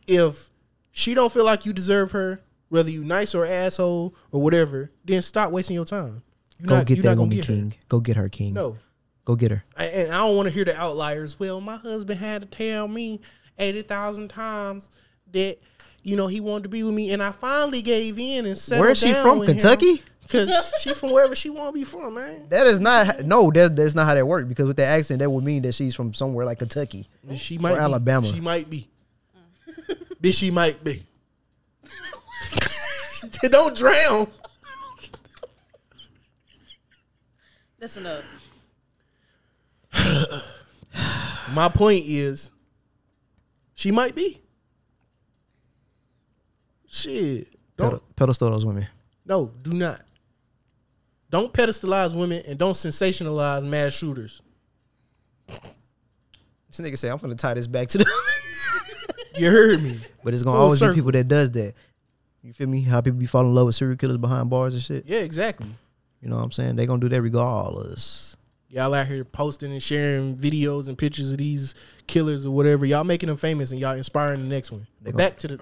[0.07, 0.49] If
[0.91, 5.21] she don't feel like you deserve her, whether you nice or asshole or whatever, then
[5.21, 6.23] stop wasting your time.
[6.59, 7.53] You're Go not- get that woman, get her.
[7.53, 7.73] King.
[7.87, 8.53] Go get her, King.
[8.55, 8.77] No.
[9.25, 9.63] Go get her.
[9.77, 11.39] I- and I don't want to hear the outliers.
[11.39, 13.21] Well, my husband had to tell me
[13.59, 14.89] eighty thousand times
[15.31, 15.57] that
[16.01, 18.85] you know he wanted to be with me, and I finally gave in and settled
[18.87, 19.45] Where's she from?
[19.45, 19.97] Kentucky.
[19.97, 20.03] him.
[20.29, 20.51] Kentucky?
[20.51, 22.47] Cause she from wherever she want to be from, man.
[22.49, 23.51] That is not no.
[23.51, 24.47] That, that's not how that works.
[24.47, 27.07] Because with that accent, that would mean that she's from somewhere like Kentucky.
[27.35, 27.79] She might be.
[27.79, 28.27] Alabama.
[28.27, 28.87] She might be.
[30.21, 31.03] Bitch, she might be.
[33.49, 34.27] don't drown.
[37.79, 38.23] That's enough.
[41.53, 42.51] My point is,
[43.73, 44.41] she might be.
[46.87, 47.47] Shit.
[47.77, 48.87] Don't Pedal, pedestal those women.
[49.25, 50.01] No, do not.
[51.29, 54.41] Don't pedestalize women and don't sensationalize mass shooters.
[55.47, 58.05] This nigga say I'm gonna tie this back to the.
[59.37, 59.99] You heard me.
[60.23, 60.95] but it's gonna Full always circle.
[60.95, 61.73] be people that does that.
[62.43, 62.81] You feel me?
[62.81, 65.05] How people be falling in love with serial killers behind bars and shit.
[65.05, 65.67] Yeah, exactly.
[66.21, 66.75] You know what I'm saying?
[66.75, 68.35] They gonna do that regardless.
[68.67, 71.73] Y'all out here posting and sharing videos and pictures of these
[72.05, 72.85] killers or whatever.
[72.85, 74.87] Y'all making them famous and y'all inspiring the next one.
[75.01, 75.59] They But gon- back to the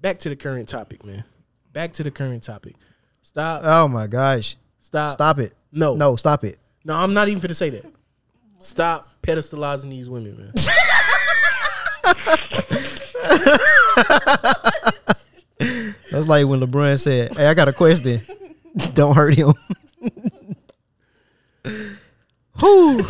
[0.00, 1.22] back to the current topic, man.
[1.72, 2.74] Back to the current topic.
[3.26, 3.62] Stop.
[3.64, 4.56] Oh my gosh!
[4.80, 5.14] stop.
[5.14, 5.52] Stop it!
[5.72, 5.96] No.
[5.96, 6.60] No, stop it!
[6.84, 7.84] No, I'm not even going to say that.
[8.58, 10.52] Stop pedestalizing these women, man.
[16.12, 18.24] That's like when LeBron said, "Hey, I got a question.
[18.94, 19.52] Don't hurt him."
[22.60, 23.04] Whew.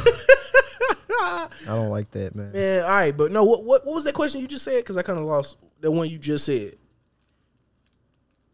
[1.10, 2.52] I don't like that, man.
[2.52, 4.78] Man, all right, but no, what what, what was that question you just said?
[4.78, 6.76] Because I kind of lost the one you just said.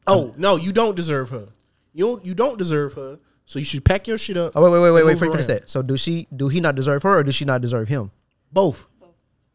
[0.07, 1.47] Oh no, you don't deserve her.
[1.93, 2.25] You don't.
[2.25, 3.19] You don't deserve her.
[3.47, 4.53] So you should pack your shit up.
[4.55, 5.05] Oh wait, wait, wait, wait, wait.
[5.05, 5.61] move Before you finish around.
[5.61, 6.27] that, so do she?
[6.35, 8.11] Do he not deserve her, or does she not deserve him?
[8.51, 8.87] Both.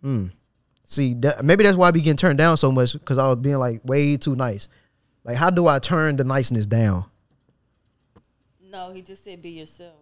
[0.02, 0.28] Hmm.
[0.90, 3.38] See, that, maybe that's why I be getting turned down so much because I was
[3.38, 4.70] being like way too nice.
[5.26, 7.06] Like, how do I turn the niceness down?
[8.64, 9.96] No, he just said be yourself.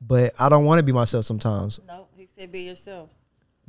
[0.00, 3.10] But I don't want to be myself sometimes No, he said be yourself.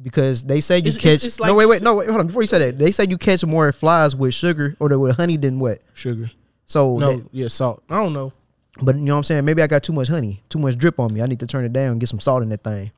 [0.01, 1.05] Because they say you It's- catch.
[1.23, 2.27] it's- it's no, wait, wait, no, wait, hold on.
[2.27, 5.37] Before you say that, they say you catch more flies with sugar or with honey
[5.37, 5.79] than what.
[5.93, 6.31] Sugar.
[6.65, 7.83] So, No, that- yeah, salt.
[7.89, 8.33] I don't know.
[8.81, 9.45] but you know what I'm saying?
[9.45, 11.21] Maybe I got too much honey, too much drip on me.
[11.21, 12.91] I need to turn it down, get some salt in that thing.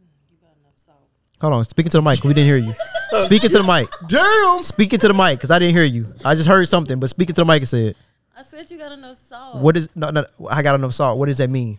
[0.00, 0.98] You got enough salt.
[1.40, 2.22] Hold on, speaking to the mic.
[2.24, 2.74] We didn't hear you.
[3.24, 3.88] speaking to the mic.
[4.08, 4.62] Damn.
[4.62, 6.12] Speaking to the mic because I didn't hear you.
[6.24, 7.94] I just heard something, but speaking to the mic and said,
[8.36, 9.56] I said you got enough salt.
[9.58, 10.26] "What is no, no?
[10.50, 11.18] I got enough salt.
[11.18, 11.78] What does that mean?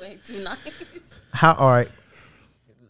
[0.00, 0.58] Way too nice.
[1.34, 1.52] How?
[1.54, 1.88] All right,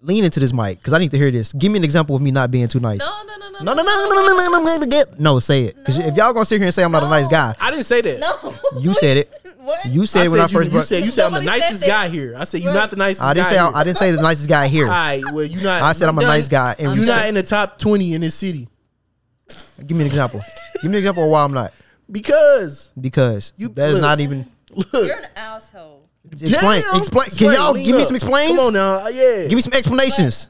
[0.03, 1.53] lean into this mic because I need to hear this.
[1.53, 3.01] Give me an example of me not being too nice.
[3.01, 5.41] No, no, no, no, No, no, no, no, no, no, no, no, no, get no.
[5.41, 7.55] Say it because if y'all gonna sit here and say I'm not a nice guy,
[7.61, 8.21] I didn't say that.
[8.21, 8.55] No.
[8.79, 9.41] you said it.
[9.59, 9.87] What?
[9.87, 10.85] You said I it when I said you, first you brought.
[10.85, 11.87] said you said I'm the Nobody said nicest that.
[11.87, 12.35] guy here.
[12.37, 13.25] I said you're not the nicest.
[13.25, 13.73] I didn't guy say I, here.
[13.77, 14.85] I didn't say the nicest guy here.
[14.85, 15.83] All right, well, you're not.
[15.83, 17.79] I said I'm a you're nice guy, and you're you not said- in the top
[17.79, 18.69] twenty in this city
[19.79, 20.43] Give me an example.
[20.83, 21.73] Give me an example of why I'm not.
[22.11, 24.03] because Because You- that is look.
[24.03, 24.93] not even look.
[24.93, 26.04] You're an asshole.
[26.33, 26.83] Explain.
[26.83, 26.99] Damn.
[26.99, 27.29] Explain.
[27.31, 28.07] Can y'all lean give me up.
[28.07, 28.57] some explains?
[28.57, 29.43] Come on now, Uh, yeah.
[29.47, 30.49] Give me some explanations.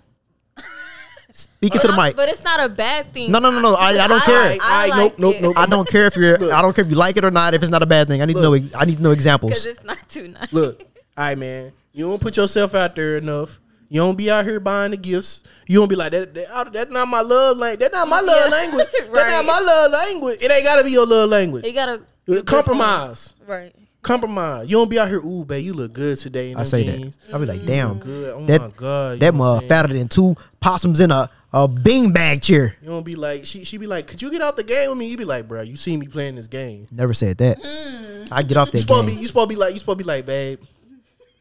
[1.33, 2.15] Speaking to the mic.
[2.15, 3.33] But it's not a bad thing.
[3.33, 3.75] No, no, no, no.
[3.75, 4.51] I, I don't I care.
[4.51, 5.43] like- I, like nope, nope, it.
[5.43, 5.59] nope.
[5.59, 6.39] I don't care if you're.
[6.39, 6.53] Look.
[6.53, 7.55] I don't care if you like it or not.
[7.55, 8.63] If it's not a bad thing, I need Look.
[8.63, 8.79] to know.
[8.79, 9.51] I need to know examples.
[9.51, 9.97] because examples.
[9.99, 10.53] it's not too nice.
[10.53, 10.81] Look,
[11.17, 11.73] all right, man.
[11.93, 13.59] You don't put yourself out there enough.
[13.89, 15.43] You don't be out here buying the gifts.
[15.67, 16.35] You don't be like that.
[16.35, 17.81] that that's not my love language.
[17.81, 18.51] That's not my love Yeah.
[18.51, 18.87] language.
[19.13, 20.39] That's not my love language.
[20.43, 21.65] It ain't gotta be your love language.
[21.65, 22.03] You gotta
[22.45, 23.35] Compromise.
[23.47, 23.75] Right.
[24.05, 24.69] Compromise.
[24.71, 25.19] You don't be out here.
[25.19, 26.53] Ooh, babe, you look good today.
[26.53, 27.17] In I say jeans.
[27.17, 27.35] that.
[27.35, 28.35] I'll be like, damn, Good.
[28.35, 29.21] Oh that my god.
[29.21, 32.77] That know mug fatter than two possums in a a beanbag chair.
[32.83, 33.65] You don't be like she.
[33.65, 35.07] She be like, could you get out the game with me?
[35.09, 36.87] You be like, bro, you see me playing this game.
[36.91, 37.63] Never said that.
[37.63, 38.29] Mm.
[38.31, 39.13] I get off You that supposed to be.
[39.13, 39.21] game.
[39.23, 39.73] You supposed to be like.
[39.73, 40.61] You supposed to be like, babe,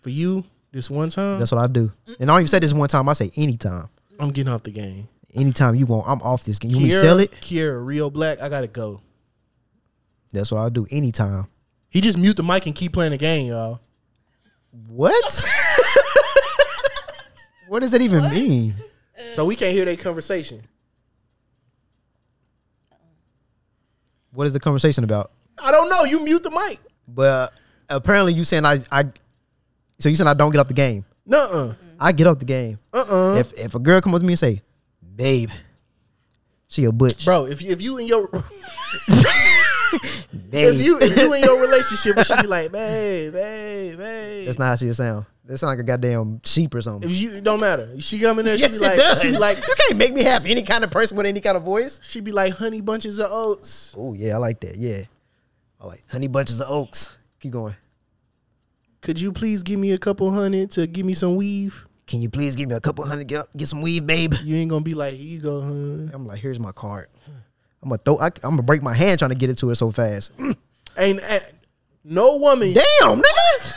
[0.02, 1.40] for you this one time.
[1.40, 1.92] That's what I do.
[2.20, 3.10] And I don't even say this one time.
[3.10, 3.90] I say anytime.
[4.20, 5.08] I'm getting off the game.
[5.36, 6.70] Anytime you want, I'm off this game.
[6.72, 7.32] You want me to Kiera- sell it?
[7.42, 8.40] Kiera, real black.
[8.40, 9.02] I gotta go.
[10.32, 10.86] That's what I'll do.
[10.92, 11.48] Anytime.
[11.94, 13.80] He just mute the mic and keep playing the game, y'all.
[14.88, 15.46] What?
[17.68, 18.74] what does that even mean?
[19.36, 20.64] So we can't hear their conversation.
[24.32, 25.34] What is the conversation about?
[25.60, 26.04] I don't know.
[26.04, 26.80] You mute the mic.
[27.08, 27.50] But uh,
[27.90, 29.04] apparently you saying I I
[30.00, 31.06] so you saying I don't get off the game.
[31.28, 31.76] Nuh-uh.
[32.00, 32.80] I get off the game.
[32.92, 33.36] Uh-uh.
[33.36, 34.64] If if a girl come up to me and say,
[35.16, 35.52] "Babe,
[36.68, 38.42] she a butch," Bro, if you if you in your babe,
[40.52, 44.46] if you if you in your relationship she be like, babe, babe, babe.
[44.46, 45.26] that's not how she sound.
[45.46, 47.10] That sound like a goddamn sheep or something.
[47.10, 48.00] if you it don't matter.
[48.00, 49.22] She come in there, she yes, be it like does.
[49.22, 51.58] she be like you can't make me have any kind of person with any kind
[51.58, 52.00] of voice.
[52.04, 53.94] she be like honey bunches of oats.
[53.98, 54.78] Oh yeah, I like that.
[54.78, 55.04] Yeah,
[55.82, 57.10] I like honey bunches of oaks.
[57.40, 57.76] Keep going.
[59.02, 61.86] Could you please give me a couple hundred to give me some weave?
[62.08, 63.28] Can you please give me a couple hundred?
[63.28, 64.34] Get, get some weave, babe.
[64.44, 66.10] You ain't gonna be like, here you go, hun.
[66.14, 67.08] I'm like, here's my card.
[67.84, 68.18] I'm gonna throw.
[68.20, 70.32] I, I'm gonna break my hand trying to get it to her so fast.
[70.98, 71.40] Ain't eh,
[72.04, 73.74] no woman, Damn, nigga.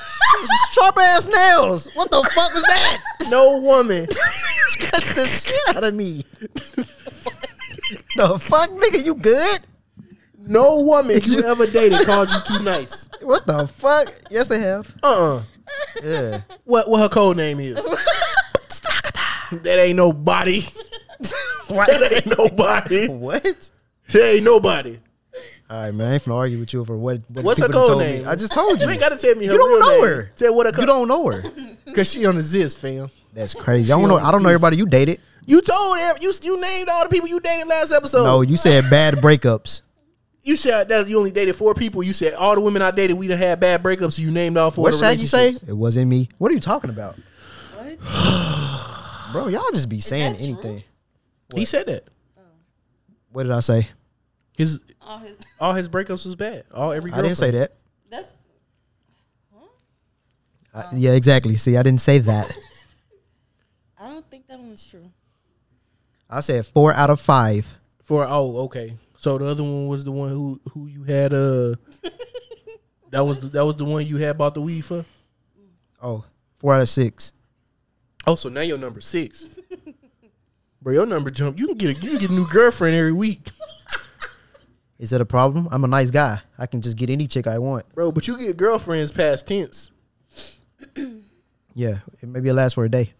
[0.72, 1.88] Sharp ass nails.
[1.94, 3.02] What the fuck was that?
[3.30, 4.06] no woman
[4.68, 6.24] Scratch the shit out of me.
[8.16, 9.04] the fuck, nigga?
[9.04, 9.60] You good?
[10.38, 13.08] No woman you ever dated called you too nice.
[13.22, 14.12] What the fuck?
[14.30, 14.94] Yes, they have.
[15.02, 15.42] Uh uh
[16.02, 16.40] Yeah.
[16.64, 17.76] What what her code name is?
[19.52, 20.60] that ain't nobody.
[21.68, 23.08] that ain't nobody.
[23.08, 23.70] What?
[24.12, 24.98] That ain't nobody.
[25.68, 26.08] All right, man.
[26.10, 27.20] I ain't finna argue with you over what.
[27.28, 28.18] what What's her people done code told me.
[28.20, 28.28] name?
[28.28, 28.86] I just told you.
[28.86, 30.04] You ain't gotta tell me her You don't real know name.
[30.04, 30.32] her.
[30.36, 31.42] Tell what her You don't know her.
[31.94, 33.10] Cause she on the Ziz fam.
[33.34, 33.92] That's crazy.
[33.92, 34.16] I don't know.
[34.18, 35.20] I don't know everybody you dated.
[35.44, 38.24] You told her you you named all the people you dated last episode.
[38.24, 39.82] No, you said bad breakups.
[40.42, 42.02] you said that you only dated four people.
[42.02, 44.12] You said all the women I dated we done had bad breakups.
[44.14, 44.84] So you named all four.
[44.84, 45.38] What of the should you say?
[45.38, 45.68] relationships.
[45.70, 46.28] It wasn't me.
[46.38, 47.16] What are you talking about,
[47.76, 47.98] What?
[49.32, 49.48] bro?
[49.48, 50.46] Y'all just be saying that true?
[50.48, 50.82] anything.
[51.54, 52.04] He said that
[53.32, 53.88] What did I say?
[54.56, 56.64] His All his, all his breakups was bad.
[56.72, 57.74] All every I didn't say that.
[58.10, 58.28] that's
[60.74, 61.56] I- yeah, exactly.
[61.56, 62.54] See, I didn't say that.
[63.98, 65.10] I don't think that one's true.
[66.28, 67.78] I said four out of five.
[68.02, 71.74] For oh okay, so the other one was the one who who you had uh
[73.10, 75.04] that was the, that was the one you had bought the weed for.
[76.02, 76.24] Oh,
[76.56, 77.32] four out of six.
[78.26, 79.58] Oh, so now your number six,
[80.82, 80.92] bro.
[80.92, 81.58] Your number jump.
[81.58, 83.48] You can get a, you can get a new girlfriend every week,
[84.98, 85.68] Is that a problem?
[85.70, 86.40] I'm a nice guy.
[86.58, 87.86] I can just get any chick I want.
[87.94, 88.10] bro.
[88.12, 89.90] But you get girlfriends past tense.
[91.78, 93.12] Yeah, it maybe it lasts for a day.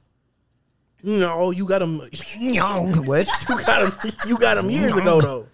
[1.02, 1.98] No, you got them.
[2.00, 3.28] what?
[3.50, 4.12] You got them.
[4.26, 5.46] You got them years ago though.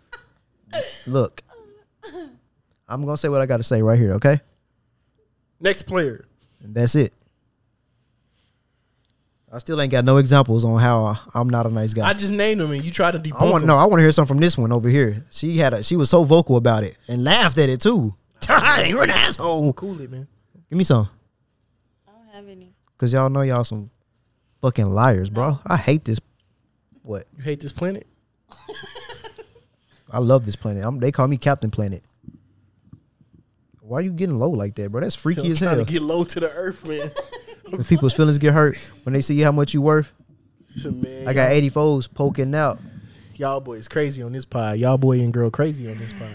[1.09, 1.43] Look,
[2.89, 4.13] I'm gonna say what I got to say right here.
[4.13, 4.41] Okay,
[5.59, 6.27] Next player.
[6.63, 7.13] and that's it.
[9.55, 12.09] I still ain't got no examples on how I, I'm not a nice guy.
[12.09, 13.69] I just named him and you tried to debunk I want him.
[13.69, 13.77] no.
[13.77, 15.27] I want to hear something from this one over here.
[15.31, 15.83] She had a.
[15.83, 18.15] She was so vocal about it and laughed at it too.
[18.49, 19.75] You're an asshole.
[19.75, 20.27] Cool it, man.
[20.71, 21.09] Give me some,
[22.09, 22.73] I don't have any.
[22.97, 23.91] cause y'all know y'all some
[24.63, 25.59] fucking liars, bro.
[25.67, 26.19] I hate this.
[27.03, 27.27] What?
[27.37, 28.07] You hate this planet?
[30.11, 30.83] I love this planet.
[30.85, 32.03] I'm, they call me Captain Planet.
[33.81, 35.03] Why are you getting low like that, bro?
[35.03, 35.85] That's freaky I'm as trying hell.
[35.85, 37.11] to get low to the earth, man.
[37.73, 40.13] When people's feelings get hurt when they see how much you worth.
[40.85, 42.79] man I got 80 foes poking out.
[43.37, 44.79] y'all boys crazy on this pod.
[44.79, 46.31] Y'all boy and girl crazy on this pod.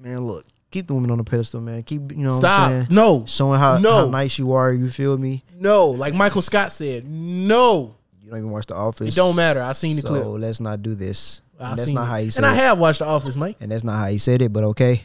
[0.00, 1.82] Man, look, keep the women on the pedestal, man.
[1.82, 2.68] Keep you know what I'm Stop.
[2.70, 2.86] saying?
[2.90, 3.24] No.
[3.26, 3.92] Showing how, No.
[3.92, 4.72] how nice you are.
[4.72, 5.44] You feel me?
[5.58, 7.94] No, like Michael Scott said, no.
[8.20, 9.14] You don't even watch The Office.
[9.14, 9.60] It don't matter.
[9.62, 10.40] I seen the so clip.
[10.40, 11.42] let's not do this.
[11.60, 12.06] I And that's not it.
[12.06, 12.46] how you said it.
[12.48, 13.56] And I have watched The Office, Mike.
[13.60, 15.04] and that's not how you said it, but okay.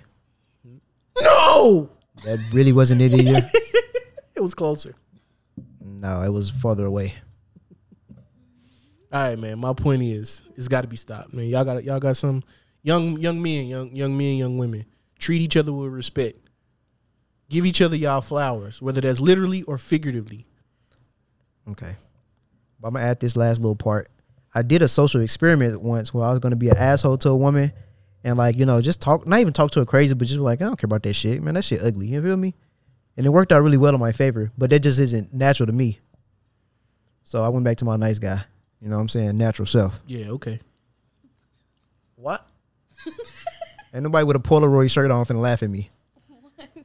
[1.21, 1.89] No.
[2.25, 3.41] That really wasn't it either.
[4.35, 4.93] It was closer.
[5.99, 7.13] No, it was farther away.
[9.11, 9.59] All right, man.
[9.59, 11.45] My point is, it's got to be stopped, man.
[11.45, 12.43] Y'all got y'all got some
[12.83, 14.85] young young men, young young men, young women.
[15.17, 16.37] Treat each other with respect.
[17.49, 20.45] Give each other y'all flowers, whether that's literally or figuratively.
[21.69, 21.95] Okay.
[22.79, 24.09] But I'm gonna add this last little part.
[24.53, 27.37] I did a social experiment once where I was gonna be an asshole to a
[27.37, 27.71] woman
[28.23, 30.43] and like, you know, just talk not even talk to her crazy, but just be
[30.43, 31.41] like, I don't care about that shit.
[31.41, 32.07] Man, that shit ugly.
[32.07, 32.55] You feel me?
[33.17, 34.51] And it worked out really well in my favor.
[34.57, 35.99] But that just isn't natural to me.
[37.23, 38.43] So I went back to my nice guy.
[38.81, 39.37] You know what I'm saying?
[39.37, 39.99] Natural self.
[40.05, 40.59] Yeah, okay.
[42.15, 42.47] What?
[43.93, 45.89] Ain't nobody with a Polaroid shirt on finna laugh at me.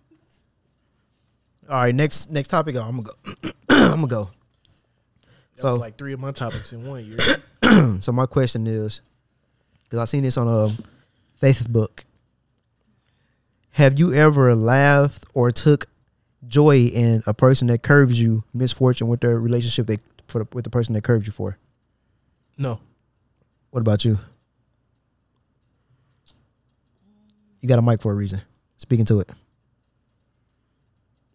[1.68, 2.76] All right, next next topic.
[2.76, 3.50] I'm gonna go.
[3.68, 4.30] I'm gonna go.
[5.56, 7.18] That was So- like three of my topics in one year.
[8.00, 9.00] So my question is,
[9.84, 10.70] because I seen this on a
[11.40, 12.00] Facebook.
[13.72, 15.86] Have you ever laughed or took
[16.52, 19.98] joy in a person that curves you misfortune with their relationship they
[20.28, 21.58] for the, with the person that curved you for?
[22.58, 22.78] no.
[23.70, 24.18] What about you?
[27.62, 28.42] You got a mic for a reason.
[28.76, 29.30] Speaking to it.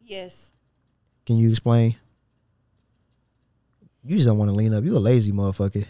[0.06, 0.54] Yes.
[1.26, 1.96] Can you explain?
[4.06, 4.84] You just don't want to lean up.
[4.84, 5.86] You a lazy motherfucker.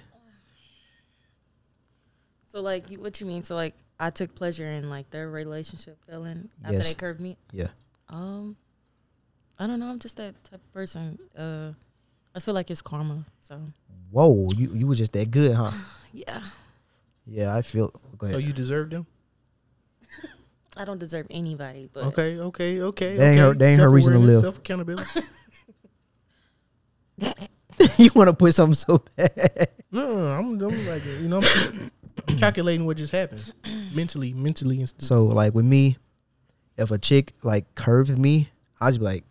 [2.48, 3.44] So like, you, what you mean?
[3.44, 6.88] So like, I took pleasure in like their relationship failing after Yes.
[6.88, 7.36] they curved me.
[7.52, 7.68] Yeah.
[8.10, 8.56] Um,
[9.60, 9.88] I don't know.
[9.90, 11.18] I'm just that type of person.
[11.38, 11.72] Uh,
[12.36, 13.26] I feel like it's karma.
[13.40, 13.60] So
[14.12, 15.72] Whoa, you you were just that good, huh?
[16.14, 16.42] yeah,
[17.26, 17.92] Yeah, I feel.
[18.18, 19.08] Go So you deserve them?
[20.76, 21.90] I don't deserve anybody.
[21.92, 23.18] But Okay, okay, okay.
[23.18, 24.42] That ain't her- that ain't her reason to live.
[24.42, 25.10] Self accountability.
[27.98, 29.70] you want to put something so bad.
[29.92, 31.42] no, I'm, I'm like, you know,
[32.28, 33.52] I'm calculating what just happened
[33.96, 35.02] mentally, mentally, and stuff.
[35.04, 35.98] So like with me,
[36.78, 39.24] if a chick like curved me, I just be like,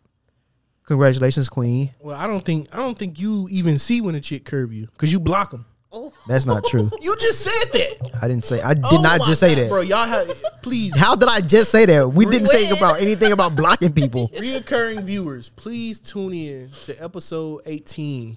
[0.86, 4.44] "Congratulations, queen." Well, I don't think I don't think you even see when a chick
[4.44, 5.66] curve you because you block them.
[5.92, 6.90] oh, That's not true.
[7.00, 8.10] You just said that.
[8.22, 8.60] I didn't say.
[8.60, 9.68] I did Oh not my just say God, that.
[9.68, 9.80] bro.
[9.82, 10.28] Y'all have
[10.62, 12.12] please How did I just say that?
[12.12, 12.76] We didn't say When?
[12.76, 14.28] about anything about blocking people.
[14.34, 15.48] reoccurring viewers.
[15.50, 18.36] Please tune in to episode 18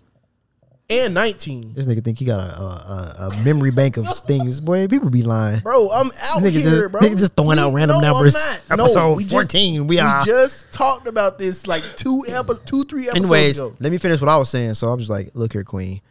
[0.90, 1.74] and 19.
[1.76, 4.60] This nigga think he got a, a, a, memory bank of things.
[4.60, 5.60] Boy, people be lying.
[5.60, 7.02] Bro, I'm out Nigga here, just- bro.
[7.02, 8.36] nigga just throwing out random no, I'm numbers.
[8.70, 12.84] No, Episode we just- 14, we are- just talked about this like two episodes, two,
[12.86, 13.76] three episodes Anyways, ago.
[13.80, 14.74] let me finish what I was saying.
[14.76, 16.02] So I was just like, look here, queen.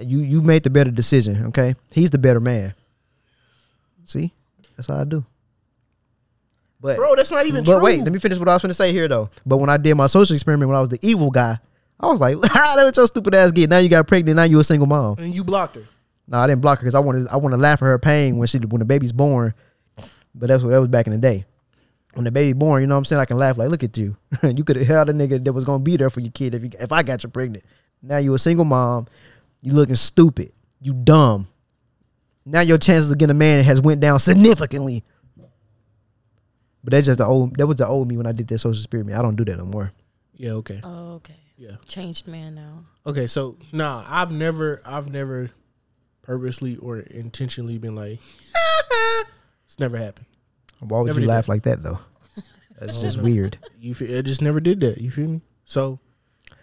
[0.00, 1.76] You you made the better decision, okay?
[1.92, 2.74] He's the better man.
[4.04, 4.32] See?
[4.76, 5.24] That's how I do.
[6.80, 7.74] But Bro, that's not even but true.
[7.76, 9.30] But wait, let me finish what I was going to say here though.
[9.46, 11.58] But when I did my social experiment when I was the evil guy,
[12.00, 13.70] I was like, how ah, that what your stupid ass get?
[13.70, 15.16] Now you got pregnant, now you a single mom.
[15.18, 15.84] and you blocked her.
[16.26, 18.38] No, I didn't block her because I wanted I want to laugh at her pain
[18.38, 19.54] when she when the baby's born.
[20.34, 21.44] But that's what that was back in the day.
[22.14, 23.20] When the baby born, you know what I'm saying?
[23.20, 24.16] I can laugh like, look at you.
[24.42, 26.62] you could have held a nigga that was gonna be there for your kid if
[26.62, 27.64] you if I got you pregnant.
[28.02, 29.06] Now you a single mom,
[29.62, 31.48] you looking stupid, you dumb.
[32.46, 35.04] Now your chances of getting a man has went down significantly.
[36.82, 38.78] But that's just the old that was the old me when I did that social
[38.78, 39.18] experiment.
[39.18, 39.92] I don't do that no more.
[40.34, 40.80] Yeah, okay.
[40.82, 41.36] oh, okay.
[41.56, 41.76] Yeah.
[41.86, 42.84] Changed man now.
[43.06, 45.50] Okay, so nah, I've never I've never
[46.22, 48.18] purposely or intentionally been like
[49.66, 50.26] it's never happened.
[50.80, 51.52] Why would Never you laugh that.
[51.52, 51.98] like that though?
[52.80, 53.58] That's just weird.
[53.78, 54.98] You feel, I just never did that.
[55.00, 55.40] You feel me?
[55.64, 56.00] So,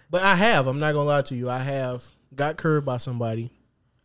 [0.10, 0.68] but I have.
[0.68, 1.50] I'm not gonna lie to you.
[1.50, 2.04] I have
[2.36, 3.50] got curved by somebody,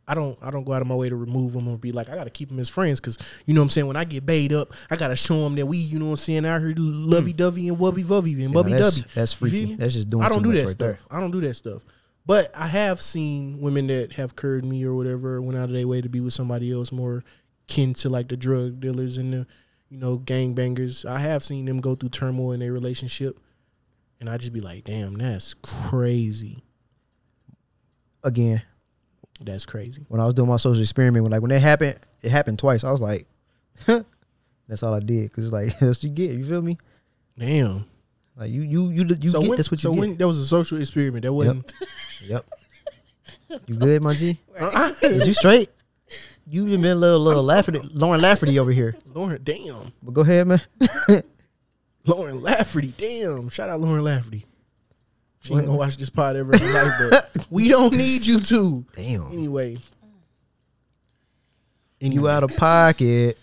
[0.08, 2.08] I don't I don't go out of my way to remove them or be like
[2.08, 4.04] I got to keep them as friends because you know what I'm saying when I
[4.04, 6.46] get baited up I got to show them that we you know what I'm saying
[6.46, 9.14] out here lovey dovey and wubby vovey and bubby that's- dubby.
[9.14, 9.74] that's freaky.
[9.74, 10.96] That's just doing I don't do that right there.
[10.96, 11.06] stuff.
[11.10, 11.82] I don't do that stuff.
[12.24, 15.86] But I have seen women that have curved me or whatever went out of their
[15.86, 17.22] way to be with somebody else more
[17.68, 19.46] kin to like the drug dealers and the
[19.88, 21.04] you know gang bangers.
[21.04, 23.38] I have seen them go through turmoil in their relationship,
[24.20, 26.64] and I just be like, damn, that's crazy.
[28.24, 28.62] Again,
[29.40, 30.04] That's crazy.
[30.08, 32.84] when I was doing my social experiment, when like when it happened, it happened twice.
[32.84, 33.26] I was like,
[33.86, 36.32] that's all I did because it's like that's what you get.
[36.32, 36.78] You feel me?
[37.38, 37.84] Damn.
[38.36, 40.00] Like you you you you so get when, that's what you so get.
[40.00, 41.72] when that was a social experiment, that wasn't.
[42.22, 42.44] Yep.
[43.66, 44.38] You good, my G?
[44.60, 44.92] Uh-uh.
[45.02, 45.70] Is you straight?
[46.46, 48.94] You even been a little little Lafferty, Lauren Lafferty over here.
[49.14, 49.92] Lauren, damn.
[50.02, 50.60] But go ahead, man.
[52.06, 53.48] Lauren Lafferty, damn.
[53.48, 54.46] Shout out Lauren Lafferty.
[55.46, 58.40] She ain't gonna watch this pod ever in her life, but we don't need you
[58.40, 58.84] to.
[58.94, 59.32] Damn.
[59.32, 59.78] Anyway.
[62.00, 63.38] And you out of pocket.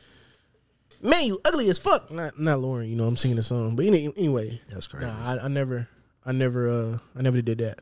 [1.02, 2.12] Man, you ugly as fuck.
[2.12, 3.76] Not not Lauren, you know, I'm singing a song.
[3.76, 4.62] But any, anyway.
[4.70, 5.06] That's crazy.
[5.06, 5.88] Nah, I, I never
[6.26, 7.80] I never uh I never did that.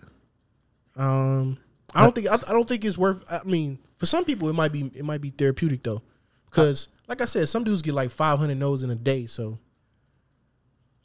[0.95, 1.57] Um
[1.95, 4.53] I don't think I, I don't think it's worth I mean, for some people it
[4.53, 6.03] might be it might be therapeutic though.
[6.51, 9.57] Cuz like I said, some dudes get like 500 no's in a day, so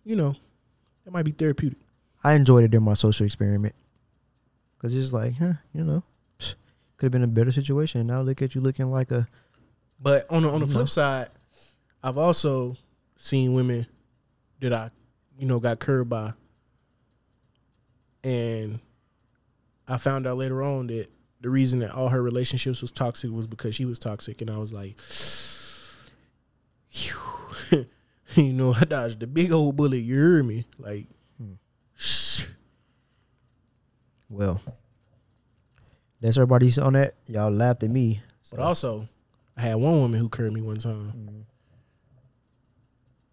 [0.05, 0.37] you know,
[1.07, 1.79] it might be therapeutic.
[2.27, 3.77] I enjoyed it during my social experiment.
[4.81, 6.03] Cause it's like, huh, you know,
[6.97, 8.05] could have been a better situation.
[8.09, 9.29] Now look at you looking like a
[10.03, 10.87] But on the on the flip know.
[10.87, 11.29] side,
[12.03, 12.77] I've also
[13.17, 13.87] seen women
[14.61, 14.91] that I,
[15.39, 16.33] you know, got curbed by,
[18.25, 18.81] and
[19.87, 21.07] I found out later on that
[21.43, 24.57] the reason that all her relationships was toxic was because she was toxic, and I
[24.57, 24.97] was like,
[28.35, 29.99] you know, I dodged the big old bullet.
[29.99, 31.07] You heard me, like.
[34.29, 34.61] Well.
[36.21, 37.15] That's everybody's on that.
[37.27, 38.21] Y'all laughed at me.
[38.51, 39.09] But also,
[39.57, 41.13] I had one woman who curved me one time.
[41.17, 41.41] Mm-hmm.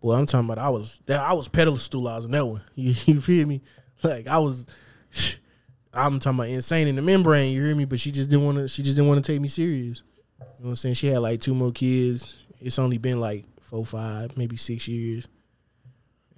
[0.02, 2.62] Well, I'm talking about I was that I was pedestal on that one.
[2.76, 3.62] You, you feel me?
[4.02, 4.66] Like I was,
[5.94, 7.54] I'm talking about insane in the membrane.
[7.54, 7.86] You hear me?
[7.86, 8.68] But she just didn't want to.
[8.68, 10.04] She just didn't want to take me serious.
[10.40, 10.96] You know what I'm saying?
[10.96, 12.28] She had like two more kids.
[12.60, 15.28] It's only been like four, five, maybe six years.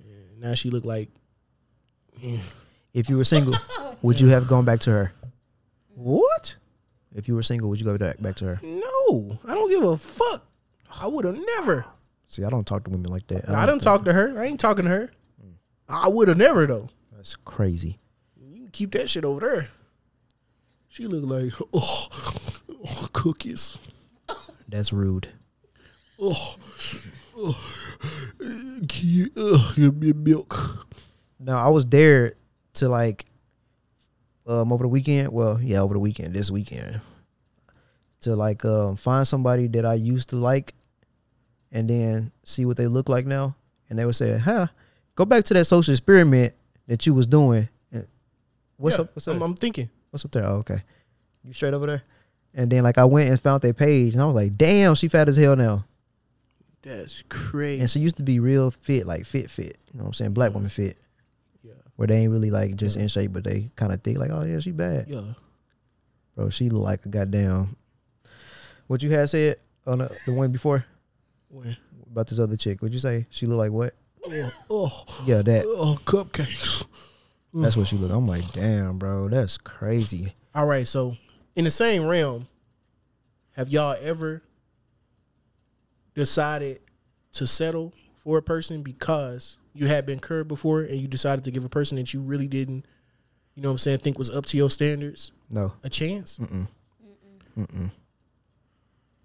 [0.03, 1.09] And now she look like
[2.93, 3.53] If you were single,
[4.05, 5.13] would you have gone back to her?
[5.95, 6.55] what?
[7.13, 8.59] If you were single, would you go back back to her?
[8.61, 10.45] No, I don't give a fuck.
[10.99, 11.85] I would have never.
[12.27, 13.49] See, I don't talk to women like that.
[13.49, 14.37] I, don't talk to her.
[14.39, 15.11] I ain't talking to her.
[15.41, 15.53] Mm.
[15.87, 16.89] I would have never though.
[17.15, 17.99] That's crazy.
[18.37, 19.67] You can keep that shit over there.
[20.89, 22.07] She look like oh,
[22.69, 23.77] oh, cookies.
[24.67, 25.29] That's rude.
[26.19, 26.55] Oh,
[27.37, 27.57] oh
[28.87, 30.87] kid, oh, uh, give me milk.
[31.39, 32.35] No, I was there
[32.75, 33.25] to like
[34.47, 35.31] um over the weekend.
[35.31, 37.01] Well, yeah, over the weekend, this weekend.
[38.21, 40.73] To like um find somebody that I used to like
[41.71, 43.55] and then see what they look like now.
[43.89, 44.67] And they would say, huh,
[45.15, 46.53] go back to that social experiment
[46.87, 47.69] that you was doing.
[47.91, 48.07] And
[48.77, 49.15] what's Yeah, up?
[49.15, 49.35] What's up?
[49.35, 49.89] I'm, I'm thinking.
[50.09, 50.45] what's up there?
[50.45, 50.81] Oh, okay.
[51.43, 52.03] You straight over there?
[52.53, 55.07] And then like I went and found their page and I was like, damn, she
[55.07, 55.85] fat as hell now.
[56.81, 57.81] That's crazy.
[57.81, 59.77] And she used to be real fit, like fit fit.
[59.91, 60.33] You know what I'm saying?
[60.33, 60.97] Black woman fit.
[61.95, 61.97] Yeah.
[61.97, 64.43] Where they ain't really like just in shape, but they kind of think like, oh
[64.43, 65.05] yeah, she bad.
[65.07, 65.21] Yeah.
[66.35, 67.75] Bro, she look like a goddamn.
[68.87, 69.55] What you had said
[69.87, 70.85] on the, the one before
[71.49, 71.77] When?
[72.11, 72.81] about this other chick?
[72.81, 73.25] What'd you say?
[73.29, 73.93] She look like what?
[74.27, 75.63] Oh, oh, Yeah, that.
[75.65, 76.83] oh, cupcakes.
[77.53, 77.63] Mm.
[77.63, 78.11] That's what she look.
[78.11, 80.33] I'm like, damn, bro, that's crazy.
[80.53, 81.15] All right, so
[81.55, 82.47] in the same realm,
[83.51, 84.41] have y'all ever
[86.13, 86.79] decided
[87.33, 91.51] to settle for a person because you had been curbed before and you decided to
[91.51, 92.85] give a person that you really didn't,
[93.55, 96.37] you know what I'm saying, think was up to your standards No, a chance?
[96.39, 96.67] mm-mm,
[97.57, 97.91] mm-mm.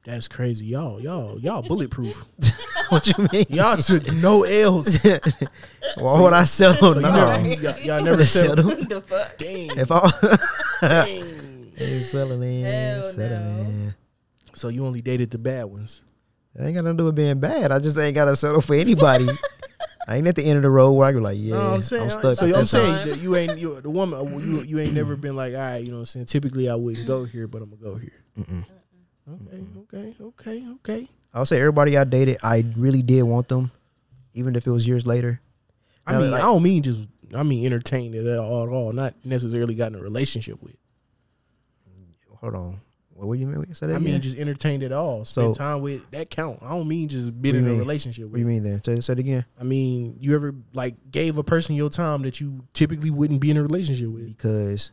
[0.04, 0.64] That's crazy.
[0.66, 2.24] Y'all, y'all, y'all bulletproof.
[2.88, 3.44] what you mean?
[3.50, 5.02] Y'all took no L's.
[5.96, 6.94] Why would I settle?
[6.94, 8.68] So you no, never, y'all, y'all never sell them.
[8.84, 9.36] the fuck?
[9.36, 10.10] Dang, If I
[11.04, 11.72] dang.
[11.76, 13.94] ain't settling, Hell settling.
[14.54, 16.02] So you only dated the bad ones.
[16.54, 17.70] That ain't got nothing to do with being bad.
[17.70, 19.28] I just ain't gotta settle for anybody.
[20.10, 21.74] I ain't at the end of the road where I go like, yeah, No, I'm,
[21.74, 22.10] I'm saying.
[22.10, 22.36] stuck.
[22.36, 24.18] so I'm saying that you ain't you the woman.
[24.18, 26.26] uh, You you ain't never been like, all right, you know what I'm saying.
[26.26, 28.20] Typically, I wouldn't go here, but I'm gonna go here.
[28.38, 28.64] Mm-mm.
[29.32, 31.08] Okay, okay, okay, okay.
[31.32, 33.70] I'll say everybody I dated, I really did want them,
[34.34, 35.40] even if it was years later.
[36.04, 37.00] I Now, mean, like- I don't mean just.
[37.32, 38.92] I mean entertained it at all, at all.
[38.92, 40.74] Not necessarily got in a relationship with.
[42.40, 42.80] Hold on,
[43.20, 43.74] what, what do you mean?
[43.74, 44.22] Say that I mean again?
[44.22, 45.24] just entertained it all.
[45.24, 46.58] Spend So- time with that count.
[46.62, 47.78] I don't mean just been What do in you a mean?
[47.80, 48.38] relationship what with.
[48.38, 48.82] do you mean then?
[48.82, 49.44] Say, say it again.
[49.60, 53.50] I mean, you ever like gave a person your time that you typically wouldn't be
[53.50, 54.26] in a relationship with?
[54.26, 54.90] Because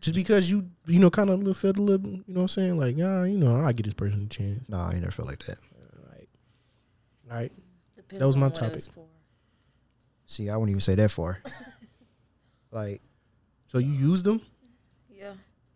[0.00, 2.76] Just because you you know kind of felt a little, you know what I'm saying?
[2.78, 4.68] Like, yeah, you know, I get this person a chance.
[4.68, 5.58] Nah, I never felt like that.
[7.28, 7.52] All right.
[7.96, 8.74] Depends That was my topic.
[8.74, 9.04] was for.
[10.26, 11.40] See, I wouldn't even say that far.
[12.70, 13.00] like,
[13.66, 14.40] So you used them?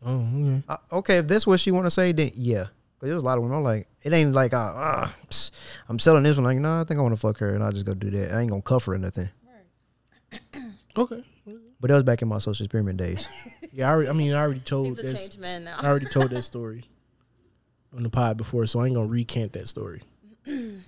[0.02, 0.08] Yeah.
[0.08, 0.62] Oh, okay.
[0.68, 2.64] I, okay, if that's what she want to say, then yeah.
[2.98, 3.58] Cause there's a lot of women.
[3.58, 5.52] I'm like, it ain't like, uh, uh, psst,
[5.88, 6.44] I'm selling this one.
[6.44, 8.34] Like, no, I think I want to fuck her, and I just go do that.
[8.34, 9.30] I ain't gonna cuff her or nothing.
[10.96, 11.24] Okay.
[11.80, 13.26] But that was back in my social experiment days.
[13.72, 15.16] Yeah, I, already, I mean, I already told He's a that.
[15.16, 15.76] changed man now.
[15.78, 16.84] I already told that story
[17.96, 20.02] on the pod before, so I ain't gonna recant that story.
[20.46, 20.80] I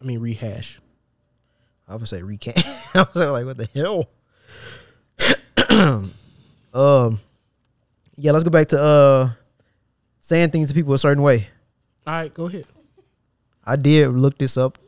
[0.00, 0.80] mean, rehash.
[1.86, 2.56] I would say recant.
[2.94, 4.08] I was like, what the hell?
[6.76, 7.20] um,
[8.16, 9.30] yeah, let's go back to uh
[10.20, 11.48] saying things to people a certain way.
[12.06, 12.66] All right, go ahead.
[13.64, 14.78] I did look this up.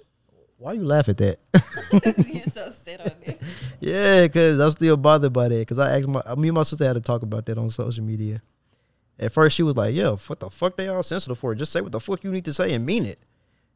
[0.59, 1.39] Why you laugh at that?
[2.33, 3.41] You're so set on this.
[3.81, 5.59] yeah, because I'm still bothered by that.
[5.59, 8.05] Because I asked my me and my sister had to talk about that on social
[8.05, 8.43] media.
[9.19, 11.55] At first, she was like, "Yeah, what the fuck they all sensitive for?
[11.55, 13.19] Just say what the fuck you need to say and mean it."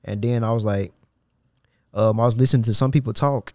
[0.04, 0.92] And then I was like,
[1.94, 3.52] um, I was listening to some people talk,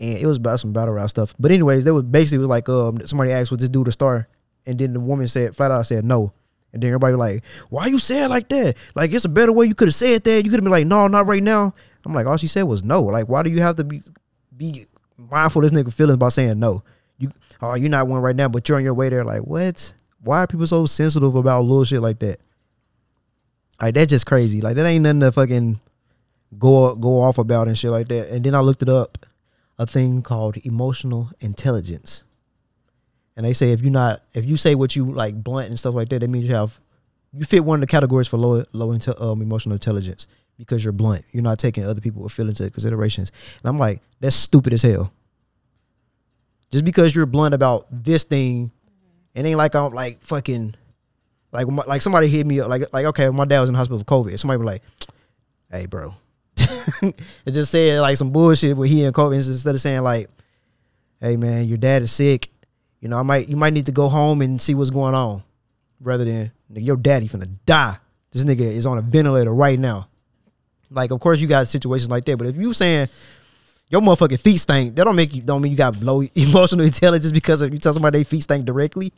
[0.00, 1.34] and it was about some battle rap stuff.
[1.38, 4.28] But anyways, they was basically was like, um, somebody asked, "Was this dude a star?"
[4.66, 6.32] And then the woman said, flat out said no.
[6.72, 8.76] And then everybody was like, "Why you say it like that?
[8.94, 9.66] Like it's a better way.
[9.66, 10.44] You could have said that.
[10.44, 11.74] You could have been like, no, not right now."
[12.06, 13.02] I'm like, all she said was no.
[13.02, 14.02] Like, why do you have to be
[14.54, 16.82] be mindful of this nigga feelings by saying no?
[17.18, 17.30] You
[17.62, 19.24] oh, you're not one right now, but you're on your way there.
[19.24, 19.94] Like, what?
[20.20, 22.40] Why are people so sensitive about little shit like that?
[23.80, 24.60] Like that's just crazy.
[24.60, 25.80] Like that ain't nothing to fucking
[26.58, 28.30] go go off about and shit like that.
[28.30, 29.18] And then I looked it up,
[29.78, 32.22] a thing called emotional intelligence.
[33.36, 35.94] And they say if you're not if you say what you like blunt and stuff
[35.94, 36.78] like that, that means you have
[37.32, 40.26] you fit one of the categories for low low inte- um, emotional intelligence
[40.56, 41.24] because you're blunt.
[41.32, 43.32] You're not taking other people's feelings into considerations.
[43.62, 45.12] And I'm like, that's stupid as hell.
[46.70, 48.70] Just because you're blunt about this thing,
[49.34, 50.76] it ain't like I'm like fucking
[51.52, 53.98] like like somebody hit me up like like okay, my dad was in the hospital
[53.98, 54.38] for COVID.
[54.38, 54.82] Somebody was like,
[55.70, 56.14] "Hey, bro,"
[57.46, 60.28] it just said like some bullshit with he and Kobe instead of saying like,
[61.20, 62.48] "Hey, man, your dad is sick.
[63.00, 65.42] You know, I might you might need to go home and see what's going on,"
[66.00, 67.98] rather than "Nigga, your daddy finna die.
[68.32, 70.08] This nigga is on a ventilator right now.
[70.90, 73.08] Like, of course, you got situations like that, but if you saying
[73.90, 77.32] your motherfucking feet stink, that don't make you don't mean you got low emotional intelligence
[77.32, 79.12] because if you tell somebody they feet stink directly.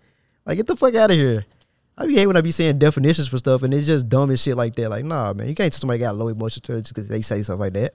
[0.44, 1.44] Like, get the fuck out of here.
[1.98, 4.42] I be hate when I be saying definitions for stuff and it's just dumb as
[4.42, 4.90] shit like that.
[4.90, 7.58] Like, nah, man, you can't tell somebody got low emotional intelligence because they say stuff
[7.58, 7.94] like that.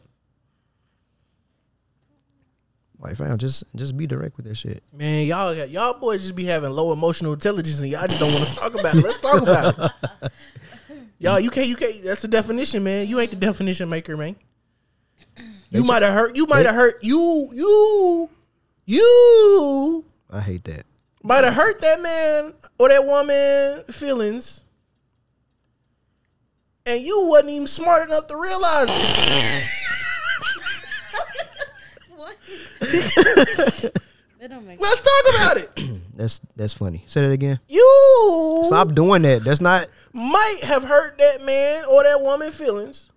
[2.99, 4.83] Like, fam, just just be direct with that shit.
[4.93, 8.47] Man, y'all y'all boys just be having low emotional intelligence and y'all just don't want
[8.47, 9.03] to talk about it.
[9.03, 10.31] Let's talk about it.
[11.21, 13.07] Y'all, you can't you can't that's the definition, man.
[13.07, 14.35] You ain't the definition maker, man.
[15.69, 18.29] You might have hurt you might have hurt you you
[18.85, 20.87] you I hate that.
[21.23, 24.63] Might have hurt that man or that woman feelings.
[26.85, 29.67] And you wasn't even smart enough to realize it.
[32.15, 32.35] What?
[34.39, 36.01] that don't make Let's talk about it.
[36.15, 37.03] That's that's funny.
[37.07, 37.59] Say that again.
[37.67, 39.43] You Stop doing that.
[39.43, 43.09] That's not might have hurt that man or that woman feelings.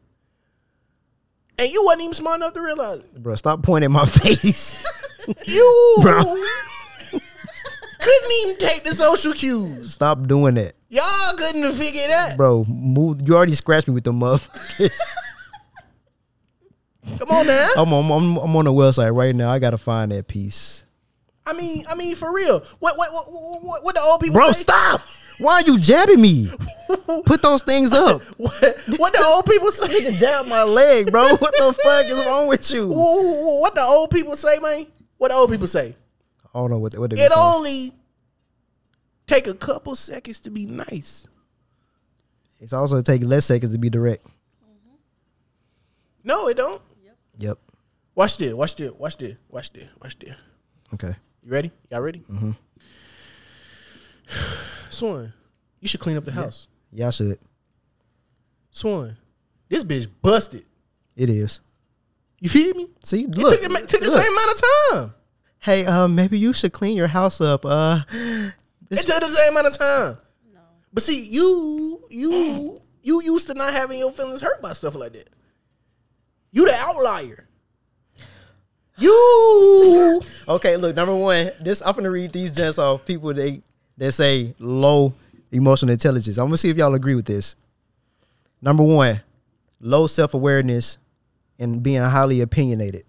[1.59, 3.23] And you wasn't even smart enough to realize it.
[3.23, 3.35] bro.
[3.37, 4.83] Stop pointing my face.
[5.47, 6.23] You Bro.
[8.05, 9.93] Couldn't even take the social cues.
[9.95, 12.37] Stop doing that, Y'all couldn't have figured that.
[12.37, 12.65] bro.
[12.69, 13.27] Move.
[13.27, 14.97] You already scratched me with the motherfuckers.
[17.19, 17.69] Come on now.
[17.77, 18.11] I'm on.
[18.11, 19.51] I'm, I'm on the website right now.
[19.51, 20.85] I gotta find that piece.
[21.47, 22.61] I mean, I mean, for real.
[22.79, 24.41] What what what what, what the old people say?
[24.45, 24.61] Bro, say?
[24.63, 25.01] stop.
[25.39, 26.49] Why are you jabbing me?
[27.27, 28.23] Put those things up.
[28.39, 30.13] What, what the old people say?
[30.13, 31.29] Jab my leg, bro.
[31.37, 32.89] What the fuck is wrong with you?
[32.89, 34.87] What the old people say, man?
[35.19, 35.97] What the old people say?
[36.55, 37.93] I don't know what they, what they It only
[39.27, 41.27] take a couple seconds to be nice.
[42.61, 44.27] It's also take less seconds to be direct.
[46.23, 46.81] No, it don't.
[47.39, 47.59] Yep.
[48.15, 48.55] Watch this.
[48.55, 48.93] Watch this.
[48.93, 49.37] Watch this.
[49.51, 49.89] Watch this.
[50.01, 50.35] Watch this.
[50.95, 51.15] Okay.
[51.43, 51.71] You ready?
[51.91, 52.21] Y'all ready?
[52.31, 52.53] Mm-hmm.
[54.91, 55.33] Swan,
[55.81, 56.69] you should clean up the house.
[56.93, 57.39] Y'all should.
[58.71, 59.17] Swan,
[59.69, 60.65] this bitch busted.
[61.17, 61.61] It is.
[62.41, 62.89] You feel me?
[63.03, 63.61] See, It look.
[63.61, 64.23] took, it took the look.
[64.23, 65.15] same amount of time.
[65.65, 67.65] Hey, um, maybe you should clean your house up.
[67.65, 68.01] Uh,
[68.91, 70.19] It took the same amount of time.
[70.93, 75.15] But see, you, you, you used to not having your feelings hurt by stuff like
[75.15, 75.31] that.
[76.53, 77.49] You the outlier.
[78.99, 83.63] You Okay, look, number one, this I'm gonna read these gents off people they
[83.97, 85.15] that say low
[85.51, 86.37] emotional intelligence.
[86.37, 87.57] I'm gonna see if y'all agree with this.
[88.61, 89.23] Number one,
[89.81, 90.99] low self awareness
[91.59, 93.05] and being highly opinionated.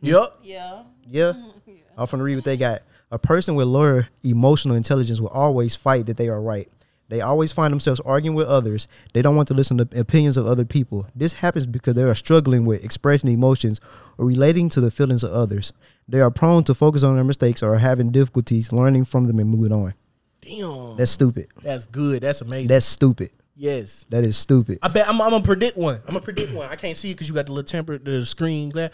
[0.00, 0.38] Yup.
[0.42, 0.82] Yeah.
[1.06, 1.32] Yeah.
[1.96, 2.80] I'm finna read what they got.
[3.10, 6.68] A person with lower emotional intelligence will always fight that they are right.
[7.08, 8.86] They always find themselves arguing with others.
[9.14, 11.06] They don't want to listen to opinions of other people.
[11.14, 13.80] This happens because they are struggling with expressing emotions
[14.16, 15.72] or relating to the feelings of others.
[16.06, 19.40] They are prone to focus on their mistakes or are having difficulties learning from them
[19.40, 19.94] and moving on.
[20.40, 20.96] Damn.
[20.96, 21.48] That's stupid.
[21.62, 22.22] That's good.
[22.22, 22.68] That's amazing.
[22.68, 23.30] That's stupid.
[23.56, 24.06] yes.
[24.10, 24.78] That is stupid.
[24.80, 25.96] I bet I'm, I'm gonna predict one.
[26.06, 26.68] I'm gonna predict one.
[26.70, 28.92] I can't see it because you got the little temper, the screen glare.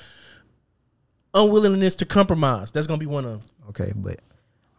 [1.37, 2.73] Unwillingness to compromise.
[2.73, 3.41] That's gonna be one of them.
[3.69, 4.19] Okay, but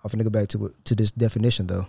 [0.04, 1.88] I'm finna go back to to this definition though.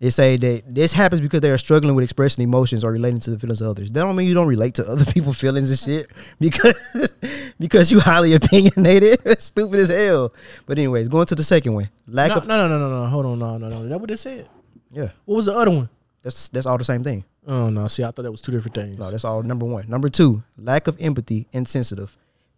[0.00, 3.30] It say that this happens because they are struggling with expressing emotions or relating to
[3.30, 3.90] the feelings of others.
[3.92, 6.74] That don't mean you don't relate to other people's feelings and shit because
[7.58, 9.20] because you highly opinionated.
[9.40, 10.32] Stupid as hell.
[10.66, 11.88] But anyways, going to the second one.
[12.06, 13.08] Lack No, of no, no, no, no, no.
[13.08, 13.82] Hold on, no, no, no.
[13.84, 14.48] Is that what it said?
[14.90, 15.10] yeah.
[15.24, 15.88] What was the other one?
[16.22, 17.24] That's that's all the same thing.
[17.46, 17.86] Oh no.
[17.86, 18.98] See, I thought that was two different things.
[18.98, 19.88] No, that's all number one.
[19.88, 22.16] Number two, lack of empathy and sensitive.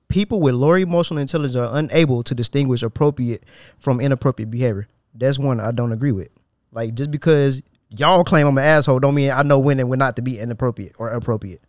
[0.08, 3.44] People with lower emotional intelligence are unable to distinguish appropriate
[3.78, 4.86] from inappropriate behavior.
[5.14, 6.28] That's one I don't agree with.
[6.72, 9.98] Like just because y'all claim I'm an asshole, don't mean I know when and when
[9.98, 11.60] not to be inappropriate or appropriate.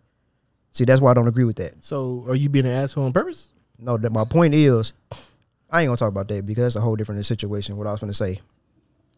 [0.72, 1.84] See, that's why I don't agree with that.
[1.84, 3.48] So, are you being an asshole on purpose?
[3.80, 4.94] No, that my point is,
[5.72, 7.78] I ain't gonna talk about that because that's a whole different situation.
[7.78, 8.42] What I was gonna say,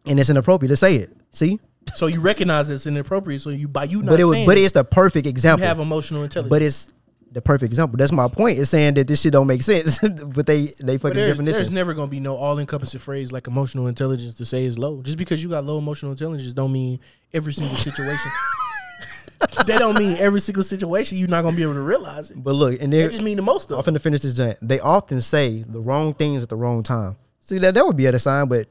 [0.05, 1.11] and it's inappropriate to say it.
[1.31, 1.59] See,
[1.95, 3.41] So you recognize it's inappropriate.
[3.41, 5.67] So you by you not but it was, saying but it's the perfect you example.
[5.67, 6.49] have emotional intelligence.
[6.49, 6.93] But it's
[7.31, 7.97] the perfect example.
[7.97, 8.57] That's my point.
[8.57, 9.99] Is saying that this shit don't make sense,
[10.35, 11.57] but they they fucking there's, definitions.
[11.57, 15.01] there's never gonna be no all encompassing phrase like emotional intelligence to say is low.
[15.01, 16.99] Just because you got low emotional intelligence don't mean
[17.33, 18.31] every single situation.
[19.39, 22.43] that don't mean every single situation you're not gonna be able to realize it.
[22.43, 24.59] but look, and they're just mean the most I'm finna finish this giant.
[24.61, 27.15] They often say the wrong things at the wrong time.
[27.39, 28.67] See that that would be at a sign, but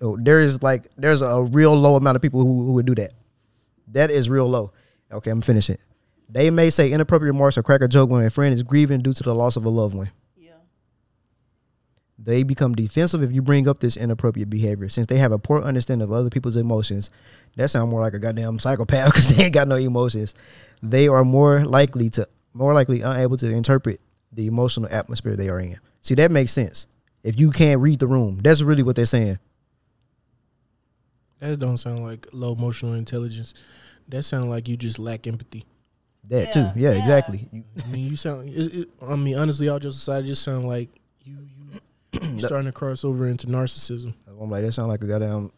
[0.00, 2.94] oh, there is like there's a real low amount of people who, who would do
[2.96, 3.12] that.
[3.88, 4.72] That is real low.
[5.12, 5.78] Okay, I'm finishing.
[6.28, 9.12] They may say inappropriate remarks or crack a joke when a friend is grieving due
[9.14, 10.10] to the loss of a loved one.
[10.36, 10.52] Yeah.
[12.18, 14.88] They become defensive if you bring up this inappropriate behavior.
[14.88, 17.10] Since they have a poor understanding of other people's emotions,
[17.56, 20.34] that sounds more like a goddamn psychopath because they ain't got no emotions.
[20.82, 24.00] They are more likely to more likely unable to interpret
[24.32, 25.78] the emotional atmosphere they are in.
[26.00, 26.86] See, that makes sense.
[27.22, 29.38] If you can't read the room, that's really what they're saying.
[31.40, 33.54] That don't sound like low emotional intelligence.
[34.08, 35.64] That sound like you just lack empathy.
[36.28, 36.80] That Yeah, too.
[36.80, 36.98] Yeah, yeah.
[36.98, 37.48] exactly.
[37.52, 38.48] You- I mean, you sound.
[38.48, 40.88] It, it, I mean, honestly, all just aside, it just sound like
[41.22, 41.36] you
[42.12, 44.14] you you starting to cross over into narcissism.
[44.40, 45.52] I'm like, that sound like a goddamn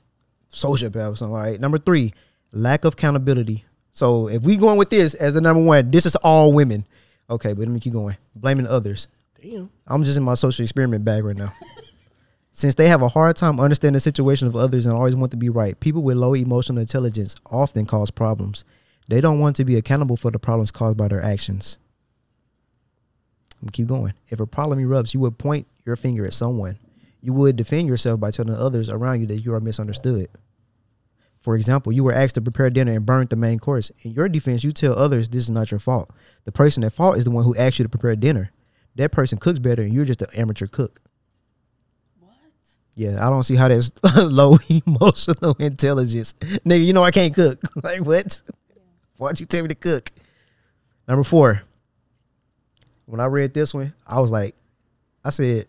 [0.51, 1.35] sociopath or something.
[1.37, 1.61] All right.
[1.61, 2.13] Number three,
[2.53, 3.65] lack of accountability.
[3.93, 6.85] So if we going with this as the number one, this is all women.
[7.31, 8.17] Okay, but let me keep going.
[8.35, 9.09] Blaming others.
[9.41, 9.71] Damn.
[9.87, 11.53] I'm just in my social experiment bag right now.
[12.53, 15.37] Since they have a hard time understanding the situation of others and always want to
[15.37, 18.65] be right, people with low emotional intelligence often cause problems.
[19.09, 21.79] They don't want to be accountable for the problems caused by their actions.
[23.63, 24.15] I'm keep going.
[24.29, 26.79] If a problem erupts, you would point your finger at someone.
[27.23, 30.29] You would defend yourself by telling others around you that you are misunderstood.
[31.41, 33.93] For example, you were asked to prepare dinner and burned the main course.
[34.03, 36.11] In your defense, you tell others this is not your fault.
[36.45, 38.51] The person at fault is the one who asked you to prepare dinner.
[38.97, 41.01] That person cooks better, and you're just an amateur cook.
[42.19, 42.33] What?
[42.97, 46.33] Yeah, I don't see how that's low emotional intelligence.
[46.41, 47.61] Nigga, you know I can't cook.
[47.83, 48.43] like what?
[49.17, 50.11] Why'd you tell me to cook?
[51.09, 51.63] Number four.
[53.07, 54.57] When I read this one, I was like,
[55.25, 55.67] I said,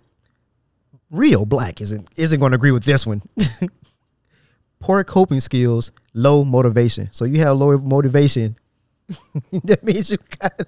[1.11, 3.21] Rio Black isn't isn't gonna agree with this one.
[4.79, 7.09] Poor coping skills, low motivation.
[7.11, 8.57] So you have low motivation.
[9.63, 10.67] that means you got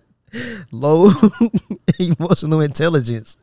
[0.71, 1.09] low
[1.99, 3.37] emotional intelligence.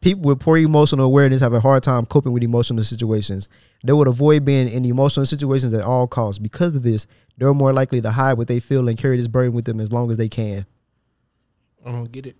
[0.00, 3.48] People with poor emotional awareness have a hard time coping with emotional situations.
[3.82, 6.38] They would avoid being in emotional situations at all costs.
[6.38, 7.06] Because of this,
[7.36, 9.92] they're more likely to hide what they feel and carry this burden with them as
[9.92, 10.66] long as they can.
[11.84, 12.36] I don't get it.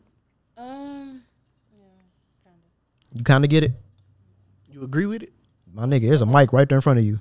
[0.57, 1.23] Um.
[1.73, 1.85] yeah,
[2.45, 2.57] kind
[3.13, 3.19] of.
[3.19, 3.73] You kind of get it?
[4.71, 5.33] You agree with it?
[5.73, 7.21] My nigga, there's a mic right there in front of you.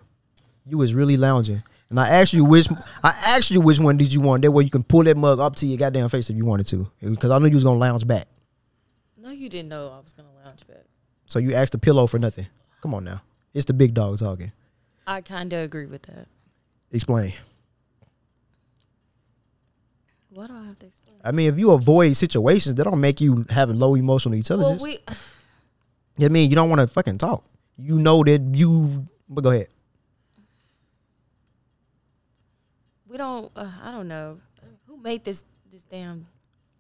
[0.65, 1.61] You was really lounging.
[1.89, 2.67] And I actually wish
[3.03, 4.41] I asked you which one did you want.
[4.41, 6.67] That way you can pull that mug up to your goddamn face if you wanted
[6.67, 6.89] to.
[7.01, 8.27] Because I knew you was gonna lounge back.
[9.17, 10.83] No, you didn't know I was gonna lounge back.
[11.27, 12.47] So you asked the pillow for nothing.
[12.81, 13.21] Come on now.
[13.53, 14.51] It's the big dog talking.
[15.05, 16.27] I kind of agree with that.
[16.91, 17.33] Explain.
[20.35, 21.15] What do I have to explain?
[21.23, 24.83] I mean, if you avoid situations, that don't make you having low emotional Well, intelligence.
[24.83, 24.99] we
[26.23, 27.43] I mean, you don't want to fucking talk.
[27.77, 29.05] You know that you.
[29.29, 29.67] But go ahead.
[33.07, 33.51] we don't.
[33.55, 34.39] Uh, I don't know
[34.87, 36.27] who made this this damn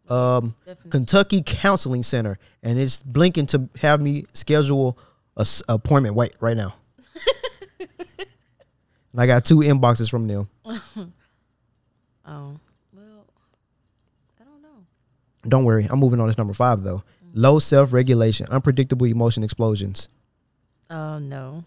[0.09, 0.91] Um, definition.
[0.91, 4.97] Kentucky Counseling Center, and it's blinking to have me schedule
[5.37, 6.75] a s- appointment right right now.
[7.79, 7.89] and
[9.17, 10.47] I got two inboxes from them.
[10.65, 10.75] oh,
[12.25, 13.25] well,
[14.39, 14.85] I don't know.
[15.47, 17.03] Don't worry, I'm moving on to number five though.
[17.33, 20.07] Low self regulation, unpredictable emotion explosions.
[20.89, 21.63] Oh no.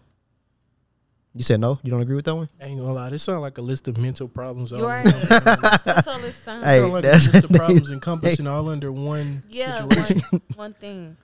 [1.33, 1.79] You said no.
[1.83, 2.49] You don't agree with that one?
[2.59, 4.71] I ain't gonna lie, this sounds like a list of mental problems.
[4.71, 4.99] You all are.
[4.99, 5.05] in.
[5.29, 6.65] That's all it sounds.
[6.65, 11.17] Hey, sound like a list of problems encompassing all under one yeah, one, one thing.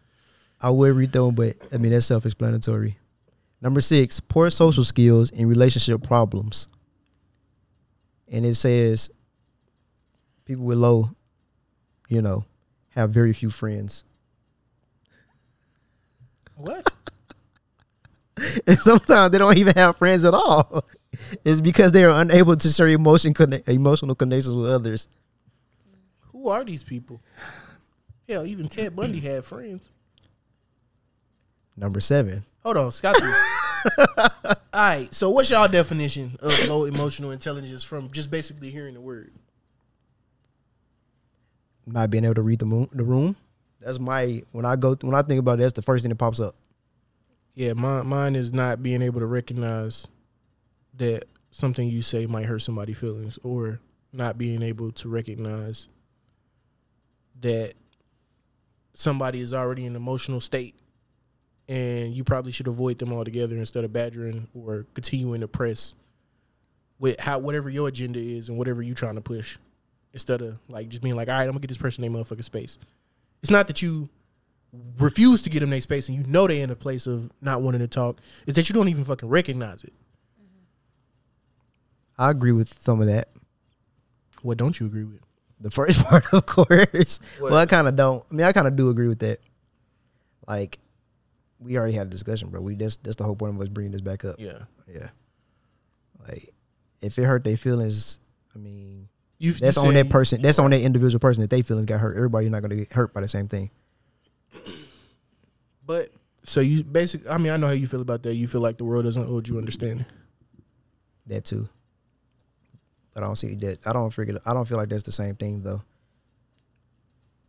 [0.62, 2.98] I would read them, but I mean that's self-explanatory.
[3.62, 6.68] Number six, poor social skills and relationship problems.
[8.32, 9.10] And it says
[10.46, 11.10] people with low,
[12.08, 12.46] you know,
[12.90, 14.04] have very few friends.
[16.58, 16.88] What?
[18.68, 20.84] And sometimes they don't even have friends at all.
[21.46, 25.08] It's because they are unable to share emotion connect, emotional connections with others.
[26.34, 27.22] Who are these people?
[28.28, 29.88] Hell, even Ted Bundy had friends.
[31.78, 33.16] Number seven, Hold on, Scott.
[34.18, 39.02] All right, so what's y'all definition of low emotional intelligence from just basically hearing the
[39.02, 39.32] word?
[41.86, 43.36] Not being able to read the moon, the room.
[43.80, 46.16] That's my when I go when I think about it, that's the first thing that
[46.16, 46.56] pops up.
[47.54, 50.08] Yeah, mine, mine is not being able to recognize
[50.98, 53.80] that something you say might hurt somebody's feelings, or
[54.12, 55.88] not being able to recognize
[57.42, 57.74] that
[58.94, 60.76] somebody is already in an emotional state,
[61.68, 65.94] and you probably should avoid them altogether instead of badgering or continuing to press
[67.00, 69.58] with how whatever your agenda is and whatever you're trying to push,
[70.16, 72.44] instead of like just being like, all right, I'm gonna get this person their motherfucking
[72.44, 72.80] space.
[73.44, 74.10] It's not that you
[74.98, 77.62] refuse to get them their space and you know they're in a place of not
[77.62, 79.94] wanting to talk, It's that you don't even fucking recognize it.
[80.42, 82.22] Mm-hmm.
[82.22, 83.30] I agree with some of that.
[84.42, 85.22] What don't you agree with?
[85.60, 87.20] The first part, of course.
[87.40, 87.52] What?
[87.52, 88.24] Well, I kind of don't.
[88.32, 89.40] I mean, I kind of do agree with that.
[90.48, 90.80] Like,
[91.60, 92.62] we already had a discussion, bro.
[92.62, 94.36] We that's that's the whole point of us bringing this back up.
[94.40, 94.60] Yeah.
[94.88, 95.10] Yeah.
[96.28, 96.54] Like,
[97.02, 98.20] if it hurt their feelings,
[98.54, 99.08] I mean,
[99.46, 100.42] You, that's you on that person.
[100.42, 102.16] That's on that individual person that they feelings got hurt.
[102.18, 103.70] Everybody's not gonna get hurt by the same thing.
[105.86, 106.10] But
[106.44, 108.34] so you basically, I mean, I know how you feel about that.
[108.34, 110.08] You feel like the world doesn't hold you understanding.
[111.28, 111.70] That too.
[113.14, 113.86] But I don't see that.
[113.86, 114.40] I don't figure.
[114.48, 115.84] I don't feel like that's the same thing though.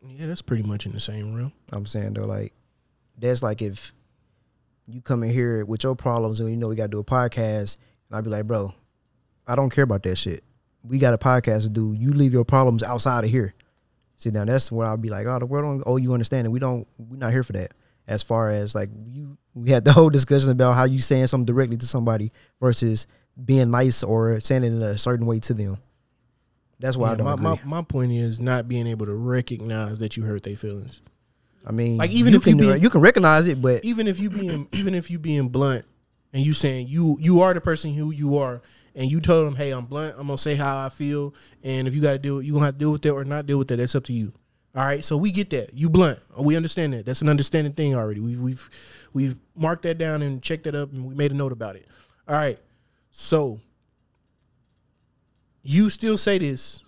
[0.06, 1.55] Yeah, that's pretty much in the same realm.
[1.73, 2.52] I'm saying though, like
[3.16, 3.94] that's like if
[4.86, 7.78] you come in here with your problems and you know we gotta do a podcast,
[8.10, 8.74] and I'd be like, bro,
[9.47, 10.44] I don't care about that shit.
[10.88, 11.92] We got a podcast to do.
[11.92, 13.54] You leave your problems outside of here.
[14.16, 16.50] See now that's where I'll be like, oh, the world don't owe you understanding.
[16.52, 16.86] We don't.
[16.98, 17.72] We're not here for that.
[18.06, 21.44] As far as like you, we had the whole discussion about how you saying something
[21.46, 23.06] directly to somebody versus
[23.44, 25.78] being nice or saying it in a certain way to them.
[26.78, 29.98] That's why I Yeah, don't my, my my point is not being able to recognize
[29.98, 31.02] that you hurt their feelings.
[31.66, 34.06] I mean, Like, even you if you can, be- you can recognize it, but Even
[34.06, 35.84] if you being even if you being blunt
[36.32, 38.62] and you saying you you are the person who you are
[38.97, 40.14] and you told them, hey, I'm blunt.
[40.18, 42.64] I'm gonna say how I feel, and if you got to do it, you gonna
[42.64, 43.77] have to deal with it or not deal with it.
[43.77, 44.32] That's up to you.
[44.74, 45.74] All right, so we get that.
[45.74, 46.18] You blunt.
[46.39, 47.06] We understand that.
[47.06, 48.20] That's an understanding thing already.
[48.20, 48.70] We, we've
[49.12, 51.86] we've marked that down and checked that up, and we made a note about it.
[52.27, 52.59] All right,
[53.10, 53.60] so
[55.62, 56.81] you still say this.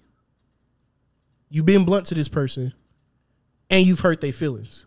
[1.50, 2.72] You've been blunt to this person,
[3.68, 4.86] and you've hurt their feelings,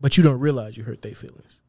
[0.00, 1.59] but you don't realize you hurt their feelings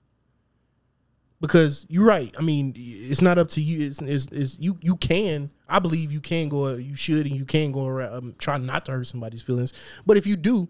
[1.41, 2.33] because you're right.
[2.37, 3.87] I mean, it's not up to you.
[3.87, 4.77] It's, it's, it's you.
[4.81, 5.49] You can.
[5.67, 6.75] I believe you can go.
[6.75, 9.73] You should, and you can go around um, try not to hurt somebody's feelings.
[10.05, 10.69] But if you do,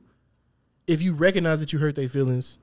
[0.88, 2.57] if you recognize that you hurt their feelings,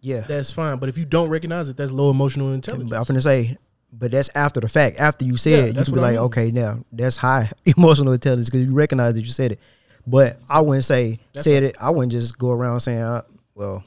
[0.00, 0.78] yeah, that's fine.
[0.78, 2.90] But if you don't recognize it, that's low emotional intelligence.
[2.90, 3.58] But I'm gonna say,
[3.92, 5.00] but that's after the fact.
[5.00, 6.22] After you said, it, you can be I like, mean.
[6.24, 9.60] okay, now that's high emotional intelligence because you recognize that you said it.
[10.06, 11.76] But I wouldn't say That's said it.
[11.80, 13.22] I wouldn't just go around saying, uh,
[13.54, 13.84] well,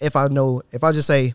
[0.00, 1.34] if I know, if I just say,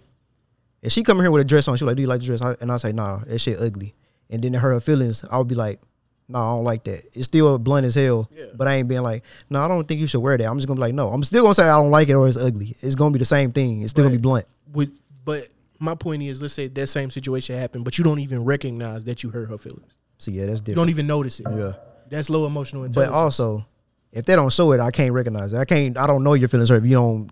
[0.81, 2.41] if she come here with a dress on, she like, do you like the dress?
[2.41, 3.95] I, and I say, nah, that shit ugly.
[4.30, 5.80] And then her feelings, I would be like,
[6.27, 7.06] no, I don't like that.
[7.14, 8.45] It's still blunt as hell, Yeah.
[8.56, 10.45] but I ain't being like, no, I don't think you should wear that.
[10.45, 12.27] I'm just gonna be like, no, I'm still gonna say I don't like it or
[12.27, 12.76] it's ugly.
[12.81, 13.81] It's gonna be the same thing.
[13.81, 14.45] It's still gonna be blunt.
[14.72, 14.91] With,
[15.26, 15.47] but
[15.80, 19.23] my point is, let's say that same situation happened, but you don't even recognize that
[19.23, 19.91] you hurt her feelings.
[20.19, 20.68] So yeah, that's different.
[20.69, 21.47] You don't even notice it.
[21.49, 21.73] Yeah.
[22.10, 23.65] That's low emotional But also,
[24.11, 25.57] if they don't show it, I can't recognize it.
[25.57, 25.97] I can't.
[25.97, 27.31] I don't know your feelings hurt if you don't.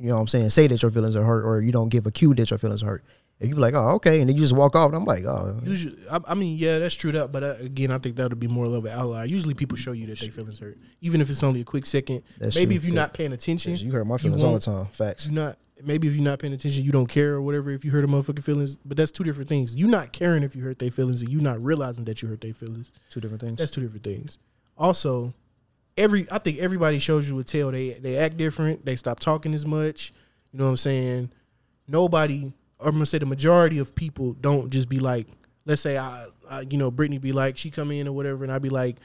[0.00, 0.50] You know what I'm saying?
[0.50, 2.82] Say that your feelings are hurt, or you don't give a cue that your feelings
[2.82, 3.04] are hurt.
[3.40, 5.60] If you be like, oh, okay, and then you just walk off, I'm like, oh,
[5.62, 7.12] Usually, I, I mean, yeah, that's true.
[7.12, 9.26] That, but uh, again, I think that would be more of an outlier.
[9.26, 12.24] Usually, people show you that their feelings hurt, even if it's only a quick second.
[12.38, 12.76] That's maybe true.
[12.78, 13.02] if you're Yeah.
[13.02, 14.86] not paying attention, you hurt my feelings all the time.
[14.86, 15.26] Facts.
[15.28, 17.70] You not maybe if you're not paying attention, you don't care or whatever.
[17.70, 19.76] If you hurt a motherfucking feelings, but that's two different things.
[19.76, 22.40] You not caring if you hurt their feelings, and you not realizing that you hurt
[22.40, 22.90] their feelings.
[23.10, 23.58] Two different things.
[23.58, 24.38] That's two different things.
[24.76, 25.32] Also,
[25.98, 27.70] every I think everybody shows you a tell.
[27.70, 28.84] They they act different.
[28.84, 30.12] They stop talking as much.
[30.52, 31.30] You know what I'm saying?
[31.86, 35.26] Nobody, I'm gonna say the majority of people don't just be like,
[35.66, 38.52] let's say I, I you know, Brittany be like, she come in or whatever, and
[38.52, 38.96] I'd be like,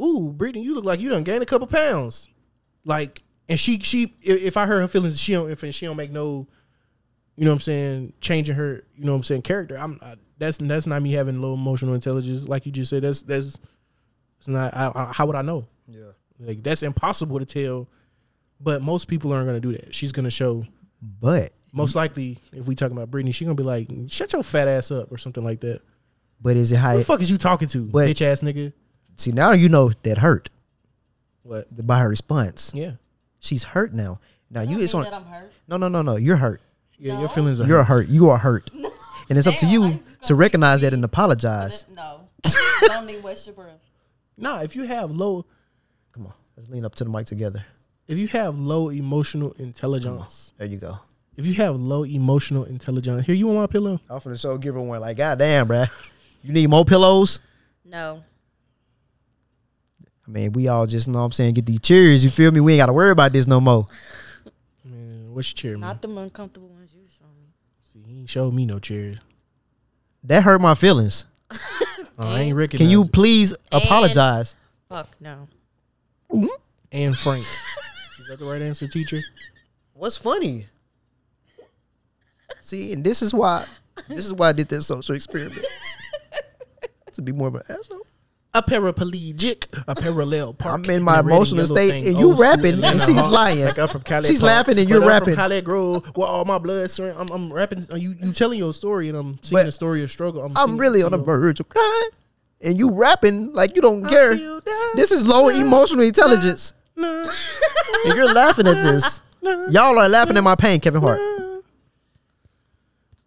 [0.00, 2.28] ooh, Brittany, you look like you done gained a couple pounds.
[2.84, 6.10] Like, and she she if I hurt her feelings, she don't if she don't make
[6.10, 6.46] no
[7.36, 9.76] you know what I'm saying, changing her, you know what I'm saying, character.
[9.76, 13.02] I'm I, that's that's not me having low emotional intelligence, like you just said.
[13.02, 13.58] That's that's
[14.38, 14.74] it's not.
[14.76, 15.66] I, I, how would I know?
[15.86, 16.10] Yeah.
[16.44, 17.88] Like that's impossible to tell.
[18.60, 19.94] But most people aren't gonna do that.
[19.94, 20.66] She's gonna show.
[21.00, 24.68] But Most likely, if we talking about Britney, she's gonna be like, "Shut your fat
[24.68, 25.80] ass up" or something like that.
[26.40, 26.92] but is it how?
[26.92, 28.72] Who the fuck is you talking to, But- bitch ass nigga?
[29.16, 30.48] see now you know that hurt
[31.42, 31.86] What?
[31.86, 32.72] by her response.
[32.74, 32.92] Yeah,
[33.40, 34.20] She's hurt now.
[34.50, 35.06] Now you it's on.
[35.06, 35.50] I'm hurt.
[35.68, 36.16] No, no, no, no.
[36.16, 36.60] You're hurt.
[36.98, 37.14] yeah.
[37.14, 37.20] No.
[37.20, 37.66] Your feelings are.
[37.66, 38.06] You're hurt.
[38.06, 38.08] hurt.
[38.08, 38.70] You are hurt.
[39.30, 41.86] And it's up to you gonna recognize that and apologize.
[41.94, 42.28] No,
[42.82, 43.78] don't need waste your breath.
[44.36, 45.46] Nah, if you have low, Come on,
[46.56, 47.64] let's lean up to the mic together.
[48.08, 50.98] if you have low emotional intelligence, There you go.
[51.36, 54.00] if you have low emotional intelligence, here you want my pillow.
[54.10, 55.00] Off of the show, give her one.
[55.00, 55.88] Like, God damn, bruh.
[56.42, 57.38] You need more pillows?
[57.84, 58.22] No,
[60.26, 62.24] I mean, we all just know what I'm saying, get these cheers.
[62.24, 62.60] You feel me?
[62.60, 63.86] We ain't got to worry about this no more.
[64.84, 65.80] Man, what's your chair, man?
[65.80, 67.48] not the uncomfortable ones you showed me.
[67.82, 69.18] See, he ain't showed me no chairs.
[70.24, 71.26] That hurt my feelings.
[72.18, 72.78] Oh, I ain't recognize.
[72.86, 73.12] Can you it.
[73.12, 74.54] please apologize?
[74.90, 75.48] Fuck no.
[76.32, 76.46] Mm-hmm.
[76.92, 77.46] and Frank?
[78.18, 79.20] Is that the right answer, teacher?
[79.94, 80.66] What's funny?
[82.60, 83.66] See, and this is why
[84.08, 85.64] this is why I did that social experiment.
[87.12, 88.06] to be more of an asshole.
[88.54, 90.74] A paraplegic, a parallel park.
[90.74, 93.64] I'm in my emotional state, and you rapping, and she's lying.
[93.64, 95.34] Like I'm from Cali She's Park, laughing, and you're I'm rapping.
[95.34, 96.90] From Cali Grove, where all my blood.
[97.00, 97.86] I'm, I'm rapping.
[97.96, 100.42] You you telling your story, and I'm singing But the story of struggle.
[100.54, 102.10] I'm, really on the verge of crying,
[102.62, 104.34] and you rapping like you don't I care.
[104.94, 107.28] This is low emotional intelligence, and
[108.06, 109.20] you're laughing at this.
[109.42, 111.20] Y'all are laughing at my pain, Kevin Hart.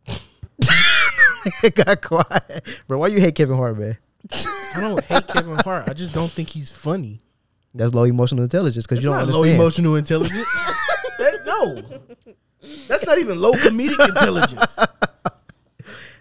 [0.07, 0.73] nah.
[1.63, 2.97] it got quiet, bro.
[2.99, 3.97] Why you hate Kevin Hart, man?
[4.73, 5.87] I don't hate Kevin Hart.
[5.89, 7.19] I just don't think he's funny.
[7.73, 10.47] That's low emotional intelligence because you don't not low emotional intelligence.
[11.17, 11.81] That- no,
[12.89, 14.77] that's not even low comedic intelligence.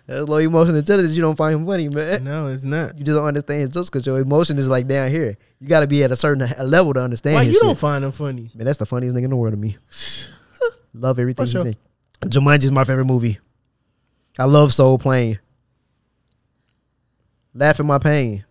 [0.06, 1.14] That's low emotional intelligence.
[1.14, 2.24] You don't find him funny, man.
[2.24, 2.98] No, it's not.
[2.98, 5.39] You just don't understand just because your emotion is like down here.
[5.60, 7.36] You got to be at a certain level to understand.
[7.36, 7.62] Why you shit.
[7.62, 8.51] don't find him funny?
[8.55, 9.78] Man, that's the funniest nigga in the world to me.
[10.94, 11.66] love everything For he's sure.
[11.66, 11.76] in.
[12.28, 13.39] Jumanji is my favorite movie.
[14.39, 15.39] I love Soul Plane.
[17.55, 18.44] Laugh at my pain.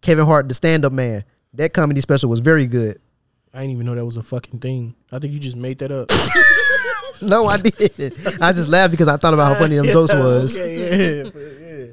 [0.00, 1.24] Kevin Hart, the stand-up man.
[1.54, 2.98] That comedy special was very good.
[3.52, 4.94] I didn't even know that was a fucking thing.
[5.12, 6.10] I think you just made that up.
[7.22, 8.42] No, I didn't.
[8.42, 10.56] I just laughed because I thought about how funny them jokes was.
[10.56, 11.30] Okay, yeah,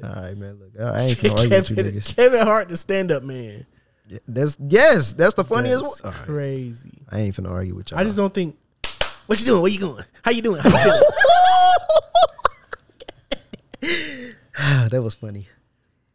[0.02, 0.08] yeah.
[0.08, 0.58] All right, man.
[0.58, 2.14] Look, I ain't gonna argue with you niggas.
[2.16, 3.66] Kevin Hart, the stand-up man.
[4.28, 6.12] That's yes, that's the funniest That's one.
[6.12, 6.22] Right.
[6.26, 6.98] crazy.
[7.10, 8.00] I ain't finna argue with y'all.
[8.00, 8.56] I just don't think.
[9.26, 9.62] What you doing?
[9.62, 10.04] Where you going?
[10.22, 10.60] How you doing?
[10.60, 11.00] How you feeling?
[14.90, 15.48] that was funny.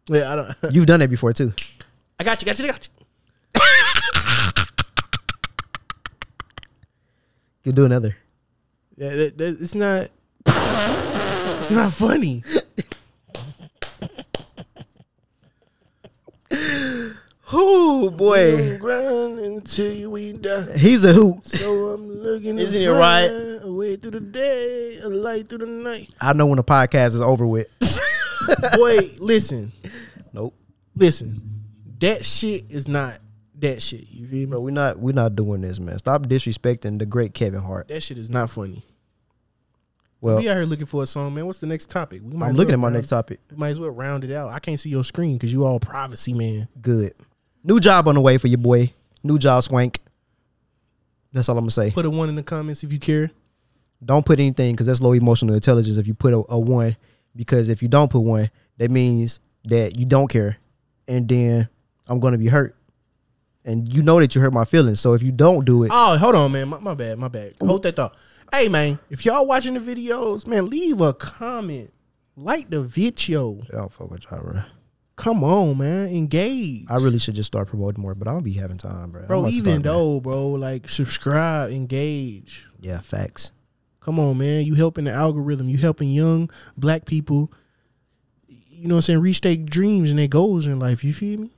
[0.07, 0.55] yeah, I don't.
[0.73, 1.53] You've done it before too.
[2.19, 2.45] I got you.
[2.45, 2.67] Got you.
[2.67, 2.93] Got you.
[7.63, 8.15] You do another.
[8.99, 10.09] Yeah, that, that, it's not.
[10.45, 12.43] It's not funny.
[17.51, 20.77] Oh boy, Grind until we die.
[20.77, 21.45] he's a hoot.
[21.47, 22.59] So I'm looking.
[22.59, 23.27] Isn't to he right?
[23.29, 26.13] find A way through the day, a light through the night.
[26.19, 27.67] I know when the podcast is over with.
[28.75, 29.71] Boy, listen,
[30.33, 30.53] nope,
[30.93, 31.41] listen.
[31.99, 33.19] That shit is not
[33.59, 34.09] that shit.
[34.09, 34.45] You feel me?
[34.45, 34.59] bro.
[34.59, 35.97] We not we're not doing this, man.
[35.99, 37.87] Stop disrespecting the great Kevin Hart.
[37.87, 38.83] That shit is not funny.
[40.21, 41.45] Well, we out here looking for a song, man.
[41.45, 42.21] What's the next topic?
[42.25, 43.39] We might I'm looking well at my round- next topic.
[43.49, 44.49] We might as well round it out.
[44.49, 46.67] I can't see your screen because you all privacy, man.
[46.81, 47.13] Good.
[47.63, 48.91] New job on the way for your boy.
[49.23, 49.99] New job, Swank.
[51.31, 51.91] That's all I'm gonna say.
[51.91, 53.31] Put a one in the comments if you care.
[54.03, 55.97] Don't put anything because that's low emotional intelligence.
[55.97, 56.95] If you put a, a one,
[57.35, 60.57] because if you don't put one, that means that you don't care,
[61.07, 61.67] and then
[62.07, 62.75] I'm gonna be hurt,
[63.65, 64.99] and you know that you hurt my feelings.
[64.99, 66.69] So if you don't do it, Oh, hold on, man.
[66.69, 67.17] My, my bad.
[67.17, 67.53] My bad.
[67.61, 68.15] Hold that thought.
[68.51, 68.99] Hey, man.
[69.09, 71.91] If y'all watching the videos, man, leave a comment.
[72.35, 73.59] Like the video.
[73.71, 74.61] I don't fuck with y'all, bro.
[75.17, 76.07] Come on, man.
[76.07, 76.85] Engage.
[76.89, 79.23] I really should just start promoting more, but I don't be having time, bro.
[79.25, 79.81] Bro, even start, man.
[79.81, 82.65] though, bro, like subscribe, engage.
[82.79, 83.51] yeah, facts.
[83.99, 84.63] Come on, man.
[84.65, 85.67] You helping the algorithm.
[85.67, 87.51] You helping young black people,
[88.47, 91.03] you know what I'm saying, reach their dreams and their goals in life.
[91.03, 91.51] You feel me?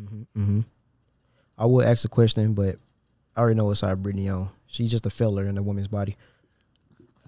[0.00, 0.60] Mm-hmm.
[1.62, 2.76] I will ask a question, but
[3.36, 4.48] I already know what side Brittany on.
[4.66, 6.16] She's just a filler in a woman's body.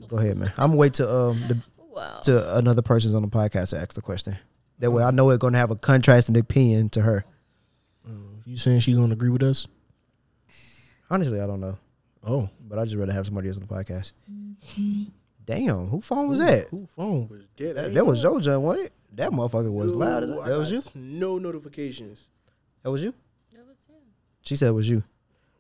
[0.09, 0.53] Go ahead, man.
[0.57, 2.19] I'm gonna wait to um the, Wow.
[2.25, 4.37] to another person's on the podcast to ask the question.
[4.81, 7.25] That way, I know it's gonna have a contrasting opinion to her.
[8.45, 9.69] You saying she gonna agree with us?
[11.09, 11.79] Honestly, I don't know,
[12.27, 12.49] Oh.
[12.69, 14.13] but I just rather have somebody else on the podcast.
[15.47, 16.67] Damn, who phone was that?
[16.71, 17.77] Who phone was dead?
[17.77, 18.93] That, that was your John, wasn't it?
[19.13, 20.25] That motherfucker was loud.
[20.25, 20.83] As No, I that was you.
[20.95, 22.29] No notifications.
[22.83, 23.15] That was you.
[24.45, 24.51] That was him.
[24.51, 25.03] She said it was you.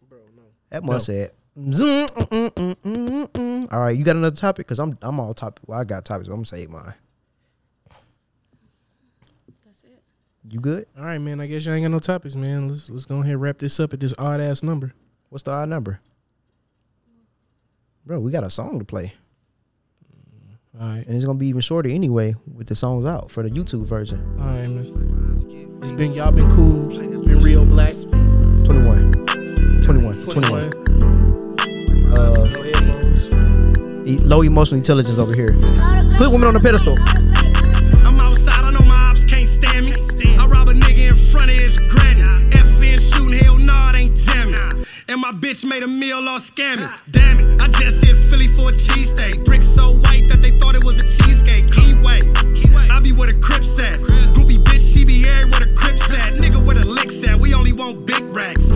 [0.09, 0.43] Bro, no.
[0.70, 1.32] That must said
[1.73, 3.73] Zoom, mm, mm, mm, mm, mm.
[3.73, 4.66] All right, you got another topic?
[4.66, 5.62] Cause I'm I'm all topic.
[5.66, 6.28] Well, I got topics.
[6.28, 6.94] But I'm gonna save mine.
[9.65, 10.02] That's it.
[10.51, 10.86] You good?
[10.98, 11.40] All right, man.
[11.40, 12.69] I guess y'all ain't got no topics, man.
[12.69, 14.93] Let's let's go ahead and wrap this up at this odd ass number.
[15.28, 16.01] What's the odd number?
[18.06, 19.15] Bro, we got a song to play.
[20.78, 23.48] All right, And it's gonna be even shorter anyway with the songs out for the
[23.51, 24.36] YouTube version.
[24.40, 25.78] all right, man.
[25.81, 27.23] It's been y'all been cool.
[29.85, 30.19] 21.
[30.24, 30.73] 21.
[32.12, 35.48] Uh, No e- low emotional intelligence over here.
[36.19, 36.97] Put women on the pedestal.
[38.06, 39.93] I'm outside, I know my ops can't stand me.
[40.39, 42.20] I rob a nigga in front of his granny.
[42.51, 44.86] FN shooting, hell nah, it ain't jamming.
[45.09, 46.90] And my bitch made a meal all scamming.
[47.11, 49.44] Damn it, I just hit Philly for a cheesesteak.
[49.44, 51.66] Brick so white that they thought it was a cheesecake.
[51.66, 52.20] Keyway,
[52.90, 53.98] I be where the Crips at.
[54.35, 56.35] Groupie bitch, she be everywhere the Crips at.
[56.35, 58.70] Nigga where the licks at, we only want big racks.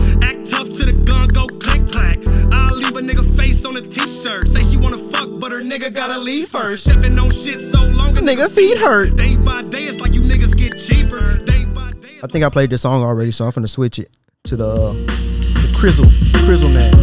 [0.79, 2.19] To the gun, go click clack.
[2.53, 4.47] I'll leave a nigga face on a t-shirt.
[4.47, 6.85] Say she wanna fuck, but her nigga gotta leave first.
[6.85, 9.17] Stepping on shit so long, a Nigga, feet hurt.
[9.17, 11.43] Day by day, it's like you niggas get cheaper.
[11.43, 14.09] Day by day, I think I played this song already, so I'm finna switch it
[14.45, 16.05] to the uh, the Crizzle,
[16.47, 16.93] Crizzle man.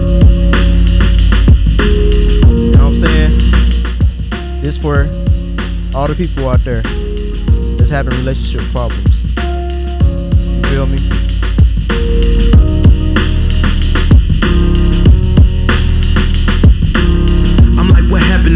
[2.49, 4.63] You know what I'm saying?
[4.63, 5.01] This for
[5.95, 6.81] all the people out there
[7.77, 9.25] that's having relationship problems.
[9.37, 11.36] You feel me?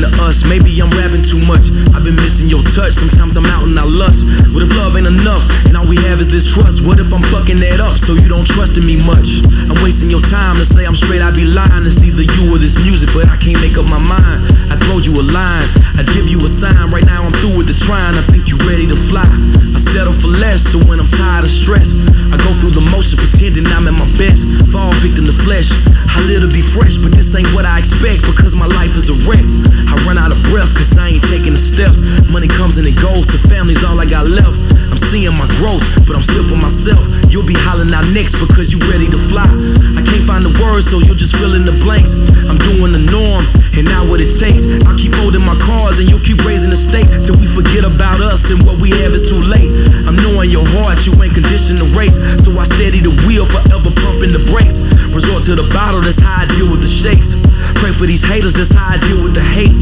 [0.00, 0.44] To us?
[0.44, 1.68] Maybe I'm rapping too much.
[1.92, 2.96] I've been missing your touch.
[2.96, 4.24] Sometimes I'm out and I lust.
[4.52, 6.84] What if love ain't enough and all we have is this trust?
[6.84, 9.44] What if I'm fucking that up so you don't trust in me much?
[9.68, 11.20] I'm wasting your time to say I'm straight.
[11.20, 11.84] I'd be lying.
[11.84, 14.48] It's either you or this music, but I can't make up my mind.
[14.72, 15.68] I told you a line.
[16.00, 16.90] I'd give you a sign.
[16.90, 18.16] Right now I'm through with the trying.
[18.16, 19.28] I think you ready to fly.
[19.70, 21.94] I settle for less, so when I'm tired of stress,
[22.32, 24.46] I go through the motion pretending I'm at my best.
[24.72, 25.70] Fall victim to flesh.
[26.10, 29.08] I live to be fresh, but this ain't what I expect because my life is
[29.10, 29.46] a wreck.
[29.90, 32.00] I run out of breath cause I ain't taking the steps.
[32.30, 34.79] Money comes and it goes, to family's all I got left.
[34.90, 37.00] I'm seeing my growth, but I'm still for myself.
[37.30, 39.46] You'll be hollering out next because you ready to fly.
[39.94, 42.18] I can't find the words, so you'll just fill in the blanks.
[42.50, 43.46] I'm doing the norm,
[43.78, 44.66] and now what it takes.
[44.82, 48.18] I'll keep folding my cards, and you'll keep raising the stakes till we forget about
[48.18, 49.70] us and what we have is too late.
[50.10, 53.94] I'm knowing your heart, you ain't conditioned to race, so I steady the wheel, forever
[54.02, 54.82] pumping the brakes.
[55.14, 57.38] Resort to the bottle, that's how I deal with the shakes.
[57.78, 59.74] Pray for these haters, that's how I deal with the hate.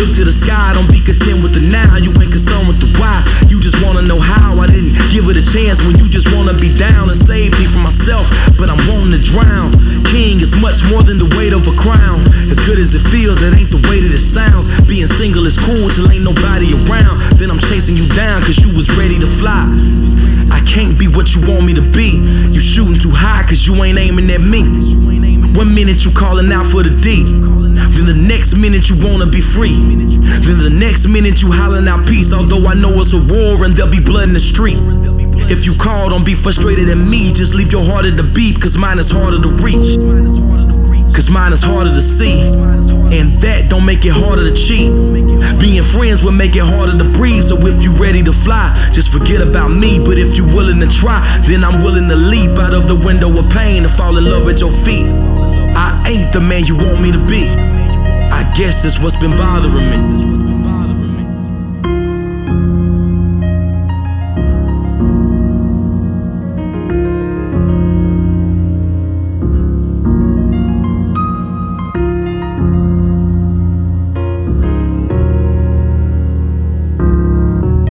[0.00, 1.96] Look to the sky, don't be content with the now.
[1.96, 3.20] You ain't concerned with the why.
[3.48, 4.60] You just wanna know how.
[4.62, 7.66] I didn't give it a chance when you just wanna be down and save me
[7.66, 8.30] from myself.
[8.58, 9.72] But I'm wanting to drown.
[10.06, 12.20] King is much more than the weight of a crown.
[12.50, 14.66] As good as it feels, that ain't the way that it sounds.
[14.86, 17.18] Being single is cool till ain't nobody around.
[17.38, 19.66] Then I'm chasing you down cause you was ready to fly.
[20.50, 22.22] I can't be what you want me to be.
[22.54, 24.62] You shooting too high cause you ain't aiming at me.
[25.56, 27.24] One minute you calling out for the D.
[27.96, 29.72] Then the next minute you wanna be free.
[29.72, 32.32] Then the next minute you hollering out peace.
[32.32, 34.76] Although I know it's a war and there'll be blood in the street.
[35.48, 37.32] If you call, don't be frustrated at me.
[37.32, 39.96] Just leave your heart at the beat, cause mine is harder to reach.
[41.16, 42.42] Cause mine is harder to see.
[43.16, 44.92] And that don't make it harder to cheat.
[45.58, 47.44] Being friends will make it harder to breathe.
[47.44, 49.98] So if you ready to fly, just forget about me.
[49.98, 53.32] But if you willing to try, then I'm willing to leap out of the window
[53.38, 55.06] of pain and fall in love at your feet.
[55.06, 57.48] I ain't the man you want me to be.
[57.48, 60.55] I guess that's what's been bothering me.